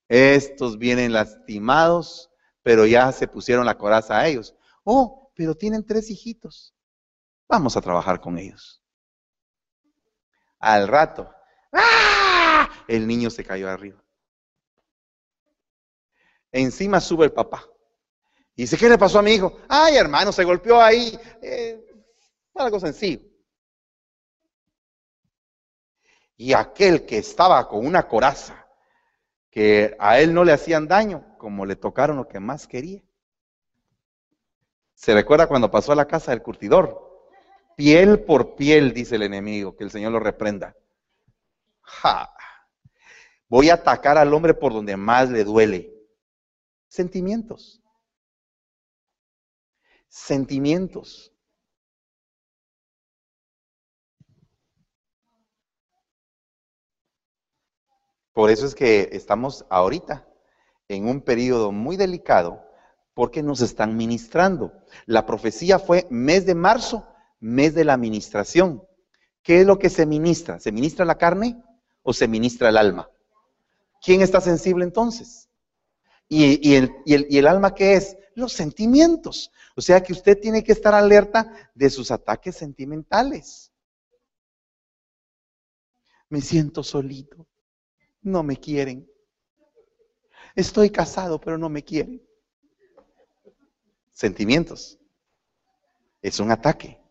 estos 0.08 0.78
vienen 0.78 1.14
lastimados, 1.14 2.32
pero 2.64 2.86
ya 2.86 3.12
se 3.12 3.28
pusieron 3.28 3.66
la 3.66 3.78
coraza 3.78 4.20
a 4.20 4.28
ellos. 4.28 4.56
Oh, 4.84 5.32
pero 5.36 5.56
tienen 5.56 5.86
tres 5.86 6.10
hijitos. 6.10 6.74
Vamos 7.48 7.78
a 7.78 7.82
trabajar 7.82 8.20
con 8.20 8.38
ellos. 8.38 8.84
Al 10.60 10.88
rato, 10.88 11.34
¡ah! 11.74 12.70
el 12.88 13.08
niño 13.08 13.30
se 13.30 13.44
cayó 13.44 13.70
arriba. 13.70 14.04
Encima 16.52 17.00
sube 17.00 17.26
el 17.26 17.32
papá. 17.32 17.71
Dice, 18.62 18.78
¿qué 18.78 18.88
le 18.88 18.98
pasó 18.98 19.18
a 19.18 19.24
mi 19.24 19.32
hijo? 19.32 19.58
Ay, 19.68 19.96
hermano, 19.96 20.32
se 20.32 20.44
golpeó 20.44 20.80
ahí. 20.80 21.18
Eh, 21.42 21.84
algo 22.54 22.80
sencillo. 22.80 23.22
Y 26.38 26.54
aquel 26.54 27.06
que 27.08 27.18
estaba 27.18 27.68
con 27.68 27.84
una 27.84 28.08
coraza, 28.08 28.68
que 29.50 29.96
a 30.00 30.20
él 30.20 30.32
no 30.34 30.44
le 30.44 30.52
hacían 30.52 30.88
daño, 30.88 31.36
como 31.40 31.66
le 31.66 31.76
tocaron 31.76 32.18
lo 32.18 32.28
que 32.28 32.40
más 32.40 32.68
quería, 32.68 33.04
¿Se 34.94 35.16
recuerda 35.16 35.48
cuando 35.48 35.72
pasó 35.72 35.94
a 35.94 35.96
la 35.96 36.06
casa 36.06 36.30
del 36.30 36.44
curtidor? 36.44 37.26
Piel 37.76 38.20
por 38.20 38.54
piel, 38.54 38.94
dice 38.94 39.16
el 39.16 39.24
enemigo, 39.24 39.76
que 39.76 39.84
el 39.84 39.90
Señor 39.90 40.12
lo 40.12 40.20
reprenda. 40.20 40.76
Ja, 41.82 42.32
Voy 43.50 43.72
a 43.72 43.74
atacar 43.74 44.20
al 44.20 44.32
hombre 44.32 44.54
por 44.54 44.72
donde 44.72 44.96
más 44.96 45.32
le 45.32 45.44
duele. 45.44 45.92
Sentimientos. 46.88 47.81
Sentimientos. 50.12 51.32
Por 58.34 58.50
eso 58.50 58.66
es 58.66 58.76
que 58.76 59.08
estamos 59.14 59.66
ahorita 59.70 60.28
en 60.90 61.08
un 61.08 61.22
periodo 61.22 61.72
muy 61.72 61.96
delicado 61.96 62.62
porque 63.14 63.42
nos 63.42 63.62
están 63.62 63.96
ministrando. 63.96 64.74
La 65.06 65.26
profecía 65.26 65.80
fue 65.80 66.08
mes 66.10 66.46
de 66.46 66.56
marzo, 66.56 67.08
mes 67.40 67.74
de 67.74 67.86
la 67.86 67.94
administración. 67.94 68.84
¿Qué 69.42 69.62
es 69.62 69.66
lo 69.66 69.80
que 69.80 69.90
se 69.90 70.06
ministra? 70.06 70.60
¿Se 70.60 70.74
ministra 70.74 71.06
la 71.06 71.18
carne 71.18 71.64
o 72.04 72.12
se 72.12 72.28
ministra 72.28 72.68
el 72.68 72.76
alma? 72.76 73.10
¿Quién 74.04 74.22
está 74.22 74.42
sensible 74.42 74.84
entonces? 74.84 75.48
¿Y, 76.28 76.76
el, 76.76 77.48
alma 77.48 77.74
qué 77.74 77.94
es? 77.94 78.18
Los 78.36 78.54
sentimientos. 78.54 79.52
O 79.76 79.82
sea 79.82 80.02
que 80.02 80.14
usted 80.14 80.40
tiene 80.40 80.64
que 80.64 80.72
estar 80.72 80.94
alerta 80.94 81.72
de 81.76 81.90
sus 81.90 82.12
ataques 82.12 82.56
sentimentales. 82.56 83.72
Me 86.30 86.42
siento 86.42 86.84
solito. 86.84 87.48
No 88.22 88.44
me 88.44 88.58
quieren. 88.58 89.10
Estoy 90.56 90.90
casado, 90.90 91.40
pero 91.40 91.58
no 91.58 91.70
me 91.70 91.84
quieren. 91.84 92.22
Sentimientos. 94.12 94.98
Es 96.22 96.40
un 96.40 96.52
ataque. 96.52 97.02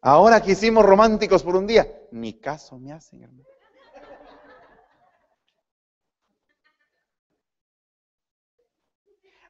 Ahora 0.00 0.42
que 0.42 0.52
hicimos 0.52 0.84
románticos 0.84 1.42
por 1.42 1.56
un 1.56 1.66
día, 1.66 1.90
ni 2.10 2.34
caso 2.34 2.78
me 2.78 2.92
hacen, 2.92 3.22
hermano. 3.22 3.53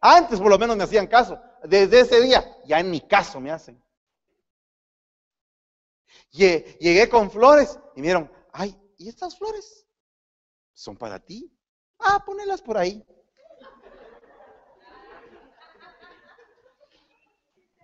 Antes 0.07 0.39
por 0.39 0.51
lo 0.51 0.59
menos 0.59 0.77
me 0.77 0.85
hacían 0.85 1.07
caso. 1.07 1.41
Desde 1.63 2.01
ese 2.01 2.21
día, 2.21 2.45
ya 2.67 2.79
en 2.79 2.91
mi 2.91 3.01
caso 3.01 3.41
me 3.41 3.51
hacen. 3.51 3.83
Llegué 6.31 7.09
con 7.09 7.31
flores 7.31 7.79
y 7.97 8.03
me 8.03 8.29
ay, 8.53 8.79
¿y 8.99 9.09
estas 9.09 9.39
flores? 9.39 9.87
Son 10.75 10.95
para 10.95 11.19
ti. 11.19 11.51
Ah, 11.99 12.23
ponelas 12.23 12.61
por 12.61 12.77
ahí. 12.77 13.03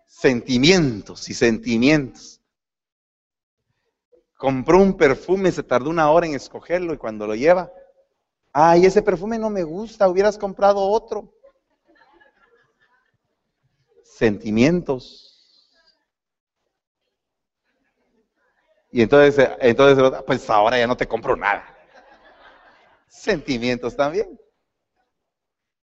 Sentimientos 0.04 1.26
y 1.30 1.32
sentimientos. 1.32 2.42
Compró 4.36 4.76
un 4.76 4.94
perfume, 4.94 5.52
se 5.52 5.62
tardó 5.62 5.88
una 5.88 6.10
hora 6.10 6.26
en 6.26 6.34
escogerlo 6.34 6.92
y 6.92 6.98
cuando 6.98 7.26
lo 7.26 7.34
lleva, 7.34 7.72
ay, 8.52 8.84
ese 8.84 9.00
perfume 9.00 9.38
no 9.38 9.48
me 9.48 9.62
gusta, 9.62 10.06
hubieras 10.06 10.36
comprado 10.36 10.80
otro. 10.80 11.39
Sentimientos. 14.20 15.66
Y 18.92 19.00
entonces, 19.00 19.48
entonces, 19.60 20.22
pues 20.26 20.50
ahora 20.50 20.78
ya 20.78 20.86
no 20.86 20.94
te 20.94 21.08
compro 21.08 21.34
nada. 21.36 21.64
Sentimientos 23.08 23.96
también. 23.96 24.38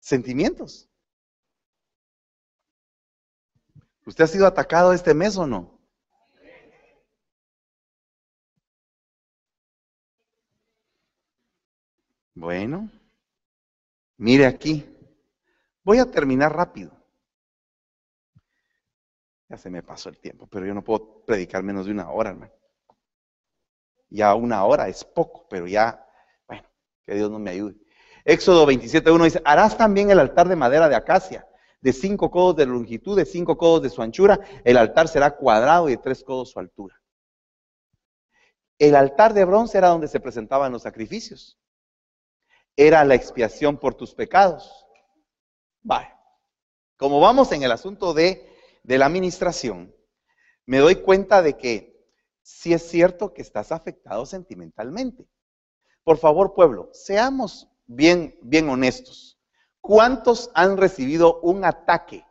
Sentimientos. 0.00 0.86
¿Usted 4.04 4.24
ha 4.24 4.26
sido 4.26 4.46
atacado 4.46 4.92
este 4.92 5.14
mes 5.14 5.38
o 5.38 5.46
no? 5.46 5.80
Bueno, 12.34 12.90
mire 14.18 14.44
aquí. 14.44 14.84
Voy 15.82 16.00
a 16.00 16.10
terminar 16.10 16.54
rápido. 16.54 16.95
Ya 19.48 19.56
se 19.56 19.70
me 19.70 19.82
pasó 19.82 20.08
el 20.08 20.18
tiempo, 20.18 20.46
pero 20.48 20.66
yo 20.66 20.74
no 20.74 20.82
puedo 20.82 21.24
predicar 21.24 21.62
menos 21.62 21.86
de 21.86 21.92
una 21.92 22.10
hora, 22.10 22.30
hermano. 22.30 22.52
Ya 24.08 24.34
una 24.34 24.64
hora 24.64 24.88
es 24.88 25.04
poco, 25.04 25.46
pero 25.48 25.66
ya, 25.66 26.04
bueno, 26.46 26.68
que 27.04 27.14
Dios 27.14 27.30
no 27.30 27.38
me 27.38 27.50
ayude. 27.50 27.76
Éxodo 28.24 28.66
27.1 28.66 29.24
dice, 29.24 29.42
harás 29.44 29.76
también 29.76 30.10
el 30.10 30.18
altar 30.18 30.48
de 30.48 30.56
madera 30.56 30.88
de 30.88 30.96
acacia, 30.96 31.46
de 31.80 31.92
cinco 31.92 32.30
codos 32.30 32.56
de 32.56 32.66
longitud, 32.66 33.16
de 33.16 33.24
cinco 33.24 33.56
codos 33.56 33.82
de 33.82 33.90
su 33.90 34.02
anchura. 34.02 34.40
El 34.64 34.76
altar 34.76 35.06
será 35.06 35.36
cuadrado 35.36 35.88
y 35.88 35.92
de 35.92 35.98
tres 35.98 36.24
codos 36.24 36.50
su 36.50 36.58
altura. 36.58 37.00
El 38.78 38.96
altar 38.96 39.32
de 39.32 39.44
bronce 39.44 39.78
era 39.78 39.88
donde 39.88 40.08
se 40.08 40.20
presentaban 40.20 40.72
los 40.72 40.82
sacrificios. 40.82 41.58
Era 42.76 43.04
la 43.04 43.14
expiación 43.14 43.78
por 43.78 43.94
tus 43.94 44.14
pecados. 44.14 44.86
Vale. 45.82 46.12
Como 46.96 47.20
vamos 47.20 47.52
en 47.52 47.62
el 47.62 47.72
asunto 47.72 48.12
de, 48.12 48.55
de 48.86 48.98
la 48.98 49.06
administración, 49.06 49.92
me 50.64 50.78
doy 50.78 50.96
cuenta 50.96 51.42
de 51.42 51.56
que 51.56 52.08
si 52.42 52.72
es 52.72 52.88
cierto 52.88 53.34
que 53.34 53.42
estás 53.42 53.72
afectado 53.72 54.24
sentimentalmente. 54.26 55.26
Por 56.04 56.18
favor, 56.18 56.54
pueblo, 56.54 56.90
seamos 56.92 57.68
bien, 57.86 58.38
bien 58.42 58.68
honestos. 58.68 59.40
¿Cuántos 59.80 60.52
han 60.54 60.76
recibido 60.76 61.40
un 61.40 61.64
ataque 61.64 62.24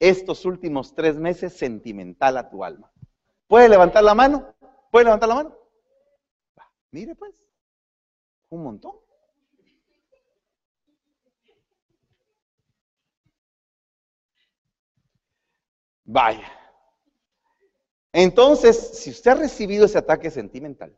estos 0.00 0.44
últimos 0.44 0.94
tres 0.96 1.14
meses 1.14 1.56
sentimental 1.56 2.36
a 2.36 2.50
tu 2.50 2.64
alma? 2.64 2.90
¿Puede 3.46 3.68
levantar 3.68 4.02
la 4.02 4.16
mano? 4.16 4.56
¿Puede 4.90 5.04
levantar 5.04 5.28
la 5.28 5.34
mano? 5.36 5.56
Mire 6.90 7.14
pues, 7.14 7.40
un 8.48 8.64
montón. 8.64 8.96
Vaya. 16.10 16.50
Entonces, 18.14 18.98
si 18.98 19.10
usted 19.10 19.32
ha 19.32 19.34
recibido 19.34 19.84
ese 19.84 19.98
ataque 19.98 20.30
sentimental, 20.30 20.96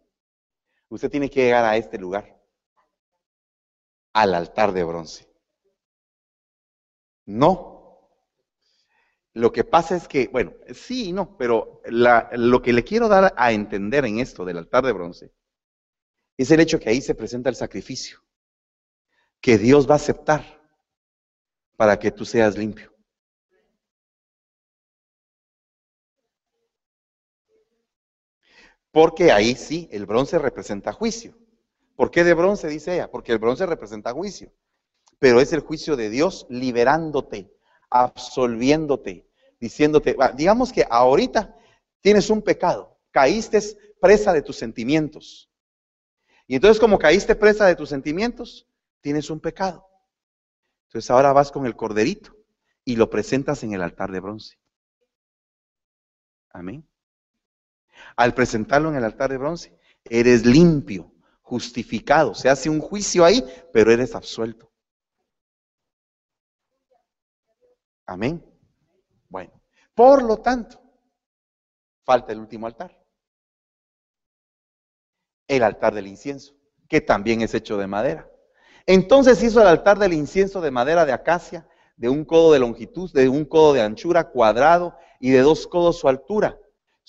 usted 0.89 1.11
tiene 1.11 1.29
que 1.29 1.43
llegar 1.43 1.65
a 1.65 1.77
este 1.77 1.99
lugar, 1.99 2.41
al 4.13 4.35
altar 4.37 4.71
de 4.71 4.85
bronce. 4.85 5.29
No. 7.27 8.09
Lo 9.33 9.51
que 9.51 9.65
pasa 9.65 9.97
es 9.97 10.07
que, 10.07 10.29
bueno, 10.29 10.55
sí 10.73 11.09
y 11.09 11.13
no, 11.13 11.37
pero 11.37 11.83
lo 11.87 12.63
que 12.63 12.73
le 12.73 12.85
quiero 12.85 13.09
dar 13.09 13.35
a 13.37 13.51
entender 13.51 14.05
en 14.05 14.21
esto 14.21 14.45
del 14.45 14.59
altar 14.59 14.85
de 14.87 14.93
bronce 14.93 15.35
es 16.37 16.53
el 16.53 16.61
hecho 16.61 16.79
que 16.79 16.89
ahí 16.89 17.03
se 17.03 17.17
presenta 17.17 17.49
el 17.49 17.57
sacrificio 17.57 18.21
que 19.41 19.59
Dios 19.59 19.89
va 19.89 19.95
a 19.95 19.97
aceptar 19.97 20.63
para 21.77 21.99
que 21.99 22.13
tú 22.13 22.25
seas 22.25 22.57
limpio. 22.57 22.90
Porque 28.93 29.31
ahí 29.31 29.55
sí, 29.55 29.89
el 29.93 30.07
bronce 30.07 30.39
representa 30.39 30.93
juicio. 30.93 31.37
¿Por 31.97 32.11
qué 32.11 32.25
de 32.25 32.35
bronce, 32.35 32.69
dice 32.69 32.95
ella? 32.95 33.11
Porque 33.11 33.33
el 33.33 33.39
bronce 33.39 33.67
representa 33.67 34.13
juicio. 34.13 34.53
Pero 35.19 35.41
es 35.41 35.53
el 35.53 35.61
juicio 35.61 35.97
de 35.97 36.09
Dios 36.09 36.47
liberándote, 36.49 37.53
absolviéndote, 37.91 39.29
diciéndote, 39.61 40.17
digamos 40.35 40.73
que 40.73 40.87
ahorita 40.89 41.55
tienes 42.01 42.31
un 42.31 42.41
pecado, 42.41 42.99
caíste 43.11 43.61
presa 44.01 44.33
de 44.33 44.43
tus 44.43 44.57
sentimientos. 44.57 45.51
Y 46.47 46.55
entonces 46.55 46.81
como 46.81 46.99
caíste 46.99 47.35
presa 47.37 47.67
de 47.67 47.77
tus 47.77 47.91
sentimientos, 47.91 48.67
tienes 49.01 49.31
un 49.31 49.41
pecado. 49.41 49.87
Entonces 50.89 51.11
ahora 51.11 51.33
vas 51.33 51.53
con 51.53 51.67
el 51.67 51.77
corderito 51.77 52.35
y 52.85 52.97
lo 52.97 53.11
presentas 53.11 53.63
en 53.63 53.75
el 53.75 53.83
altar 53.83 54.11
de 54.11 54.21
bronce. 54.21 54.59
Amén. 56.49 56.85
Al 58.17 58.35
presentarlo 58.35 58.89
en 58.91 58.97
el 58.97 59.05
altar 59.05 59.31
de 59.31 59.39
bronce, 59.39 59.79
eres 60.05 60.45
limpio, 60.45 61.13
justificado. 61.43 62.35
Se 62.35 62.49
hace 62.49 62.69
un 62.71 62.81
juicio 62.81 63.25
ahí, 63.25 63.45
pero 63.73 63.93
eres 63.93 64.15
absuelto. 64.15 64.71
Amén. 68.07 68.45
Bueno, 69.29 69.53
por 69.95 70.23
lo 70.23 70.39
tanto, 70.39 70.81
falta 72.05 72.33
el 72.33 72.41
último 72.41 72.67
altar. 72.67 72.99
El 75.47 75.63
altar 75.63 75.95
del 75.95 76.07
incienso, 76.07 76.55
que 76.89 77.01
también 77.01 77.43
es 77.43 77.55
hecho 77.55 77.77
de 77.77 77.87
madera. 77.87 78.29
Entonces 78.87 79.43
hizo 79.43 79.61
el 79.61 79.69
altar 79.69 79.99
del 79.99 80.13
incienso 80.13 80.61
de 80.61 80.71
madera 80.71 81.05
de 81.05 81.13
acacia, 81.13 81.69
de 81.97 82.09
un 82.09 82.25
codo 82.25 82.53
de 82.53 82.59
longitud, 82.59 83.13
de 83.13 83.29
un 83.29 83.45
codo 83.45 83.75
de 83.75 83.83
anchura, 83.83 84.31
cuadrado, 84.31 84.97
y 85.21 85.31
de 85.31 85.41
dos 85.41 85.67
codos 85.67 85.99
su 85.99 86.09
altura. 86.09 86.59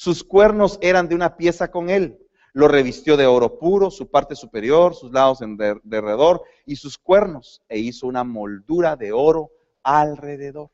Sus 0.02 0.24
cuernos 0.24 0.80
eran 0.82 1.08
de 1.08 1.14
una 1.14 1.38
pieza 1.38 1.70
con 1.70 1.91
él. 1.91 2.18
Lo 2.54 2.68
revistió 2.68 3.18
de 3.18 3.28
oro 3.28 3.60
puro, 3.60 3.91
su 3.91 4.10
parte 4.10 4.36
superior, 4.36 4.95
sus 4.95 5.12
lados 5.12 5.43
en 5.43 5.58
derredor 5.84 6.41
y 6.66 6.78
sus 6.78 6.97
cuernos, 6.97 7.62
e 7.70 7.78
hizo 7.78 8.08
una 8.08 8.24
moldura 8.24 8.95
de 8.95 9.12
oro 9.12 9.52
alrededor. 9.84 10.72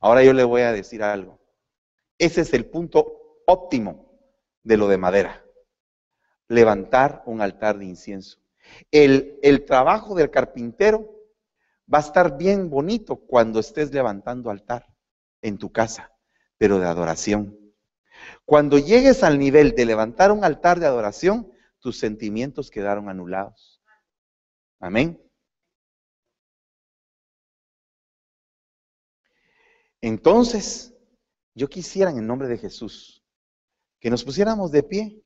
Ahora 0.00 0.24
yo 0.24 0.32
le 0.32 0.42
voy 0.42 0.62
a 0.62 0.72
decir 0.72 1.04
algo. 1.04 1.38
Ese 2.18 2.40
es 2.40 2.52
el 2.52 2.66
punto 2.66 3.42
óptimo 3.46 4.18
de 4.64 4.76
lo 4.76 4.88
de 4.88 4.98
madera. 4.98 5.44
Levantar 6.48 7.22
un 7.26 7.40
altar 7.42 7.78
de 7.78 7.84
incienso. 7.84 8.40
El, 8.90 9.38
el 9.44 9.64
trabajo 9.64 10.16
del 10.16 10.32
carpintero 10.32 11.08
va 11.94 11.98
a 11.98 12.00
estar 12.00 12.36
bien 12.36 12.68
bonito 12.68 13.14
cuando 13.14 13.60
estés 13.60 13.92
levantando 13.92 14.50
altar 14.50 14.84
en 15.42 15.58
tu 15.58 15.70
casa, 15.70 16.10
pero 16.58 16.78
de 16.78 16.86
adoración. 16.86 17.56
Cuando 18.44 18.78
llegues 18.78 19.22
al 19.22 19.38
nivel 19.38 19.74
de 19.74 19.86
levantar 19.86 20.32
un 20.32 20.44
altar 20.44 20.80
de 20.80 20.86
adoración, 20.86 21.50
tus 21.80 21.98
sentimientos 21.98 22.70
quedaron 22.70 23.08
anulados. 23.08 23.80
Amén. 24.80 25.22
Entonces, 30.00 30.94
yo 31.54 31.68
quisiera 31.68 32.10
en 32.10 32.18
el 32.18 32.26
nombre 32.26 32.48
de 32.48 32.58
Jesús 32.58 33.24
que 34.00 34.10
nos 34.10 34.24
pusiéramos 34.24 34.70
de 34.70 34.82
pie 34.82 35.22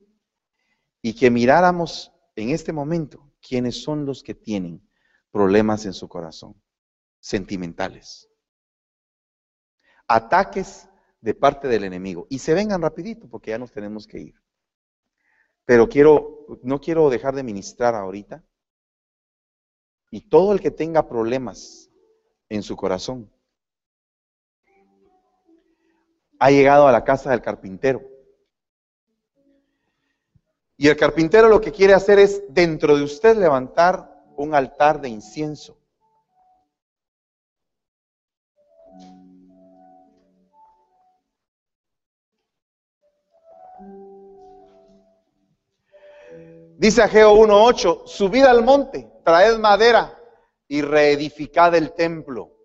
y 1.02 1.14
que 1.14 1.30
miráramos 1.30 2.12
en 2.36 2.50
este 2.50 2.72
momento 2.72 3.32
quiénes 3.40 3.82
son 3.82 4.06
los 4.06 4.22
que 4.22 4.34
tienen 4.34 4.88
problemas 5.30 5.84
en 5.84 5.92
su 5.92 6.08
corazón, 6.08 6.62
sentimentales, 7.20 8.30
ataques 10.06 10.88
de 11.22 11.34
parte 11.34 11.68
del 11.68 11.84
enemigo. 11.84 12.26
Y 12.28 12.40
se 12.40 12.52
vengan 12.52 12.82
rapidito 12.82 13.28
porque 13.28 13.52
ya 13.52 13.58
nos 13.58 13.72
tenemos 13.72 14.06
que 14.06 14.18
ir. 14.18 14.34
Pero 15.64 15.88
quiero, 15.88 16.46
no 16.62 16.80
quiero 16.80 17.08
dejar 17.08 17.34
de 17.34 17.44
ministrar 17.44 17.94
ahorita. 17.94 18.44
Y 20.10 20.28
todo 20.28 20.52
el 20.52 20.60
que 20.60 20.70
tenga 20.70 21.08
problemas 21.08 21.90
en 22.50 22.62
su 22.62 22.76
corazón 22.76 23.32
ha 26.38 26.50
llegado 26.50 26.88
a 26.88 26.92
la 26.92 27.04
casa 27.04 27.30
del 27.30 27.40
carpintero. 27.40 28.02
Y 30.76 30.88
el 30.88 30.96
carpintero 30.96 31.48
lo 31.48 31.60
que 31.60 31.70
quiere 31.70 31.94
hacer 31.94 32.18
es 32.18 32.42
dentro 32.48 32.96
de 32.96 33.04
usted 33.04 33.36
levantar 33.36 34.24
un 34.36 34.54
altar 34.54 35.00
de 35.00 35.08
incienso. 35.08 35.78
Dice 46.82 47.00
Ageo 47.00 47.36
1.8, 47.36 48.06
subid 48.06 48.42
al 48.42 48.64
monte, 48.64 49.08
traed 49.24 49.56
madera 49.58 50.18
y 50.66 50.82
reedificad 50.82 51.76
el 51.76 51.92
templo 51.92 52.56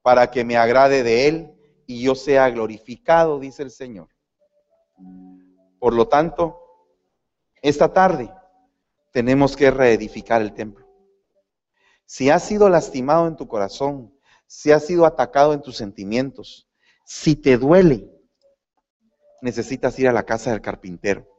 para 0.00 0.30
que 0.30 0.42
me 0.42 0.56
agrade 0.56 1.02
de 1.02 1.28
él 1.28 1.54
y 1.86 2.02
yo 2.02 2.14
sea 2.14 2.48
glorificado, 2.48 3.38
dice 3.38 3.62
el 3.62 3.70
Señor. 3.70 4.08
Por 5.78 5.92
lo 5.92 6.08
tanto, 6.08 6.62
esta 7.60 7.92
tarde 7.92 8.32
tenemos 9.12 9.54
que 9.54 9.70
reedificar 9.70 10.40
el 10.40 10.54
templo. 10.54 10.88
Si 12.06 12.30
has 12.30 12.44
sido 12.44 12.70
lastimado 12.70 13.28
en 13.28 13.36
tu 13.36 13.48
corazón, 13.48 14.18
si 14.46 14.72
has 14.72 14.86
sido 14.86 15.04
atacado 15.04 15.52
en 15.52 15.60
tus 15.60 15.76
sentimientos, 15.76 16.70
si 17.04 17.36
te 17.36 17.58
duele, 17.58 18.10
necesitas 19.42 19.98
ir 19.98 20.08
a 20.08 20.12
la 20.14 20.22
casa 20.22 20.52
del 20.52 20.62
carpintero. 20.62 21.31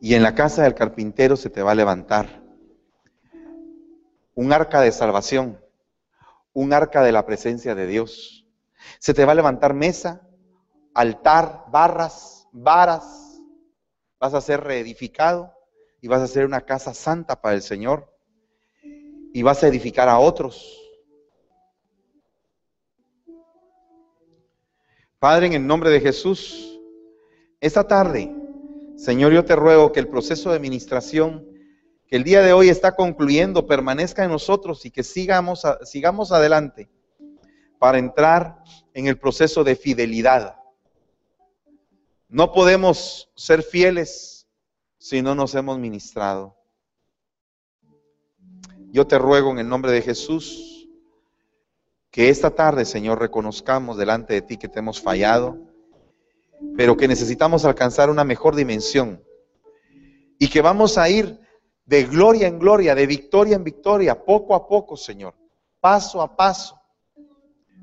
Y 0.00 0.14
en 0.14 0.22
la 0.22 0.34
casa 0.34 0.62
del 0.62 0.74
carpintero 0.74 1.36
se 1.36 1.50
te 1.50 1.62
va 1.62 1.72
a 1.72 1.74
levantar 1.74 2.42
un 4.34 4.54
arca 4.54 4.80
de 4.80 4.90
salvación, 4.90 5.62
un 6.54 6.72
arca 6.72 7.02
de 7.02 7.12
la 7.12 7.26
presencia 7.26 7.74
de 7.74 7.86
Dios. 7.86 8.46
Se 8.98 9.12
te 9.12 9.26
va 9.26 9.32
a 9.32 9.34
levantar 9.34 9.74
mesa, 9.74 10.26
altar, 10.94 11.66
barras, 11.68 12.48
varas. 12.50 13.38
Vas 14.18 14.32
a 14.32 14.40
ser 14.40 14.62
reedificado 14.62 15.52
y 16.00 16.08
vas 16.08 16.22
a 16.22 16.26
ser 16.26 16.46
una 16.46 16.62
casa 16.62 16.94
santa 16.94 17.42
para 17.42 17.54
el 17.54 17.62
Señor. 17.62 18.10
Y 19.34 19.42
vas 19.42 19.62
a 19.62 19.68
edificar 19.68 20.08
a 20.08 20.18
otros. 20.18 20.78
Padre, 25.18 25.48
en 25.48 25.52
el 25.52 25.66
nombre 25.66 25.90
de 25.90 26.00
Jesús, 26.00 26.80
esta 27.60 27.86
tarde 27.86 28.39
Señor, 29.00 29.32
yo 29.32 29.46
te 29.46 29.56
ruego 29.56 29.92
que 29.92 30.00
el 30.00 30.08
proceso 30.08 30.50
de 30.50 30.56
administración 30.56 31.48
que 32.06 32.16
el 32.16 32.22
día 32.22 32.42
de 32.42 32.52
hoy 32.52 32.68
está 32.68 32.94
concluyendo 32.94 33.66
permanezca 33.66 34.24
en 34.24 34.30
nosotros 34.30 34.84
y 34.84 34.90
que 34.90 35.02
sigamos, 35.02 35.62
sigamos 35.84 36.32
adelante 36.32 36.90
para 37.78 37.96
entrar 37.96 38.62
en 38.92 39.06
el 39.06 39.18
proceso 39.18 39.64
de 39.64 39.74
fidelidad. 39.74 40.56
No 42.28 42.52
podemos 42.52 43.30
ser 43.34 43.62
fieles 43.62 44.46
si 44.98 45.22
no 45.22 45.34
nos 45.34 45.54
hemos 45.54 45.78
ministrado. 45.78 46.54
Yo 48.92 49.06
te 49.06 49.16
ruego 49.16 49.50
en 49.50 49.60
el 49.60 49.68
nombre 49.70 49.92
de 49.92 50.02
Jesús 50.02 50.90
que 52.10 52.28
esta 52.28 52.50
tarde, 52.50 52.84
Señor, 52.84 53.18
reconozcamos 53.18 53.96
delante 53.96 54.34
de 54.34 54.42
ti 54.42 54.58
que 54.58 54.68
te 54.68 54.80
hemos 54.80 55.00
fallado 55.00 55.69
pero 56.76 56.96
que 56.96 57.08
necesitamos 57.08 57.64
alcanzar 57.64 58.10
una 58.10 58.24
mejor 58.24 58.54
dimensión 58.54 59.22
y 60.38 60.48
que 60.48 60.62
vamos 60.62 60.98
a 60.98 61.08
ir 61.08 61.38
de 61.84 62.04
gloria 62.04 62.48
en 62.48 62.58
gloria, 62.58 62.94
de 62.94 63.06
victoria 63.06 63.56
en 63.56 63.64
victoria, 63.64 64.24
poco 64.24 64.54
a 64.54 64.66
poco, 64.66 64.96
Señor, 64.96 65.34
paso 65.80 66.22
a 66.22 66.36
paso. 66.36 66.80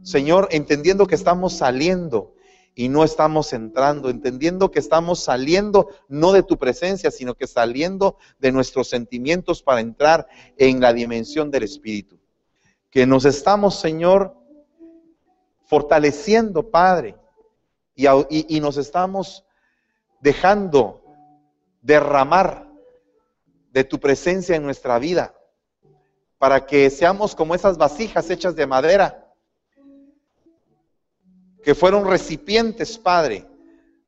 Señor, 0.02 0.48
entendiendo 0.52 1.06
que 1.06 1.16
estamos 1.16 1.54
saliendo 1.54 2.36
y 2.74 2.90
no 2.90 3.04
estamos 3.04 3.54
entrando, 3.54 4.10
entendiendo 4.10 4.72
que 4.72 4.80
estamos 4.80 5.20
saliendo 5.20 5.90
no 6.08 6.32
de 6.32 6.44
tu 6.44 6.58
presencia, 6.58 7.12
sino 7.12 7.36
que 7.36 7.48
saliendo 7.48 8.18
de 8.40 8.52
nuestros 8.52 8.88
sentimientos 8.88 9.62
para 9.64 9.82
entrar 9.82 10.28
en 10.58 10.80
la 10.80 10.94
dimensión 10.94 11.52
del 11.52 11.64
Espíritu. 11.64 12.20
Que 12.90 13.06
nos 13.06 13.26
estamos, 13.26 13.80
Señor, 13.80 14.38
fortaleciendo, 15.66 16.70
Padre, 16.70 17.16
y, 17.98 18.60
nos 18.60 18.78
estamos 18.78 19.44
dejando 20.22 21.04
derramar 21.82 22.68
de 23.72 23.84
tu 23.84 24.00
presencia 24.00 24.56
en 24.56 24.64
nuestra 24.64 25.00
vida 25.00 25.36
para 26.38 26.66
que 26.66 26.92
seamos 26.92 27.36
como 27.36 27.56
esas 27.56 27.78
vasijas 27.78 28.30
hechas 28.30 28.56
de 28.56 28.68
madera 28.68 29.34
que 31.64 31.74
fueron 31.74 32.08
recipientes, 32.08 33.00
Padre, 33.00 33.48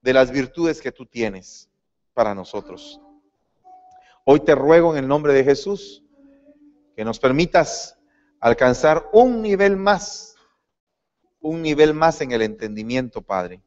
de 0.02 0.14
las 0.14 0.30
virtudes 0.30 0.80
que 0.82 0.92
tú 0.92 1.08
tienes 1.08 1.68
para 2.14 2.36
nosotros. 2.36 3.02
Hoy 4.24 4.42
te 4.42 4.54
ruego 4.54 4.92
en 4.92 5.00
el 5.04 5.08
nombre 5.08 5.34
de 5.34 5.44
Jesús 5.44 6.04
que 6.96 7.04
nos 7.04 7.20
permitas 7.20 7.98
alcanzar 8.40 9.10
un 9.14 9.42
nivel 9.42 9.78
más, 9.78 10.36
un 11.42 11.64
nivel 11.64 11.96
más 11.96 12.22
en 12.22 12.32
el 12.32 12.44
entendimiento, 12.44 13.24
Padre 13.24 13.64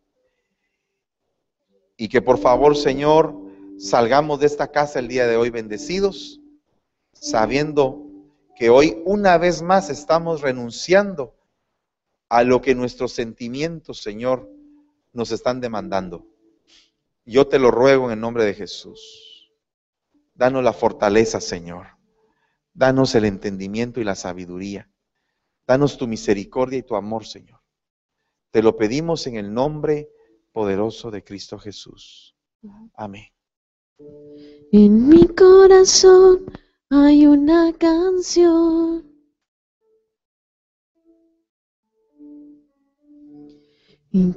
y 2.03 2.09
que 2.09 2.21
por 2.21 2.37
favor, 2.37 2.77
Señor, 2.77 3.33
salgamos 3.79 4.41
de 4.41 4.47
esta 4.47 4.73
casa 4.73 4.99
el 4.99 5.07
día 5.07 5.29
de 5.29 5.37
hoy 5.37 5.51
bendecidos, 5.51 6.41
sabiendo 7.13 8.05
que 8.57 8.71
hoy 8.71 9.01
una 9.05 9.39
vez 9.39 9.63
más 9.63 9.89
estamos 9.89 10.41
renunciando 10.41 11.37
a 12.29 12.43
lo 12.43 12.61
que 12.61 12.75
nuestros 12.75 13.13
sentimientos, 13.13 14.03
Señor, 14.03 14.51
nos 15.13 15.31
están 15.31 15.61
demandando. 15.61 16.27
Yo 17.25 17.47
te 17.47 17.61
lo 17.61 17.71
ruego 17.71 18.07
en 18.07 18.15
el 18.15 18.21
nombre 18.21 18.45
de 18.45 18.55
Jesús. 18.55 19.53
Danos 20.35 20.65
la 20.65 20.73
fortaleza, 20.73 21.41
Señor. 21.41 21.87
Danos 22.75 23.15
el 23.15 23.27
entendimiento 23.27 24.01
y 24.01 24.05
la 24.05 24.17
sabiduría. 24.17 24.91
Danos 25.69 25.97
tu 25.99 26.09
misericordia 26.09 26.81
y 26.81 26.83
tu 26.83 26.97
amor, 26.97 27.29
Señor. 27.29 27.61
Te 28.51 28.61
lo 28.61 28.77
pedimos 28.77 29.29
en 29.29 29.37
el 29.37 29.55
nombre 29.55 29.95
de 29.95 30.22
poderoso 30.53 31.11
de 31.11 31.25
Cristo 31.25 31.59
Jesús. 31.59 32.37
Amén. 32.95 33.27
En 34.71 35.09
mi 35.09 35.27
corazón 35.29 36.45
hay 36.91 37.27
una 37.27 37.73
canción. 37.73 39.11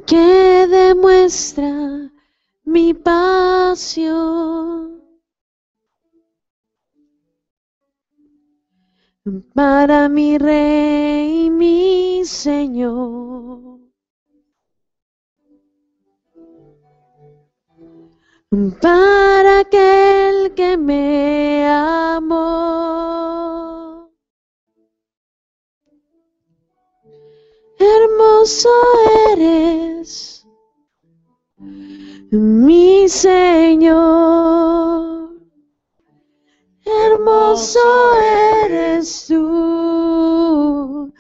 que 0.07 0.68
demuestra 0.70 2.09
mi 2.63 2.93
pasión 2.93 5.01
para 9.53 10.07
mi 10.07 10.38
rey, 10.38 11.49
mi 11.49 12.22
Señor. 12.24 13.74
para 18.82 19.60
aquel 19.60 20.53
que 20.56 20.78
me 20.78 21.68
amó. 21.68 22.95
Hermoso 27.78 28.70
eres, 29.32 30.45
mi 32.32 33.10
Señor. 33.10 34.56
Hermoso 36.86 37.80
eres 38.64 39.26
tú, 39.28 41.12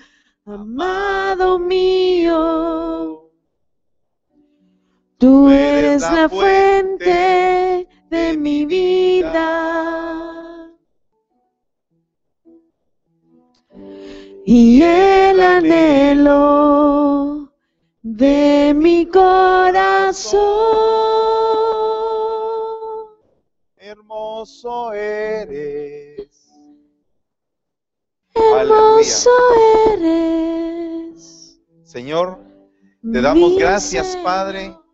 amado 0.45 1.59
mío 1.59 3.24
Tú 5.25 5.49
eres 5.49 6.03
la 6.03 6.29
fuente 6.29 7.87
de 8.11 8.37
mi 8.37 8.63
vida. 8.67 9.41
Y 14.45 14.83
el 14.83 15.41
anhelo 15.41 16.31
de 18.03 18.75
mi 18.75 19.07
corazón. 19.07 20.43
Hermoso 23.77 24.93
eres. 24.93 26.29
Hermoso 28.35 29.31
eres. 29.89 31.59
Señor, 31.81 32.37
te 33.11 33.21
damos 33.21 33.57
gracias. 33.57 34.15
Padre, 34.17 34.84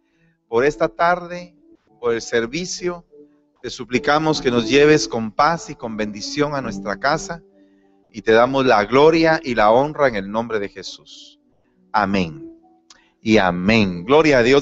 por 0.51 0.65
esta 0.65 0.89
tarde, 0.89 1.55
por 1.97 2.13
el 2.13 2.21
servicio. 2.21 3.05
Te 3.61 3.69
suplicamos 3.69 4.41
que 4.41 4.51
nos 4.51 4.69
lleves 4.69 5.07
con 5.07 5.31
paz 5.31 5.69
y 5.69 5.75
con 5.75 5.95
bendición 5.95 6.55
a 6.55 6.61
nuestra 6.61 6.99
casa 6.99 7.41
y 8.09 8.21
te 8.21 8.33
damos 8.33 8.65
la 8.65 8.83
gloria 8.83 9.39
y 9.41 9.55
la 9.55 9.71
honra 9.71 10.09
en 10.09 10.17
el 10.17 10.29
nombre 10.29 10.59
de 10.59 10.67
Jesús. 10.67 11.39
Amén. 11.93 12.53
Y 13.21 13.37
amén. 13.37 14.03
Gloria 14.03 14.39
a 14.39 14.43
Dios. 14.43 14.60